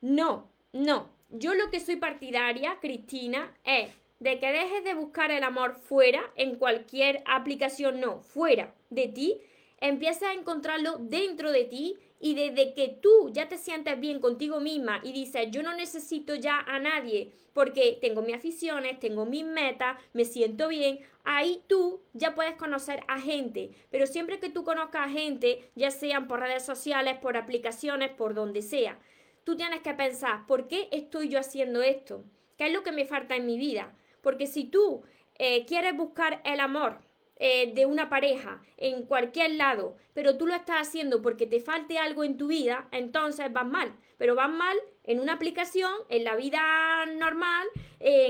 No, 0.00 0.48
no. 0.72 1.10
Yo 1.28 1.52
lo 1.52 1.70
que 1.70 1.80
soy 1.80 1.96
partidaria, 1.96 2.78
Cristina, 2.80 3.54
es 3.62 3.90
de 4.24 4.38
que 4.38 4.52
dejes 4.52 4.82
de 4.84 4.94
buscar 4.94 5.30
el 5.30 5.44
amor 5.44 5.74
fuera, 5.76 6.32
en 6.34 6.56
cualquier 6.56 7.22
aplicación, 7.26 8.00
no, 8.00 8.20
fuera 8.20 8.74
de 8.88 9.08
ti, 9.08 9.38
empiezas 9.80 10.30
a 10.30 10.32
encontrarlo 10.32 10.96
dentro 10.98 11.52
de 11.52 11.64
ti 11.64 11.98
y 12.20 12.34
desde 12.34 12.72
que 12.72 12.88
tú 12.88 13.30
ya 13.34 13.50
te 13.50 13.58
sientes 13.58 14.00
bien 14.00 14.20
contigo 14.20 14.60
misma 14.60 15.02
y 15.04 15.12
dices, 15.12 15.48
yo 15.50 15.62
no 15.62 15.74
necesito 15.74 16.34
ya 16.36 16.58
a 16.58 16.78
nadie 16.78 17.32
porque 17.52 17.98
tengo 18.00 18.22
mis 18.22 18.34
aficiones, 18.34 18.98
tengo 18.98 19.26
mis 19.26 19.44
metas, 19.44 19.98
me 20.14 20.24
siento 20.24 20.68
bien, 20.68 21.00
ahí 21.24 21.62
tú 21.66 22.00
ya 22.14 22.34
puedes 22.34 22.54
conocer 22.54 23.04
a 23.08 23.20
gente. 23.20 23.72
Pero 23.90 24.06
siempre 24.06 24.40
que 24.40 24.48
tú 24.48 24.64
conozcas 24.64 25.06
a 25.06 25.10
gente, 25.10 25.70
ya 25.74 25.90
sean 25.90 26.28
por 26.28 26.40
redes 26.40 26.64
sociales, 26.64 27.18
por 27.18 27.36
aplicaciones, 27.36 28.08
por 28.08 28.32
donde 28.32 28.62
sea, 28.62 28.98
tú 29.44 29.54
tienes 29.54 29.82
que 29.82 29.92
pensar, 29.92 30.46
¿por 30.46 30.66
qué 30.66 30.88
estoy 30.92 31.28
yo 31.28 31.38
haciendo 31.38 31.82
esto? 31.82 32.24
¿Qué 32.56 32.68
es 32.68 32.72
lo 32.72 32.82
que 32.82 32.92
me 32.92 33.04
falta 33.04 33.36
en 33.36 33.44
mi 33.44 33.58
vida? 33.58 33.94
Porque 34.24 34.48
si 34.48 34.64
tú 34.64 35.04
eh, 35.36 35.64
quieres 35.66 35.96
buscar 35.96 36.42
el 36.44 36.58
amor, 36.58 36.98
eh, 37.36 37.72
de 37.74 37.84
una 37.84 38.08
pareja 38.08 38.62
en 38.76 39.06
cualquier 39.06 39.52
lado, 39.52 39.96
pero 40.14 40.36
tú 40.36 40.46
lo 40.46 40.54
estás 40.54 40.88
haciendo 40.88 41.20
porque 41.20 41.46
te 41.46 41.60
falte 41.60 41.98
algo 41.98 42.24
en 42.24 42.36
tu 42.36 42.48
vida, 42.48 42.88
entonces 42.90 43.52
vas 43.52 43.66
mal. 43.66 43.94
Pero 44.18 44.34
vas 44.34 44.50
mal 44.50 44.76
en 45.02 45.20
una 45.20 45.34
aplicación, 45.34 45.92
en 46.08 46.24
la 46.24 46.36
vida 46.36 46.60
normal, 47.06 47.66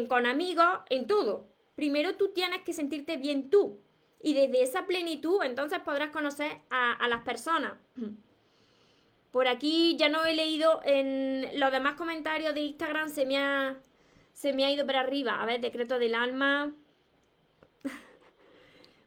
con 0.09 0.27
amigos, 0.27 0.67
en 0.89 1.07
todo. 1.07 1.47
Primero 1.75 2.17
tú 2.17 2.33
tienes 2.33 2.63
que 2.63 2.73
sentirte 2.73 3.17
bien 3.17 3.51
tú. 3.51 3.81
Y 4.23 4.33
desde 4.33 4.63
esa 4.63 4.87
plenitud, 4.87 5.43
entonces 5.43 5.81
podrás 5.81 6.11
conocer 6.11 6.63
a, 6.71 6.93
a 6.93 7.09
las 7.09 7.23
personas. 7.23 7.75
Por 9.35 9.49
aquí 9.49 9.97
ya 9.99 10.09
no 10.09 10.25
he 10.25 10.33
leído 10.33 10.81
en 10.85 11.59
los 11.59 11.73
demás 11.73 11.95
comentarios 11.95 12.55
de 12.55 12.61
Instagram, 12.61 13.09
se 13.09 13.27
me 13.27 13.37
ha, 13.37 13.77
se 14.35 14.53
me 14.53 14.67
ha 14.67 14.71
ido 14.71 14.85
para 14.85 15.01
arriba. 15.01 15.41
A 15.41 15.47
ver, 15.47 15.63
decreto 15.63 15.99
del 15.99 16.15
alma. 16.15 16.75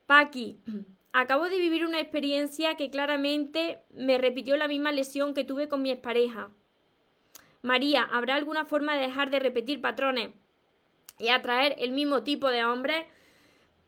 Paqui, 0.07 0.59
Acabo 1.19 1.49
de 1.49 1.57
vivir 1.57 1.83
una 1.83 1.99
experiencia 1.99 2.75
que 2.75 2.91
claramente 2.91 3.79
me 3.89 4.19
repitió 4.19 4.55
la 4.55 4.67
misma 4.67 4.91
lesión 4.91 5.33
que 5.33 5.43
tuve 5.43 5.67
con 5.67 5.81
mi 5.81 5.89
expareja. 5.89 6.51
María, 7.63 8.03
¿habrá 8.11 8.35
alguna 8.35 8.65
forma 8.65 8.95
de 8.95 9.07
dejar 9.07 9.31
de 9.31 9.39
repetir 9.39 9.81
patrones 9.81 10.29
y 11.17 11.29
atraer 11.29 11.75
el 11.79 11.91
mismo 11.91 12.21
tipo 12.21 12.49
de 12.49 12.63
hombres? 12.65 13.03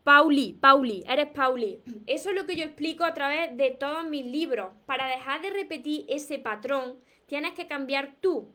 Pauli, 0.02 0.54
Pauli, 0.60 1.04
eres 1.06 1.28
Pauli. 1.28 1.80
Eso 2.08 2.30
es 2.30 2.34
lo 2.34 2.46
que 2.46 2.56
yo 2.56 2.64
explico 2.64 3.04
a 3.04 3.14
través 3.14 3.56
de 3.56 3.70
todos 3.70 4.04
mis 4.08 4.26
libros. 4.26 4.72
Para 4.84 5.06
dejar 5.06 5.40
de 5.40 5.50
repetir 5.50 6.06
ese 6.08 6.40
patrón, 6.40 6.98
tienes 7.26 7.52
que 7.52 7.68
cambiar 7.68 8.16
tú. 8.20 8.52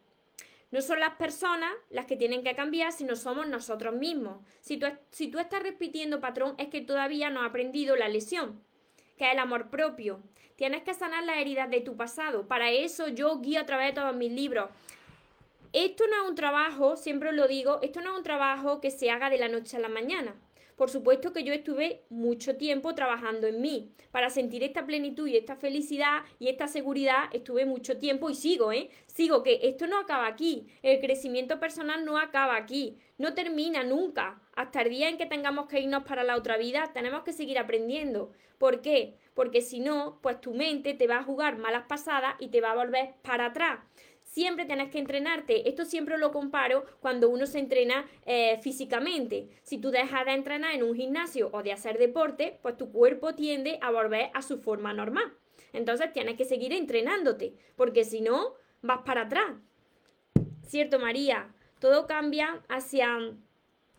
No 0.76 0.82
son 0.82 0.99
las 0.99 1.15
personas 1.15 1.71
las 1.89 2.05
que 2.05 2.17
tienen 2.17 2.43
que 2.43 2.53
cambiar, 2.53 2.91
sino 2.91 3.15
somos 3.15 3.47
nosotros 3.47 3.95
mismos. 3.95 4.45
Si 4.59 4.76
tú, 4.76 4.88
si 5.09 5.30
tú 5.30 5.39
estás 5.39 5.63
repitiendo 5.63 6.19
patrón, 6.19 6.53
es 6.57 6.67
que 6.67 6.82
todavía 6.82 7.30
no 7.30 7.39
has 7.39 7.47
aprendido 7.47 7.95
la 7.95 8.09
lesión, 8.09 8.61
que 9.15 9.26
es 9.26 9.32
el 9.32 9.39
amor 9.39 9.69
propio. 9.69 10.21
Tienes 10.57 10.84
que 10.84 10.93
sanar 10.93 11.23
las 11.23 11.38
heridas 11.38 11.69
de 11.69 11.80
tu 11.80 11.95
pasado. 11.95 12.49
Para 12.49 12.71
eso 12.71 13.07
yo 13.07 13.39
guío 13.39 13.61
a 13.61 13.65
través 13.65 13.88
de 13.88 14.01
todos 14.01 14.17
mis 14.17 14.34
libros. 14.34 14.69
Esto 15.71 16.03
no 16.07 16.23
es 16.23 16.30
un 16.30 16.36
trabajo, 16.36 16.97
siempre 16.97 17.30
os 17.30 17.36
lo 17.36 17.47
digo, 17.47 17.80
esto 17.82 18.01
no 18.01 18.11
es 18.11 18.17
un 18.17 18.23
trabajo 18.23 18.82
que 18.82 18.91
se 18.91 19.09
haga 19.09 19.30
de 19.30 19.38
la 19.38 19.47
noche 19.47 19.78
a 19.78 19.80
la 19.80 19.88
mañana. 19.88 20.36
Por 20.76 20.89
supuesto 20.89 21.32
que 21.32 21.43
yo 21.43 21.53
estuve 21.53 22.03
mucho 22.09 22.57
tiempo 22.57 22.93
trabajando 22.95 23.47
en 23.47 23.61
mí. 23.61 23.91
Para 24.11 24.30
sentir 24.30 24.63
esta 24.63 24.86
plenitud 24.86 25.28
y 25.28 25.38
esta 25.38 25.55
felicidad 25.55 26.23
y 26.38 26.49
esta 26.49 26.67
seguridad 26.67 27.30
estuve 27.32 27.65
mucho 27.65 27.97
tiempo 27.97 28.30
y 28.30 28.36
sigo, 28.36 28.73
¿eh? 28.73 28.89
Sigo 29.07 29.41
que 29.41 29.59
esto 29.63 29.88
no 29.88 29.99
acaba 29.99 30.28
aquí. 30.28 30.67
El 30.82 30.99
crecimiento 30.99 31.59
personal 31.59 32.03
no 32.03 32.17
acaba 32.17 32.57
aquí. 32.57 32.97
No 33.17 33.34
termina 33.34 33.84
nunca. 33.84 34.41
Hasta 34.55 34.82
el 34.82 34.89
día 34.89 35.09
en 35.09 35.17
que 35.17 35.26
tengamos 35.26 35.67
que 35.67 35.80
irnos 35.80 36.03
para 36.03 36.23
la 36.23 36.36
otra 36.36 36.57
vida, 36.57 36.91
tenemos 36.93 37.23
que 37.23 37.34
seguir 37.34 37.57
aprendiendo. 37.57 38.32
¿Por 38.57 38.82
qué? 38.82 39.17
Porque 39.34 39.61
si 39.61 39.80
no, 39.80 40.19
pues 40.21 40.39
tu 40.41 40.53
mente 40.53 40.93
te 40.93 41.07
va 41.07 41.17
a 41.19 41.23
jugar 41.23 41.57
malas 41.57 41.84
pasadas 41.88 42.36
y 42.39 42.49
te 42.49 42.61
va 42.61 42.71
a 42.71 42.76
volver 42.76 43.15
para 43.21 43.47
atrás 43.47 43.80
siempre 44.36 44.65
tienes 44.65 44.91
que 44.91 44.99
entrenarte. 44.99 45.69
Esto 45.69 45.86
siempre 45.86 46.17
lo 46.17 46.33
comparo 46.33 46.83
cuando 46.99 47.29
uno 47.29 47.45
se 47.45 47.57
entrena 47.57 48.05
eh, 48.25 48.59
físicamente. 48.61 49.47
Si 49.63 49.77
tú 49.77 49.91
dejas 49.91 50.25
de 50.25 50.33
entrenar 50.33 50.73
en 50.73 50.83
un 50.83 50.93
gimnasio 50.93 51.49
o 51.53 51.63
de 51.63 51.71
hacer 51.71 51.97
deporte, 51.97 52.59
pues 52.61 52.75
tu 52.75 52.91
cuerpo 52.91 53.33
tiende 53.33 53.79
a 53.81 53.91
volver 53.91 54.31
a 54.33 54.41
su 54.41 54.57
forma 54.57 54.91
normal. 54.91 55.33
Entonces 55.71 56.11
tienes 56.11 56.36
que 56.36 56.43
seguir 56.43 56.73
entrenándote, 56.73 57.53
porque 57.77 58.03
si 58.03 58.19
no, 58.19 58.55
vas 58.81 59.03
para 59.05 59.21
atrás. 59.21 59.53
¿Cierto, 60.63 60.99
María? 60.99 61.55
Todo 61.79 62.05
cambia 62.05 62.61
hacia 62.67 63.17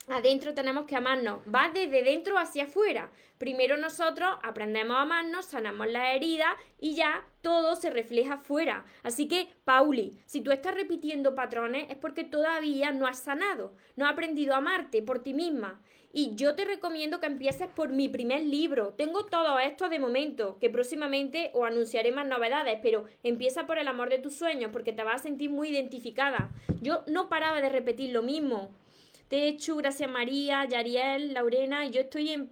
adentro 0.09 0.55
tenemos 0.55 0.87
que 0.87 0.97
amarnos. 0.97 1.41
Va 1.53 1.71
desde 1.73 2.03
dentro 2.03 2.39
hacia 2.39 2.65
afuera. 2.65 3.11
Primero 3.39 3.77
nosotros 3.77 4.31
aprendemos 4.43 4.97
a 4.97 5.03
amarnos, 5.03 5.45
sanamos 5.45 5.89
la 5.89 6.15
herida 6.15 6.57
y 6.81 6.95
ya 6.95 7.27
todo 7.43 7.77
se 7.77 7.91
refleja 7.91 8.35
afuera. 8.35 8.85
Así 9.03 9.29
que, 9.29 9.49
Pauli, 9.65 10.19
si 10.25 10.41
tú 10.41 10.53
estás 10.53 10.75
repitiendo 10.75 11.35
patrones 11.35 11.91
es 11.91 11.97
porque 11.97 12.25
todavía 12.25 12.93
no 12.93 13.07
has 13.07 13.19
sanado, 13.19 13.75
no 13.97 14.07
has 14.07 14.13
aprendido 14.13 14.55
a 14.55 14.59
amarte 14.59 15.03
por 15.03 15.23
ti 15.23 15.35
misma. 15.35 15.83
Y 16.19 16.35
yo 16.35 16.55
te 16.55 16.65
recomiendo 16.65 17.21
que 17.21 17.27
empieces 17.27 17.69
por 17.69 17.91
mi 17.91 18.09
primer 18.09 18.43
libro. 18.43 18.95
Tengo 18.95 19.27
todo 19.27 19.59
esto 19.59 19.91
de 19.91 19.99
momento, 19.99 20.57
que 20.59 20.71
próximamente 20.71 21.51
os 21.53 21.67
anunciaré 21.67 22.11
más 22.11 22.27
novedades, 22.27 22.79
pero 22.83 23.05
empieza 23.23 23.67
por 23.67 23.77
el 23.77 23.87
amor 23.87 24.09
de 24.09 24.19
tus 24.19 24.35
sueños 24.35 24.71
porque 24.73 24.95
te 24.95 25.05
vas 25.05 25.17
a 25.17 25.25
sentir 25.25 25.51
muy 25.51 25.69
identificada. 25.69 26.49
Yo 26.81 27.05
no 27.07 27.29
paraba 27.29 27.61
de 27.61 27.69
repetir 27.69 28.15
lo 28.15 28.23
mismo. 28.23 28.71
Hecho, 29.29 29.77
gracias 29.77 30.09
María, 30.09 30.65
Yariel, 30.67 31.35
Laurena, 31.35 31.85
yo 31.87 32.03
estoy 32.03 32.31
en, 32.31 32.51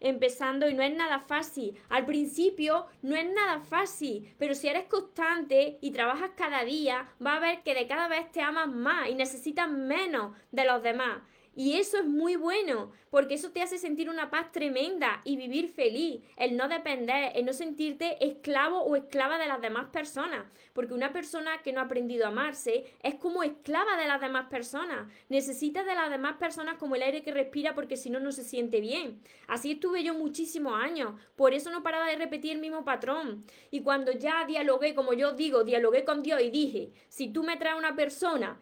empezando 0.00 0.68
y 0.68 0.74
no 0.74 0.82
es 0.82 0.94
nada 0.94 1.20
fácil. 1.20 1.78
Al 1.88 2.04
principio 2.04 2.86
no 3.02 3.14
es 3.14 3.32
nada 3.32 3.60
fácil, 3.60 4.34
pero 4.36 4.54
si 4.54 4.66
eres 4.68 4.86
constante 4.86 5.78
y 5.80 5.92
trabajas 5.92 6.30
cada 6.36 6.64
día, 6.64 7.08
va 7.24 7.36
a 7.36 7.40
ver 7.40 7.62
que 7.62 7.74
de 7.74 7.86
cada 7.86 8.08
vez 8.08 8.30
te 8.32 8.40
amas 8.40 8.68
más 8.68 9.08
y 9.08 9.14
necesitas 9.14 9.70
menos 9.70 10.36
de 10.50 10.64
los 10.64 10.82
demás. 10.82 11.22
Y 11.58 11.78
eso 11.78 11.96
es 11.96 12.04
muy 12.04 12.36
bueno, 12.36 12.92
porque 13.08 13.32
eso 13.32 13.50
te 13.50 13.62
hace 13.62 13.78
sentir 13.78 14.10
una 14.10 14.30
paz 14.30 14.52
tremenda 14.52 15.22
y 15.24 15.38
vivir 15.38 15.70
feliz, 15.70 16.22
el 16.36 16.54
no 16.54 16.68
depender, 16.68 17.32
el 17.34 17.46
no 17.46 17.54
sentirte 17.54 18.22
esclavo 18.22 18.82
o 18.82 18.94
esclava 18.94 19.38
de 19.38 19.46
las 19.46 19.62
demás 19.62 19.86
personas, 19.86 20.44
porque 20.74 20.92
una 20.92 21.14
persona 21.14 21.62
que 21.62 21.72
no 21.72 21.80
ha 21.80 21.84
aprendido 21.84 22.26
a 22.26 22.28
amarse 22.28 22.84
es 23.02 23.14
como 23.14 23.42
esclava 23.42 23.96
de 23.96 24.06
las 24.06 24.20
demás 24.20 24.48
personas, 24.50 25.10
necesita 25.30 25.82
de 25.82 25.94
las 25.94 26.10
demás 26.10 26.36
personas 26.36 26.76
como 26.76 26.94
el 26.94 27.02
aire 27.02 27.22
que 27.22 27.32
respira 27.32 27.74
porque 27.74 27.96
si 27.96 28.10
no, 28.10 28.20
no 28.20 28.32
se 28.32 28.44
siente 28.44 28.82
bien. 28.82 29.22
Así 29.46 29.72
estuve 29.72 30.04
yo 30.04 30.12
muchísimos 30.12 30.74
años, 30.78 31.18
por 31.36 31.54
eso 31.54 31.70
no 31.70 31.82
paraba 31.82 32.06
de 32.06 32.16
repetir 32.16 32.52
el 32.52 32.60
mismo 32.60 32.84
patrón. 32.84 33.46
Y 33.70 33.80
cuando 33.80 34.12
ya 34.12 34.44
dialogué, 34.44 34.94
como 34.94 35.14
yo 35.14 35.32
digo, 35.32 35.64
dialogué 35.64 36.04
con 36.04 36.22
Dios 36.22 36.42
y 36.42 36.50
dije, 36.50 36.92
si 37.08 37.28
tú 37.28 37.44
me 37.44 37.56
traes 37.56 37.78
una 37.78 37.96
persona, 37.96 38.60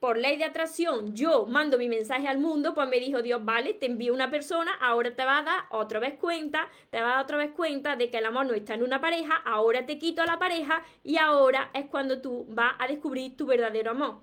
por 0.00 0.16
ley 0.16 0.36
de 0.36 0.44
atracción 0.44 1.14
yo 1.14 1.46
mando 1.46 1.76
mi 1.76 1.88
mensaje 1.88 2.28
al 2.28 2.38
mundo, 2.38 2.74
pues 2.74 2.88
me 2.88 3.00
dijo 3.00 3.22
Dios, 3.22 3.44
vale, 3.44 3.74
te 3.74 3.86
envío 3.86 4.14
una 4.14 4.30
persona, 4.30 4.72
ahora 4.80 5.14
te 5.14 5.24
va 5.24 5.38
a 5.38 5.42
dar 5.42 5.64
otra 5.70 5.98
vez 5.98 6.14
cuenta, 6.18 6.68
te 6.90 7.00
va 7.00 7.08
a 7.08 7.14
dar 7.16 7.24
otra 7.24 7.36
vez 7.36 7.50
cuenta 7.50 7.96
de 7.96 8.10
que 8.10 8.18
el 8.18 8.26
amor 8.26 8.46
no 8.46 8.54
está 8.54 8.74
en 8.74 8.82
una 8.82 9.00
pareja, 9.00 9.34
ahora 9.44 9.86
te 9.86 9.98
quito 9.98 10.22
a 10.22 10.26
la 10.26 10.38
pareja 10.38 10.82
y 11.02 11.16
ahora 11.16 11.70
es 11.74 11.86
cuando 11.86 12.20
tú 12.20 12.46
vas 12.48 12.74
a 12.78 12.86
descubrir 12.86 13.36
tu 13.36 13.46
verdadero 13.46 13.90
amor. 13.90 14.20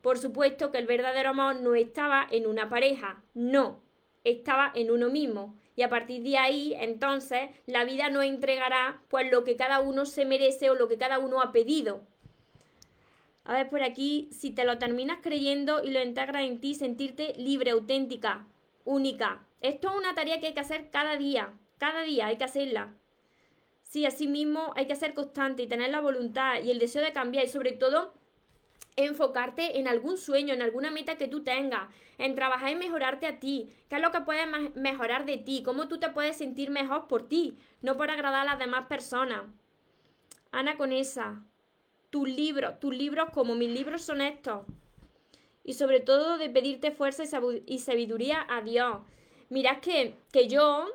Por 0.00 0.18
supuesto 0.18 0.70
que 0.70 0.78
el 0.78 0.86
verdadero 0.86 1.30
amor 1.30 1.56
no 1.56 1.74
estaba 1.74 2.26
en 2.30 2.46
una 2.46 2.68
pareja, 2.68 3.22
no, 3.34 3.82
estaba 4.24 4.72
en 4.74 4.90
uno 4.90 5.10
mismo. 5.10 5.58
Y 5.74 5.82
a 5.82 5.88
partir 5.88 6.22
de 6.22 6.38
ahí, 6.38 6.74
entonces, 6.80 7.50
la 7.66 7.84
vida 7.84 8.10
nos 8.10 8.24
entregará 8.24 9.00
pues 9.08 9.30
lo 9.30 9.44
que 9.44 9.56
cada 9.56 9.78
uno 9.80 10.06
se 10.06 10.24
merece 10.24 10.70
o 10.70 10.74
lo 10.74 10.88
que 10.88 10.98
cada 10.98 11.20
uno 11.20 11.40
ha 11.40 11.52
pedido. 11.52 12.02
A 13.48 13.54
ver 13.54 13.70
por 13.70 13.82
aquí, 13.82 14.28
si 14.30 14.50
te 14.50 14.64
lo 14.64 14.76
terminas 14.76 15.20
creyendo 15.22 15.82
y 15.82 15.90
lo 15.90 16.02
integras 16.02 16.42
en 16.42 16.60
ti, 16.60 16.74
sentirte 16.74 17.32
libre, 17.38 17.70
auténtica, 17.70 18.46
única. 18.84 19.46
Esto 19.62 19.88
es 19.88 19.96
una 19.96 20.14
tarea 20.14 20.38
que 20.38 20.48
hay 20.48 20.52
que 20.52 20.60
hacer 20.60 20.90
cada 20.90 21.16
día, 21.16 21.54
cada 21.78 22.02
día 22.02 22.26
hay 22.26 22.36
que 22.36 22.44
hacerla. 22.44 22.94
Sí, 23.84 24.04
así 24.04 24.26
mismo 24.26 24.74
hay 24.76 24.86
que 24.86 24.96
ser 24.96 25.14
constante 25.14 25.62
y 25.62 25.66
tener 25.66 25.88
la 25.88 26.02
voluntad 26.02 26.62
y 26.62 26.70
el 26.70 26.78
deseo 26.78 27.02
de 27.02 27.14
cambiar 27.14 27.46
y 27.46 27.48
sobre 27.48 27.72
todo 27.72 28.12
enfocarte 28.96 29.78
en 29.78 29.88
algún 29.88 30.18
sueño, 30.18 30.52
en 30.52 30.60
alguna 30.60 30.90
meta 30.90 31.16
que 31.16 31.26
tú 31.26 31.42
tengas, 31.42 31.88
en 32.18 32.34
trabajar 32.34 32.70
y 32.70 32.76
mejorarte 32.76 33.26
a 33.26 33.40
ti, 33.40 33.72
qué 33.88 33.96
es 33.96 34.02
lo 34.02 34.10
que 34.10 34.20
puedes 34.20 34.46
mejorar 34.74 35.24
de 35.24 35.38
ti, 35.38 35.62
cómo 35.64 35.88
tú 35.88 35.98
te 35.98 36.10
puedes 36.10 36.36
sentir 36.36 36.68
mejor 36.68 37.08
por 37.08 37.26
ti, 37.26 37.56
no 37.80 37.96
por 37.96 38.10
agradar 38.10 38.42
a 38.42 38.50
las 38.50 38.58
demás 38.58 38.88
personas. 38.88 39.44
Ana 40.52 40.76
Conesa, 40.76 41.42
tus 42.10 42.28
libros, 42.28 42.78
tus 42.80 42.94
libros 42.96 43.30
como 43.32 43.54
mis 43.54 43.70
libros 43.70 44.02
son 44.02 44.20
estos. 44.20 44.66
Y 45.64 45.74
sobre 45.74 46.00
todo 46.00 46.38
de 46.38 46.48
pedirte 46.48 46.90
fuerza 46.90 47.24
y 47.66 47.78
sabiduría 47.78 48.46
a 48.48 48.62
Dios. 48.62 48.98
Mirad 49.50 49.80
que, 49.80 50.14
que 50.32 50.48
yo, 50.48 50.86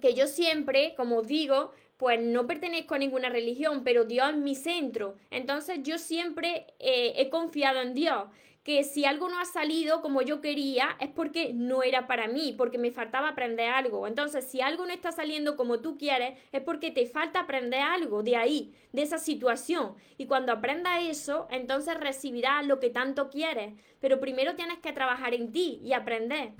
que 0.00 0.14
yo 0.14 0.26
siempre, 0.26 0.94
como 0.96 1.18
os 1.18 1.26
digo, 1.26 1.72
pues 1.96 2.20
no 2.20 2.46
pertenezco 2.46 2.94
a 2.94 2.98
ninguna 2.98 3.28
religión, 3.28 3.84
pero 3.84 4.04
Dios 4.04 4.30
es 4.30 4.36
mi 4.36 4.54
centro. 4.54 5.16
Entonces 5.30 5.80
yo 5.82 5.98
siempre 5.98 6.66
eh, 6.78 7.14
he 7.16 7.30
confiado 7.30 7.80
en 7.80 7.94
Dios 7.94 8.24
que 8.64 8.82
si 8.82 9.04
algo 9.04 9.28
no 9.28 9.38
ha 9.38 9.44
salido 9.44 10.00
como 10.00 10.22
yo 10.22 10.40
quería 10.40 10.96
es 10.98 11.10
porque 11.10 11.52
no 11.52 11.82
era 11.82 12.06
para 12.06 12.28
mí, 12.28 12.54
porque 12.56 12.78
me 12.78 12.90
faltaba 12.90 13.28
aprender 13.28 13.68
algo. 13.68 14.06
Entonces, 14.06 14.46
si 14.46 14.62
algo 14.62 14.86
no 14.86 14.92
está 14.92 15.12
saliendo 15.12 15.54
como 15.54 15.80
tú 15.80 15.98
quieres, 15.98 16.38
es 16.50 16.62
porque 16.62 16.90
te 16.90 17.06
falta 17.06 17.40
aprender 17.40 17.82
algo 17.82 18.22
de 18.22 18.36
ahí, 18.36 18.74
de 18.92 19.02
esa 19.02 19.18
situación. 19.18 19.94
Y 20.16 20.24
cuando 20.26 20.50
aprendas 20.50 21.02
eso, 21.02 21.46
entonces 21.50 22.00
recibirás 22.00 22.66
lo 22.66 22.80
que 22.80 22.88
tanto 22.88 23.28
quieres. 23.28 23.74
Pero 24.00 24.18
primero 24.18 24.54
tienes 24.54 24.78
que 24.78 24.92
trabajar 24.92 25.34
en 25.34 25.52
ti 25.52 25.78
y 25.84 25.92
aprender. 25.92 26.52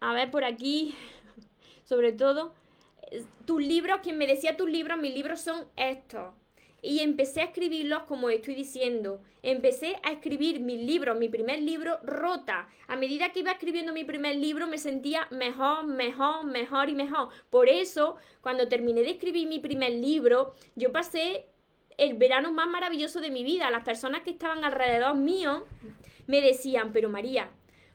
A 0.00 0.12
ver, 0.12 0.30
por 0.30 0.44
aquí, 0.44 0.94
sobre 1.84 2.12
todo, 2.12 2.52
tus 3.46 3.62
libros, 3.62 4.00
quien 4.02 4.18
me 4.18 4.26
decía 4.26 4.58
tus 4.58 4.68
libros, 4.68 4.98
mis 4.98 5.14
libros 5.14 5.40
son 5.40 5.66
estos 5.76 6.34
y 6.86 7.00
empecé 7.00 7.40
a 7.40 7.46
escribirlos 7.46 8.04
como 8.04 8.30
estoy 8.30 8.54
diciendo. 8.54 9.20
Empecé 9.42 9.96
a 10.04 10.12
escribir 10.12 10.60
mis 10.60 10.80
libros, 10.80 11.18
mi 11.18 11.28
primer 11.28 11.60
libro, 11.60 11.98
rota. 12.04 12.68
A 12.86 12.94
medida 12.94 13.32
que 13.32 13.40
iba 13.40 13.50
escribiendo 13.50 13.92
mi 13.92 14.04
primer 14.04 14.36
libro 14.36 14.68
me 14.68 14.78
sentía 14.78 15.26
mejor, 15.32 15.84
mejor, 15.84 16.44
mejor 16.44 16.88
y 16.88 16.94
mejor. 16.94 17.30
Por 17.50 17.68
eso, 17.68 18.18
cuando 18.40 18.68
terminé 18.68 19.02
de 19.02 19.10
escribir 19.10 19.48
mi 19.48 19.58
primer 19.58 19.94
libro, 19.94 20.54
yo 20.76 20.92
pasé 20.92 21.46
el 21.98 22.14
verano 22.14 22.52
más 22.52 22.68
maravilloso 22.68 23.20
de 23.20 23.32
mi 23.32 23.42
vida. 23.42 23.68
Las 23.72 23.82
personas 23.82 24.22
que 24.22 24.30
estaban 24.30 24.64
alrededor 24.64 25.16
mío 25.16 25.66
me 26.28 26.40
decían, 26.40 26.92
pero 26.92 27.08
María, 27.08 27.50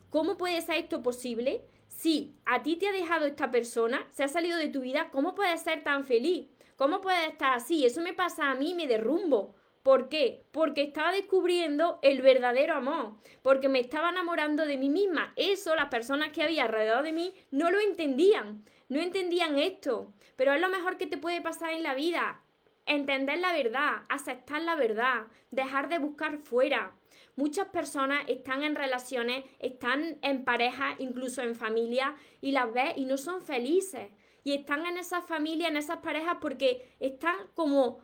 ¿cómo 0.09 0.35
puede 0.35 0.59
ser 0.59 0.75
esto 0.75 1.01
posible? 1.01 1.61
Si 1.87 2.33
a 2.43 2.61
ti 2.61 2.75
te 2.75 2.89
ha 2.89 2.91
dejado 2.91 3.25
esta 3.25 3.51
persona, 3.51 4.05
se 4.11 4.25
ha 4.25 4.27
salido 4.27 4.57
de 4.57 4.67
tu 4.67 4.81
vida, 4.81 5.11
¿cómo 5.11 5.33
puedes 5.33 5.61
ser 5.61 5.81
tan 5.81 6.03
feliz? 6.03 6.47
¿Cómo 6.81 6.99
puede 6.99 7.27
estar 7.27 7.53
así? 7.53 7.85
Eso 7.85 8.01
me 8.01 8.15
pasa 8.15 8.49
a 8.49 8.55
mí, 8.55 8.73
me 8.73 8.87
derrumbo. 8.87 9.53
¿Por 9.83 10.09
qué? 10.09 10.47
Porque 10.51 10.81
estaba 10.81 11.11
descubriendo 11.11 11.99
el 12.01 12.23
verdadero 12.23 12.73
amor, 12.73 13.17
porque 13.43 13.69
me 13.69 13.79
estaba 13.79 14.09
enamorando 14.09 14.65
de 14.65 14.77
mí 14.77 14.89
misma. 14.89 15.31
Eso 15.35 15.75
las 15.75 15.89
personas 15.89 16.29
que 16.29 16.41
había 16.41 16.63
alrededor 16.63 17.03
de 17.03 17.13
mí 17.13 17.35
no 17.51 17.69
lo 17.69 17.79
entendían. 17.79 18.65
no 18.89 18.99
entendían 18.99 19.59
esto, 19.59 20.11
pero 20.35 20.53
es 20.53 20.59
lo 20.59 20.69
mejor 20.69 20.97
que 20.97 21.05
te 21.05 21.19
puede 21.19 21.39
pasar 21.39 21.69
en 21.69 21.83
la 21.83 21.93
vida. 21.93 22.41
Entender 22.87 23.37
la 23.37 23.53
verdad, 23.53 24.01
aceptar 24.09 24.63
la 24.63 24.73
verdad, 24.73 25.27
dejar 25.51 25.87
de 25.87 25.99
buscar 25.99 26.39
fuera. 26.39 26.95
Muchas 27.35 27.67
personas 27.67 28.23
están 28.27 28.63
en 28.63 28.73
relaciones, 28.73 29.45
están 29.59 30.17
en 30.23 30.43
pareja, 30.43 30.95
incluso 30.97 31.43
en 31.43 31.53
familia, 31.53 32.15
y 32.41 32.53
las 32.53 32.73
ves 32.73 32.93
y 32.95 33.05
no 33.05 33.17
son 33.17 33.43
felices. 33.43 34.09
Y 34.43 34.53
están 34.53 34.85
en 34.85 34.97
esas 34.97 35.25
familias, 35.25 35.69
en 35.69 35.77
esas 35.77 35.97
parejas, 35.97 36.37
porque 36.41 36.95
están 36.99 37.35
como 37.53 37.99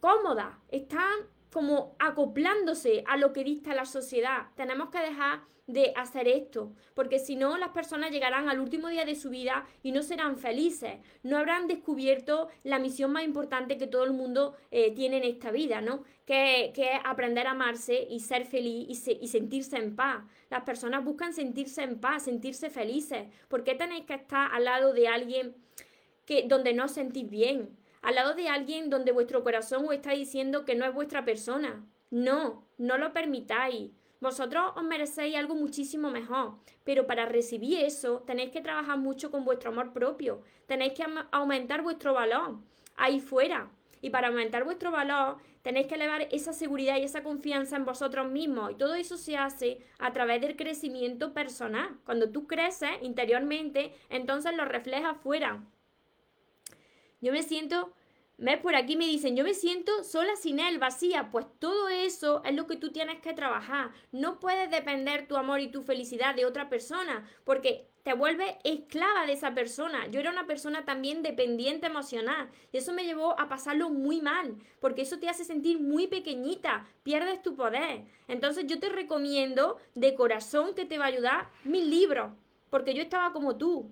cómodas, 0.00 0.56
están 0.68 1.12
como 1.52 1.94
acoplándose 1.98 3.04
a 3.06 3.16
lo 3.16 3.32
que 3.32 3.44
dicta 3.44 3.74
la 3.74 3.84
sociedad. 3.84 4.46
Tenemos 4.56 4.90
que 4.90 4.98
dejar 4.98 5.42
de 5.66 5.92
hacer 5.96 6.26
esto, 6.26 6.72
porque 6.94 7.18
si 7.18 7.36
no 7.36 7.56
las 7.56 7.68
personas 7.70 8.10
llegarán 8.10 8.48
al 8.48 8.58
último 8.58 8.88
día 8.88 9.04
de 9.04 9.14
su 9.14 9.30
vida 9.30 9.64
y 9.82 9.92
no 9.92 10.02
serán 10.02 10.36
felices, 10.36 10.94
no 11.22 11.38
habrán 11.38 11.68
descubierto 11.68 12.48
la 12.64 12.78
misión 12.78 13.12
más 13.12 13.24
importante 13.24 13.78
que 13.78 13.86
todo 13.86 14.04
el 14.04 14.12
mundo 14.12 14.56
eh, 14.70 14.92
tiene 14.92 15.18
en 15.18 15.24
esta 15.24 15.52
vida, 15.52 15.80
¿no? 15.80 16.02
Que, 16.26 16.72
que, 16.74 16.94
es 16.94 17.00
aprender 17.04 17.46
a 17.46 17.52
amarse 17.52 18.06
y 18.10 18.20
ser 18.20 18.44
feliz 18.44 19.06
y, 19.06 19.28
sentirse 19.28 19.76
en 19.76 19.94
paz. 19.94 20.24
Las 20.50 20.62
personas 20.62 21.04
buscan 21.04 21.32
sentirse 21.32 21.82
en 21.82 22.00
paz, 22.00 22.24
sentirse 22.24 22.68
felices. 22.70 23.26
¿Por 23.48 23.62
qué 23.62 23.74
tenéis 23.74 24.04
que 24.04 24.14
estar 24.14 24.52
al 24.52 24.64
lado 24.64 24.92
de 24.92 25.08
alguien 25.08 25.54
que, 26.24 26.44
donde 26.48 26.74
no 26.74 26.86
os 26.86 26.92
sentís 26.92 27.28
bien? 27.30 27.76
Al 28.02 28.16
lado 28.16 28.34
de 28.34 28.48
alguien 28.48 28.90
donde 28.90 29.12
vuestro 29.12 29.44
corazón 29.44 29.86
os 29.86 29.94
está 29.94 30.10
diciendo 30.10 30.64
que 30.64 30.74
no 30.74 30.84
es 30.84 30.92
vuestra 30.92 31.24
persona. 31.24 31.86
No, 32.10 32.66
no 32.76 32.98
lo 32.98 33.12
permitáis. 33.12 33.92
Vosotros 34.20 34.72
os 34.76 34.84
merecéis 34.84 35.36
algo 35.36 35.54
muchísimo 35.54 36.10
mejor, 36.10 36.54
pero 36.84 37.06
para 37.06 37.26
recibir 37.26 37.78
eso 37.78 38.20
tenéis 38.26 38.50
que 38.50 38.60
trabajar 38.60 38.98
mucho 38.98 39.30
con 39.30 39.44
vuestro 39.44 39.70
amor 39.70 39.92
propio, 39.92 40.42
tenéis 40.66 40.92
que 40.92 41.04
aumentar 41.32 41.82
vuestro 41.82 42.14
valor 42.14 42.58
ahí 42.96 43.18
fuera. 43.18 43.70
Y 44.00 44.10
para 44.10 44.28
aumentar 44.28 44.64
vuestro 44.64 44.90
valor 44.90 45.38
tenéis 45.62 45.86
que 45.86 45.94
elevar 45.94 46.28
esa 46.32 46.52
seguridad 46.52 46.98
y 46.98 47.04
esa 47.04 47.22
confianza 47.22 47.76
en 47.76 47.84
vosotros 47.84 48.28
mismos. 48.30 48.72
Y 48.72 48.74
todo 48.74 48.94
eso 48.94 49.16
se 49.16 49.36
hace 49.36 49.78
a 49.98 50.12
través 50.12 50.40
del 50.40 50.56
crecimiento 50.56 51.32
personal. 51.32 51.98
Cuando 52.04 52.30
tú 52.30 52.48
creces 52.48 52.90
interiormente, 53.00 53.92
entonces 54.10 54.56
lo 54.56 54.64
reflejas 54.64 55.16
fuera. 55.18 55.64
Yo 57.22 57.32
me 57.32 57.42
siento 57.42 57.94
¿Ves? 58.38 58.58
Por 58.58 58.74
aquí 58.74 58.96
me 58.96 59.06
dicen, 59.06 59.36
yo 59.36 59.44
me 59.44 59.54
siento 59.54 60.02
sola 60.02 60.34
sin 60.34 60.58
él, 60.58 60.78
vacía. 60.78 61.30
Pues 61.30 61.46
todo 61.60 61.88
eso 61.88 62.42
es 62.44 62.54
lo 62.56 62.66
que 62.66 62.76
tú 62.76 62.90
tienes 62.90 63.20
que 63.20 63.34
trabajar. 63.34 63.92
No 64.10 64.40
puedes 64.40 64.68
depender 64.68 65.28
tu 65.28 65.36
amor 65.36 65.60
y 65.60 65.70
tu 65.70 65.82
felicidad 65.82 66.34
de 66.34 66.44
otra 66.44 66.68
persona, 66.68 67.24
porque 67.44 67.86
te 68.02 68.14
vuelves 68.14 68.56
esclava 68.64 69.26
de 69.26 69.34
esa 69.34 69.54
persona. 69.54 70.08
Yo 70.08 70.18
era 70.18 70.32
una 70.32 70.46
persona 70.46 70.84
también 70.84 71.22
dependiente 71.22 71.86
emocional 71.86 72.50
y 72.72 72.78
eso 72.78 72.92
me 72.92 73.04
llevó 73.04 73.38
a 73.38 73.48
pasarlo 73.48 73.90
muy 73.90 74.20
mal, 74.20 74.56
porque 74.80 75.02
eso 75.02 75.20
te 75.20 75.28
hace 75.28 75.44
sentir 75.44 75.78
muy 75.78 76.08
pequeñita, 76.08 76.88
pierdes 77.04 77.42
tu 77.42 77.54
poder. 77.54 78.06
Entonces 78.26 78.66
yo 78.66 78.80
te 78.80 78.88
recomiendo 78.88 79.76
de 79.94 80.16
corazón 80.16 80.74
que 80.74 80.84
te 80.84 80.98
va 80.98 81.04
a 81.04 81.08
ayudar 81.08 81.50
mi 81.62 81.84
libro, 81.84 82.34
porque 82.70 82.92
yo 82.92 83.02
estaba 83.02 83.32
como 83.32 83.56
tú. 83.56 83.88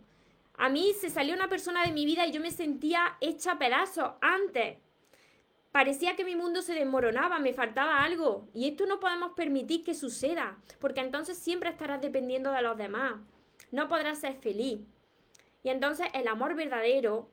A 0.61 0.69
mí 0.69 0.93
se 0.93 1.09
salió 1.09 1.35
una 1.35 1.49
persona 1.49 1.87
de 1.87 1.93
mi 1.93 2.05
vida 2.05 2.27
y 2.27 2.33
yo 2.33 2.41
me 2.43 2.51
sentía 2.51 3.17
hecha 3.23 3.59
pedazos 3.59 4.13
antes. 4.21 4.77
Parecía 5.73 6.17
que 6.17 6.25
mi 6.27 6.37
mundo 6.37 6.61
se 6.61 6.75
desmoronaba, 6.75 7.39
me 7.39 7.55
faltaba 7.55 8.05
algo. 8.05 8.47
Y 8.53 8.69
esto 8.69 8.85
no 8.85 9.01
podemos 9.01 9.33
permitir 9.33 9.83
que 9.83 9.95
suceda, 9.95 10.59
porque 10.79 11.01
entonces 11.01 11.39
siempre 11.39 11.71
estarás 11.71 12.03
dependiendo 12.03 12.53
de 12.53 12.61
los 12.61 12.77
demás. 12.77 13.15
No 13.71 13.89
podrás 13.89 14.19
ser 14.19 14.35
feliz. 14.35 14.81
Y 15.63 15.71
entonces 15.71 16.09
el 16.13 16.29
amor 16.29 16.55
verdadero 16.55 17.31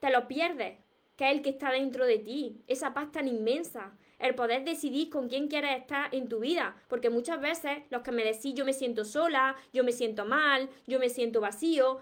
te 0.00 0.10
lo 0.10 0.26
pierdes, 0.26 0.76
que 1.14 1.30
es 1.30 1.36
el 1.36 1.42
que 1.42 1.50
está 1.50 1.70
dentro 1.70 2.04
de 2.06 2.18
ti. 2.18 2.60
Esa 2.66 2.92
paz 2.92 3.12
tan 3.12 3.28
inmensa. 3.28 3.92
El 4.18 4.34
poder 4.34 4.64
decidir 4.64 5.10
con 5.10 5.28
quién 5.28 5.46
quieres 5.46 5.78
estar 5.78 6.12
en 6.12 6.28
tu 6.28 6.40
vida. 6.40 6.74
Porque 6.88 7.10
muchas 7.10 7.40
veces 7.40 7.84
los 7.90 8.02
que 8.02 8.10
me 8.10 8.24
decís 8.24 8.54
yo 8.54 8.64
me 8.64 8.72
siento 8.72 9.04
sola, 9.04 9.54
yo 9.72 9.84
me 9.84 9.92
siento 9.92 10.24
mal, 10.24 10.70
yo 10.88 10.98
me 10.98 11.08
siento 11.08 11.40
vacío, 11.40 12.00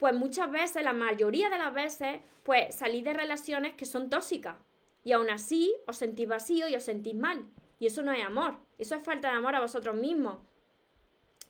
pues 0.00 0.14
muchas 0.14 0.50
veces, 0.50 0.82
la 0.82 0.94
mayoría 0.94 1.50
de 1.50 1.58
las 1.58 1.74
veces, 1.74 2.20
pues 2.42 2.74
salís 2.74 3.04
de 3.04 3.12
relaciones 3.12 3.74
que 3.74 3.84
son 3.84 4.08
tóxicas. 4.08 4.56
Y 5.04 5.12
aún 5.12 5.28
así 5.28 5.74
os 5.86 5.98
sentís 5.98 6.26
vacío 6.26 6.68
y 6.68 6.74
os 6.74 6.82
sentís 6.82 7.14
mal. 7.14 7.44
Y 7.78 7.86
eso 7.86 8.02
no 8.02 8.10
es 8.10 8.24
amor, 8.24 8.56
eso 8.78 8.94
es 8.94 9.04
falta 9.04 9.30
de 9.30 9.36
amor 9.36 9.54
a 9.54 9.60
vosotros 9.60 9.94
mismos. 9.94 10.38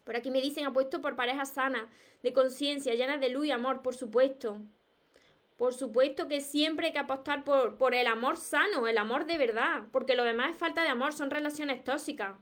Por 0.03 0.17
aquí 0.17 0.33
me 0.33 0.43
dicen 0.43 0.67
apuesto 0.67 1.01
por 1.01 1.15
parejas 1.15 1.53
sanas, 1.53 1.85
de 2.25 2.33
conciencia, 2.33 2.95
llenas 2.95 3.21
de 3.21 3.29
luz 3.29 3.47
y 3.47 3.53
amor, 3.53 3.83
por 3.83 3.95
supuesto. 3.95 4.61
Por 5.57 5.73
supuesto 5.73 6.27
que 6.27 6.41
siempre 6.41 6.89
hay 6.89 6.93
que 6.93 6.99
apostar 6.99 7.45
por, 7.45 7.77
por 7.77 7.95
el 7.95 8.09
amor 8.09 8.37
sano, 8.37 8.89
el 8.89 8.99
amor 8.99 9.27
de 9.27 9.39
verdad, 9.39 9.85
porque 9.93 10.17
lo 10.17 10.25
demás 10.25 10.51
es 10.51 10.57
falta 10.57 10.83
de 10.83 10.89
amor, 10.89 11.13
son 11.13 11.31
relaciones 11.31 11.85
tóxicas 11.85 12.35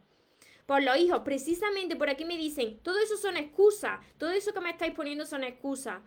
por 0.68 0.82
los 0.82 0.98
hijos. 0.98 1.22
Precisamente 1.24 1.96
por 1.96 2.10
aquí 2.10 2.26
me 2.26 2.36
dicen, 2.36 2.78
todo 2.82 2.98
eso 2.98 3.16
son 3.16 3.38
excusas, 3.38 4.00
todo 4.18 4.32
eso 4.32 4.52
que 4.52 4.60
me 4.60 4.68
estáis 4.68 4.92
poniendo 4.92 5.24
son 5.24 5.42
excusas. 5.42 6.02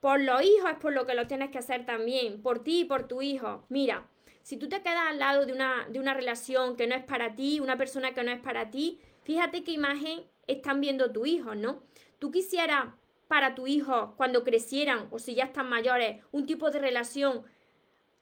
Por 0.00 0.22
los 0.22 0.40
hijos 0.42 0.70
es 0.70 0.78
por 0.78 0.94
lo 0.94 1.04
que 1.04 1.12
lo 1.12 1.26
tienes 1.26 1.50
que 1.50 1.58
hacer 1.58 1.84
también, 1.84 2.40
por 2.40 2.64
ti 2.64 2.80
y 2.80 2.84
por 2.86 3.06
tu 3.06 3.20
hijo. 3.20 3.66
Mira, 3.68 4.08
si 4.42 4.56
tú 4.56 4.70
te 4.70 4.80
quedas 4.80 5.10
al 5.10 5.18
lado 5.18 5.44
de 5.44 5.52
una, 5.52 5.86
de 5.90 6.00
una 6.00 6.14
relación 6.14 6.76
que 6.76 6.86
no 6.86 6.94
es 6.94 7.04
para 7.04 7.34
ti, 7.34 7.60
una 7.60 7.76
persona 7.76 8.14
que 8.14 8.22
no 8.22 8.30
es 8.30 8.40
para 8.40 8.70
ti, 8.70 8.98
fíjate 9.22 9.64
qué 9.64 9.72
imagen 9.72 10.22
están 10.46 10.80
viendo 10.80 11.12
tu 11.12 11.26
hijo, 11.26 11.54
¿no? 11.54 11.82
Tú 12.18 12.30
quisieras 12.30 12.86
para 13.28 13.54
tu 13.54 13.66
hijo 13.66 14.14
cuando 14.16 14.44
crecieran 14.44 15.08
o 15.10 15.18
si 15.18 15.34
ya 15.34 15.44
están 15.44 15.68
mayores 15.68 16.24
un 16.32 16.46
tipo 16.46 16.70
de 16.70 16.78
relación 16.78 17.44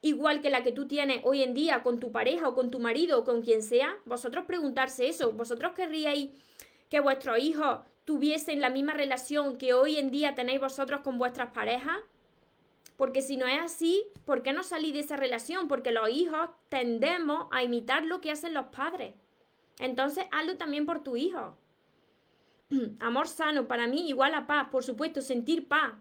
igual 0.01 0.41
que 0.41 0.49
la 0.49 0.63
que 0.63 0.71
tú 0.71 0.87
tienes 0.87 1.21
hoy 1.23 1.43
en 1.43 1.53
día 1.53 1.83
con 1.83 1.99
tu 1.99 2.11
pareja 2.11 2.47
o 2.47 2.55
con 2.55 2.71
tu 2.71 2.79
marido 2.79 3.19
o 3.19 3.23
con 3.23 3.41
quien 3.41 3.61
sea, 3.61 3.97
vosotros 4.05 4.45
preguntarse 4.45 5.09
eso, 5.09 5.31
vosotros 5.31 5.73
querríais 5.73 6.29
que 6.89 6.99
vuestros 6.99 7.39
hijos 7.39 7.79
tuviesen 8.05 8.61
la 8.61 8.69
misma 8.69 8.93
relación 8.93 9.57
que 9.57 9.73
hoy 9.73 9.97
en 9.97 10.09
día 10.09 10.35
tenéis 10.35 10.59
vosotros 10.59 11.01
con 11.01 11.17
vuestras 11.17 11.51
parejas. 11.51 11.97
Porque 12.97 13.21
si 13.21 13.37
no 13.37 13.47
es 13.47 13.61
así, 13.61 14.03
¿por 14.25 14.41
qué 14.41 14.51
no 14.51 14.63
salís 14.63 14.93
de 14.93 14.99
esa 14.99 15.15
relación? 15.15 15.67
Porque 15.67 15.91
los 15.91 16.09
hijos 16.09 16.49
tendemos 16.67 17.47
a 17.51 17.63
imitar 17.63 18.03
lo 18.03 18.19
que 18.19 18.31
hacen 18.31 18.53
los 18.53 18.65
padres. 18.67 19.13
Entonces, 19.79 20.25
hazlo 20.31 20.57
también 20.57 20.85
por 20.85 21.01
tu 21.01 21.15
hijo. 21.15 21.55
Amor 22.99 23.27
sano, 23.27 23.67
para 23.67 23.87
mí 23.87 24.09
igual 24.09 24.33
a 24.33 24.47
paz, 24.47 24.67
por 24.69 24.83
supuesto, 24.83 25.21
sentir 25.21 25.67
paz 25.67 25.93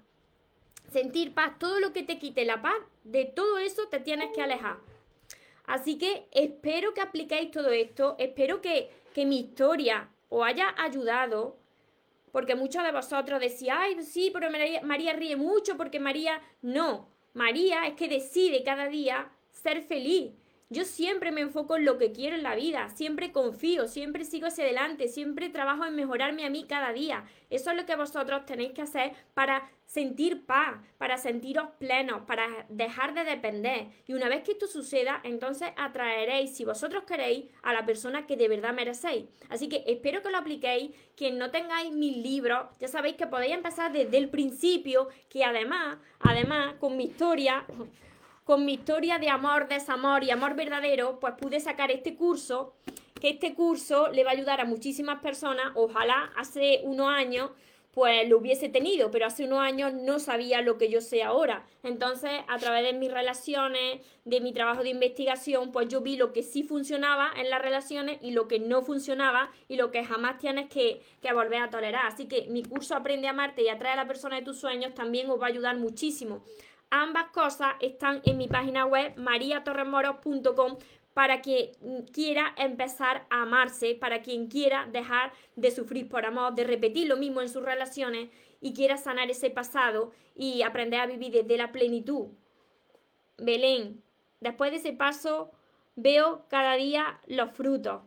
sentir 0.90 1.34
paz, 1.34 1.58
todo 1.58 1.80
lo 1.80 1.92
que 1.92 2.02
te 2.02 2.18
quite 2.18 2.44
la 2.44 2.62
paz, 2.62 2.76
de 3.08 3.24
todo 3.24 3.58
eso 3.58 3.88
te 3.88 4.00
tienes 4.00 4.30
que 4.34 4.42
alejar. 4.42 4.76
Así 5.66 5.98
que 5.98 6.26
espero 6.30 6.94
que 6.94 7.00
apliquéis 7.00 7.50
todo 7.50 7.70
esto, 7.70 8.16
espero 8.18 8.60
que, 8.60 8.90
que 9.14 9.26
mi 9.26 9.40
historia 9.40 10.08
os 10.28 10.46
haya 10.46 10.74
ayudado, 10.78 11.56
porque 12.32 12.54
muchos 12.54 12.82
de 12.82 12.92
vosotros 12.92 13.40
decís, 13.40 13.68
ay, 13.70 14.02
sí, 14.02 14.30
pero 14.32 14.50
María, 14.50 14.82
María 14.82 15.12
ríe 15.14 15.36
mucho 15.36 15.76
porque 15.76 16.00
María 16.00 16.40
no, 16.62 17.08
María 17.34 17.86
es 17.86 17.94
que 17.94 18.08
decide 18.08 18.62
cada 18.62 18.88
día 18.88 19.30
ser 19.50 19.82
feliz. 19.82 20.32
Yo 20.70 20.84
siempre 20.84 21.32
me 21.32 21.40
enfoco 21.40 21.76
en 21.76 21.86
lo 21.86 21.96
que 21.96 22.12
quiero 22.12 22.36
en 22.36 22.42
la 22.42 22.54
vida, 22.54 22.90
siempre 22.90 23.32
confío, 23.32 23.88
siempre 23.88 24.26
sigo 24.26 24.48
hacia 24.48 24.64
adelante, 24.64 25.08
siempre 25.08 25.48
trabajo 25.48 25.86
en 25.86 25.94
mejorarme 25.94 26.44
a 26.44 26.50
mí 26.50 26.66
cada 26.68 26.92
día. 26.92 27.24
Eso 27.48 27.70
es 27.70 27.76
lo 27.78 27.86
que 27.86 27.96
vosotros 27.96 28.44
tenéis 28.44 28.72
que 28.72 28.82
hacer 28.82 29.12
para 29.32 29.70
sentir 29.86 30.44
paz, 30.44 30.76
para 30.98 31.16
sentiros 31.16 31.68
plenos, 31.78 32.20
para 32.26 32.66
dejar 32.68 33.14
de 33.14 33.24
depender. 33.24 33.86
Y 34.06 34.12
una 34.12 34.28
vez 34.28 34.42
que 34.42 34.52
esto 34.52 34.66
suceda, 34.66 35.22
entonces 35.24 35.70
atraeréis, 35.78 36.54
si 36.54 36.66
vosotros 36.66 37.04
queréis, 37.04 37.46
a 37.62 37.72
la 37.72 37.86
persona 37.86 38.26
que 38.26 38.36
de 38.36 38.48
verdad 38.48 38.74
merecéis. 38.74 39.24
Así 39.48 39.70
que 39.70 39.84
espero 39.86 40.20
que 40.20 40.30
lo 40.30 40.36
apliquéis. 40.36 40.90
Quien 41.16 41.38
no 41.38 41.50
tengáis 41.50 41.92
mis 41.92 42.18
libros, 42.18 42.66
ya 42.78 42.88
sabéis 42.88 43.16
que 43.16 43.26
podéis 43.26 43.54
empezar 43.54 43.90
desde 43.90 44.18
el 44.18 44.28
principio, 44.28 45.08
que 45.30 45.44
además, 45.44 45.96
además, 46.20 46.74
con 46.78 46.98
mi 46.98 47.04
historia 47.04 47.64
con 48.48 48.64
mi 48.64 48.72
historia 48.72 49.18
de 49.18 49.28
amor, 49.28 49.68
desamor 49.68 50.24
y 50.24 50.30
amor 50.30 50.56
verdadero, 50.56 51.20
pues 51.20 51.34
pude 51.34 51.60
sacar 51.60 51.90
este 51.90 52.16
curso, 52.16 52.72
que 53.20 53.28
este 53.28 53.52
curso 53.52 54.08
le 54.08 54.24
va 54.24 54.30
a 54.30 54.32
ayudar 54.32 54.62
a 54.62 54.64
muchísimas 54.64 55.20
personas, 55.20 55.66
ojalá 55.74 56.32
hace 56.34 56.80
unos 56.84 57.10
años 57.10 57.50
pues 57.92 58.26
lo 58.28 58.38
hubiese 58.38 58.68
tenido, 58.68 59.10
pero 59.10 59.26
hace 59.26 59.44
unos 59.44 59.58
años 59.58 59.92
no 59.92 60.18
sabía 60.18 60.62
lo 60.62 60.78
que 60.78 60.88
yo 60.88 61.00
sé 61.00 61.24
ahora. 61.24 61.66
Entonces, 61.82 62.30
a 62.46 62.56
través 62.58 62.84
de 62.84 62.92
mis 62.92 63.10
relaciones, 63.10 64.00
de 64.24 64.40
mi 64.40 64.52
trabajo 64.52 64.82
de 64.82 64.90
investigación, 64.90 65.72
pues 65.72 65.88
yo 65.88 66.00
vi 66.00 66.16
lo 66.16 66.32
que 66.32 66.42
sí 66.42 66.62
funcionaba 66.62 67.30
en 67.36 67.50
las 67.50 67.60
relaciones 67.60 68.18
y 68.22 68.30
lo 68.30 68.46
que 68.46 68.60
no 68.60 68.82
funcionaba 68.82 69.50
y 69.68 69.76
lo 69.76 69.90
que 69.90 70.04
jamás 70.04 70.38
tienes 70.38 70.68
que, 70.68 71.02
que 71.20 71.32
volver 71.32 71.60
a 71.60 71.70
tolerar. 71.70 72.06
Así 72.06 72.26
que 72.26 72.46
mi 72.48 72.62
curso 72.62 72.94
Aprende 72.94 73.26
a 73.26 73.30
amarte 73.30 73.62
y 73.62 73.68
atrae 73.68 73.92
a 73.92 73.96
la 73.96 74.06
persona 74.06 74.36
de 74.36 74.42
tus 74.42 74.58
sueños 74.58 74.94
también 74.94 75.28
os 75.28 75.40
va 75.40 75.46
a 75.46 75.48
ayudar 75.48 75.76
muchísimo 75.76 76.42
Ambas 76.90 77.30
cosas 77.32 77.74
están 77.80 78.22
en 78.24 78.38
mi 78.38 78.48
página 78.48 78.86
web 78.86 79.14
mariatorremoros.com 79.16 80.78
para 81.12 81.40
quien 81.42 81.72
quiera 82.12 82.54
empezar 82.56 83.26
a 83.28 83.42
amarse, 83.42 83.94
para 83.94 84.22
quien 84.22 84.46
quiera 84.46 84.86
dejar 84.90 85.32
de 85.56 85.70
sufrir 85.70 86.08
por 86.08 86.24
amor, 86.24 86.54
de 86.54 86.64
repetir 86.64 87.08
lo 87.08 87.16
mismo 87.16 87.40
en 87.40 87.48
sus 87.48 87.62
relaciones 87.62 88.30
y 88.60 88.72
quiera 88.72 88.96
sanar 88.96 89.30
ese 89.30 89.50
pasado 89.50 90.12
y 90.34 90.62
aprender 90.62 91.00
a 91.00 91.06
vivir 91.06 91.32
desde 91.32 91.56
la 91.56 91.72
plenitud. 91.72 92.28
Belén, 93.36 94.02
después 94.40 94.70
de 94.70 94.78
ese 94.78 94.92
paso 94.92 95.50
veo 95.96 96.46
cada 96.48 96.74
día 96.74 97.20
los 97.26 97.50
frutos 97.50 98.02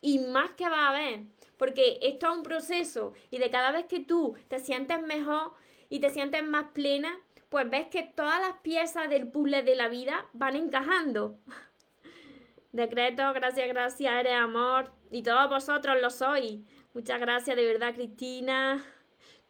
y 0.00 0.18
más 0.18 0.50
que 0.52 0.68
va 0.68 0.86
a 0.86 0.90
haber, 0.90 1.20
porque 1.56 1.98
esto 2.02 2.30
es 2.30 2.36
un 2.36 2.42
proceso 2.42 3.12
y 3.30 3.38
de 3.38 3.50
cada 3.50 3.70
vez 3.70 3.86
que 3.86 4.00
tú 4.00 4.36
te 4.48 4.58
sientes 4.58 5.00
mejor 5.02 5.52
y 5.88 6.00
te 6.00 6.10
sientes 6.10 6.44
más 6.44 6.66
plena, 6.72 7.16
pues 7.56 7.70
ves 7.70 7.86
que 7.86 8.02
todas 8.02 8.38
las 8.38 8.58
piezas 8.58 9.08
del 9.08 9.28
puzzle 9.28 9.62
de 9.62 9.76
la 9.76 9.88
vida 9.88 10.26
van 10.34 10.56
encajando. 10.56 11.38
Decreto, 12.72 13.32
gracias, 13.32 13.66
gracias, 13.68 14.12
eres 14.12 14.34
amor. 14.34 14.92
Y 15.10 15.22
todos 15.22 15.48
vosotros 15.48 15.96
lo 16.02 16.10
sois. 16.10 16.60
Muchas 16.92 17.18
gracias, 17.18 17.56
de 17.56 17.64
verdad, 17.64 17.94
Cristina. 17.94 18.84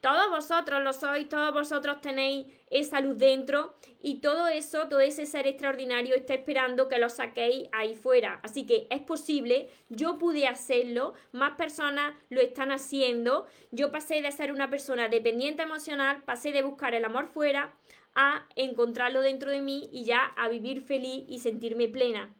Todos 0.00 0.30
vosotros 0.30 0.84
lo 0.84 0.92
sois, 0.92 1.28
todos 1.28 1.52
vosotros 1.52 2.00
tenéis 2.00 2.46
esa 2.70 3.00
luz 3.00 3.18
dentro 3.18 3.74
y 4.00 4.20
todo 4.20 4.46
eso, 4.46 4.86
todo 4.88 5.00
ese 5.00 5.26
ser 5.26 5.48
extraordinario 5.48 6.14
está 6.14 6.34
esperando 6.34 6.88
que 6.88 6.98
lo 6.98 7.09
saquéis 7.09 7.68
ahí 7.72 7.96
fuera. 7.96 8.38
Así 8.44 8.66
que 8.66 8.86
es 8.88 9.00
posible, 9.00 9.68
yo 9.88 10.16
pude 10.16 10.46
hacerlo, 10.46 11.14
más 11.32 11.57
personas 11.57 12.14
lo 12.28 12.40
están 12.40 12.70
haciendo. 12.70 13.46
Yo 13.72 13.90
pasé 13.90 14.22
de 14.22 14.30
ser 14.30 14.52
una 14.52 14.70
persona 14.70 15.09
dependiente 15.09 15.64
emocional, 15.64 16.22
pasé 16.22 16.52
de 16.52 16.62
buscar 16.62 16.94
el 16.94 17.04
amor 17.04 17.26
fuera 17.26 17.74
a 18.16 18.48
encontrarlo 18.56 19.20
dentro 19.20 19.50
de 19.50 19.60
mí 19.60 19.88
y 19.92 20.04
ya 20.04 20.24
a 20.36 20.48
vivir 20.48 20.82
feliz 20.82 21.24
y 21.28 21.38
sentirme 21.38 21.86
plena. 21.86 22.34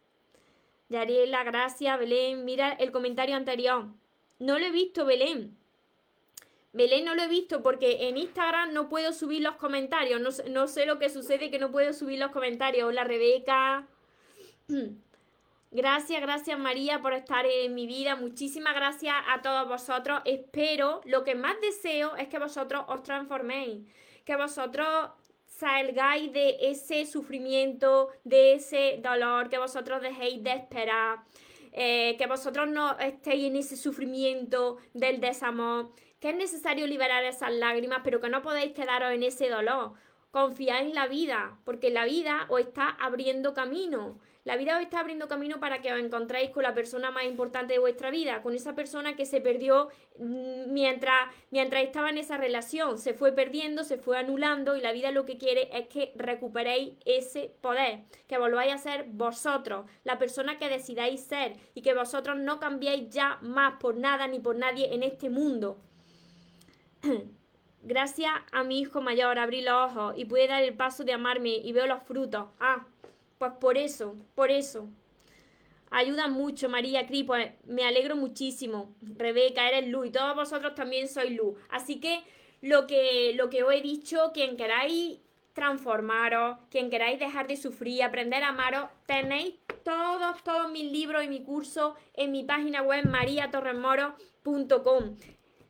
Yariela, 0.88 1.44
gracias, 1.44 1.98
Belén. 1.98 2.44
Mira 2.44 2.72
el 2.72 2.90
comentario 2.90 3.36
anterior. 3.36 3.86
No 4.38 4.58
lo 4.58 4.64
he 4.64 4.70
visto, 4.70 5.04
Belén. 5.04 5.56
Belén 6.72 7.04
no 7.04 7.14
lo 7.14 7.22
he 7.22 7.28
visto 7.28 7.62
porque 7.62 8.08
en 8.08 8.16
Instagram 8.16 8.72
no 8.72 8.88
puedo 8.88 9.12
subir 9.12 9.42
los 9.42 9.56
comentarios. 9.56 10.20
No, 10.48 10.66
sé 10.66 10.86
lo 10.86 10.98
que 10.98 11.10
sucede 11.10 11.50
que 11.50 11.58
no 11.58 11.70
puedo 11.70 11.92
subir 11.92 12.18
los 12.18 12.30
comentarios. 12.30 12.88
Hola, 12.88 13.04
Rebeca. 13.04 13.86
Gracias, 15.72 16.22
gracias 16.22 16.58
María 16.58 17.02
por 17.02 17.12
estar 17.12 17.44
en 17.44 17.74
mi 17.74 17.86
vida. 17.86 18.16
Muchísimas 18.16 18.74
gracias 18.74 19.14
a 19.28 19.42
todos 19.42 19.68
vosotros. 19.68 20.22
Espero, 20.24 21.02
lo 21.04 21.22
que 21.22 21.34
más 21.34 21.60
deseo 21.60 22.16
es 22.16 22.28
que 22.28 22.38
vosotros 22.38 22.84
os 22.88 23.02
transforméis. 23.02 23.84
Que 24.24 24.36
vosotros 24.36 25.10
salgáis 25.59 26.32
de 26.32 26.57
ese 26.61 27.07
sufrimiento, 27.07 28.11
de 28.24 28.54
ese 28.54 29.00
dolor, 29.02 29.48
que 29.48 29.59
vosotros 29.59 30.02
dejéis 30.02 30.42
de 30.42 30.52
esperar, 30.52 31.24
eh, 31.72 32.16
que 32.18 32.26
vosotros 32.26 32.68
no 32.68 32.98
estéis 32.98 33.46
en 33.46 33.57
ese 33.57 33.76
sufrimiento 33.76 34.78
del 34.92 35.20
desamor, 35.20 35.92
que 36.20 36.30
es 36.30 36.36
necesario 36.36 36.86
liberar 36.86 37.24
esas 37.24 37.52
lágrimas, 37.52 38.00
pero 38.04 38.20
que 38.20 38.28
no 38.28 38.42
podéis 38.42 38.72
quedaros 38.72 39.12
en 39.12 39.22
ese 39.22 39.48
dolor. 39.48 39.94
Confiad 40.30 40.82
en 40.82 40.94
la 40.94 41.07
vida, 41.07 41.59
porque 41.64 41.90
la 41.90 42.04
vida 42.04 42.46
os 42.48 42.61
está 42.61 42.90
abriendo 42.90 43.54
camino. 43.54 44.18
La 44.47 44.57
vida 44.57 44.76
os 44.76 44.82
está 44.82 45.01
abriendo 45.01 45.26
camino 45.26 45.59
para 45.59 45.80
que 45.80 45.92
os 45.92 45.99
encontréis 45.99 46.51
con 46.51 46.62
la 46.62 46.72
persona 46.72 47.11
más 47.11 47.24
importante 47.24 47.72
de 47.72 47.80
vuestra 47.80 48.12
vida, 48.12 48.42
con 48.42 48.55
esa 48.55 48.76
persona 48.76 49.16
que 49.16 49.26
se 49.26 49.40
perdió 49.40 49.88
mm, 50.20 50.72
mientras, 50.72 51.34
mientras 51.51 51.82
estaba 51.82 52.11
en 52.11 52.18
esa 52.18 52.36
relación. 52.36 52.97
Se 52.97 53.12
fue 53.12 53.32
perdiendo, 53.32 53.82
se 53.82 53.99
fue 53.99 54.18
anulando 54.18 54.76
y 54.76 54.80
la 54.80 54.92
vida 54.92 55.11
lo 55.11 55.24
que 55.24 55.36
quiere 55.36 55.68
es 55.76 55.88
que 55.88 56.12
recuperéis 56.14 56.92
ese 57.05 57.57
poder, 57.61 58.05
que 58.28 58.38
volváis 58.38 58.72
a 58.72 58.78
ser 58.78 59.07
vosotros, 59.09 59.90
la 60.05 60.16
persona 60.16 60.59
que 60.59 60.68
decidáis 60.68 61.22
ser 61.22 61.57
y 61.74 61.82
que 61.82 61.94
vosotros 61.94 62.36
no 62.38 62.61
cambiéis 62.61 63.11
ya 63.11 63.40
más 63.42 63.80
por 63.80 63.97
nada 63.97 64.28
ni 64.28 64.38
por 64.38 64.55
nadie 64.55 64.94
en 64.94 65.03
este 65.03 65.28
mundo. 65.28 65.76
Gracias 67.82 68.32
a 68.53 68.62
mi 68.62 68.80
hijo 68.80 69.01
mayor 69.01 69.40
abrí 69.40 69.61
los 69.61 69.90
ojos 69.90 70.14
y 70.16 70.24
pude 70.24 70.47
dar 70.47 70.62
el 70.62 70.74
paso 70.74 71.03
de 71.03 71.12
amarme 71.12 71.51
y 71.51 71.72
veo 71.72 71.86
los 71.86 72.03
frutos. 72.03 72.47
Ah, 72.59 72.84
pues 73.39 73.53
por 73.61 73.78
eso, 73.78 74.16
por 74.34 74.51
eso. 74.51 74.89
Ayuda 75.91 76.28
mucho, 76.28 76.68
María 76.68 77.07
Cri, 77.07 77.22
pues 77.22 77.53
me 77.64 77.84
alegro 77.84 78.16
muchísimo. 78.16 78.93
Rebeca, 79.03 79.68
eres 79.68 79.89
luz 79.89 80.09
y 80.09 80.11
todos 80.11 80.34
vosotros 80.34 80.74
también 80.74 81.09
sois 81.09 81.30
luz. 81.30 81.57
Así 81.70 82.01
que 82.01 82.24
lo 82.61 82.87
que, 82.87 83.32
lo 83.34 83.49
que 83.51 83.62
os 83.62 83.72
he 83.72 83.80
dicho, 83.80 84.32
quien 84.34 84.57
queráis 84.57 85.20
transformaros, 85.53 86.59
quien 86.70 86.91
queráis 86.91 87.18
dejar 87.18 87.47
de 87.47 87.57
sufrir, 87.57 88.03
aprender 88.03 88.43
a 88.43 88.49
amaros, 88.49 88.91
tenéis 89.07 89.55
todos, 89.84 90.43
todos 90.43 90.70
mis 90.70 90.91
libros 90.91 91.24
y 91.24 91.28
mi 91.28 91.43
curso 91.43 91.95
en 92.14 92.32
mi 92.32 92.45
página 92.45 92.82
web 92.82 93.07
mariatorremoro.com. 93.07 95.16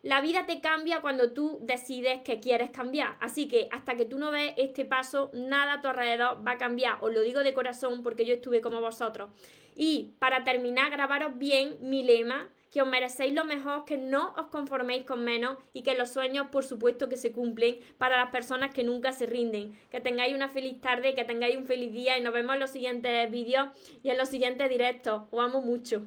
La 0.07 0.20
vida 0.20 0.46
te 0.46 0.61
cambia 0.61 1.00
cuando 1.00 1.32
tú 1.32 1.59
decides 1.62 2.20
que 2.22 2.38
quieres 2.38 2.70
cambiar. 2.70 3.16
Así 3.18 3.48
que 3.48 3.66
hasta 3.72 3.96
que 3.96 4.04
tú 4.04 4.20
no 4.20 4.30
ves 4.30 4.54
este 4.57 4.84
paso, 4.84 5.32
nada 5.34 5.72
a 5.72 5.80
tu 5.80 5.88
alrededor 5.88 6.46
va 6.46 6.52
a 6.52 6.59
cambiar. 6.59 6.98
Os 7.00 7.12
lo 7.12 7.22
digo 7.22 7.40
de 7.40 7.52
corazón 7.52 8.04
porque 8.04 8.24
yo 8.24 8.34
estuve 8.34 8.61
como 8.61 8.80
vosotros. 8.80 9.30
Y 9.74 10.14
para 10.20 10.44
terminar, 10.44 10.92
grabaros 10.92 11.36
bien 11.36 11.78
mi 11.80 12.04
lema, 12.04 12.48
que 12.70 12.82
os 12.82 12.88
merecéis 12.88 13.34
lo 13.34 13.44
mejor, 13.44 13.84
que 13.84 13.98
no 13.98 14.32
os 14.36 14.46
conforméis 14.46 15.04
con 15.04 15.24
menos 15.24 15.59
y 15.72 15.82
que 15.82 15.96
los 15.96 16.11
sueños, 16.11 16.46
por 16.52 16.62
supuesto, 16.62 17.09
que 17.09 17.16
se 17.16 17.32
cumplen 17.32 17.80
para 17.98 18.16
las 18.16 18.30
personas 18.30 18.72
que 18.72 18.84
nunca 18.84 19.11
se 19.11 19.26
rinden. 19.26 19.76
Que 19.90 20.00
tengáis 20.00 20.36
una 20.36 20.48
feliz 20.48 20.80
tarde, 20.80 21.16
que 21.16 21.24
tengáis 21.24 21.57
un 21.57 21.66
feliz 21.66 21.92
día 21.92 22.16
y 22.16 22.20
nos 22.20 22.32
vemos 22.32 22.54
en 22.54 22.61
los 22.61 22.70
siguientes 22.70 23.28
vídeos 23.32 23.70
y 24.04 24.11
en 24.11 24.18
los 24.18 24.28
siguientes 24.28 24.68
directos. 24.68 25.22
Os 25.32 25.44
amo 25.44 25.62
mucho. 25.62 26.07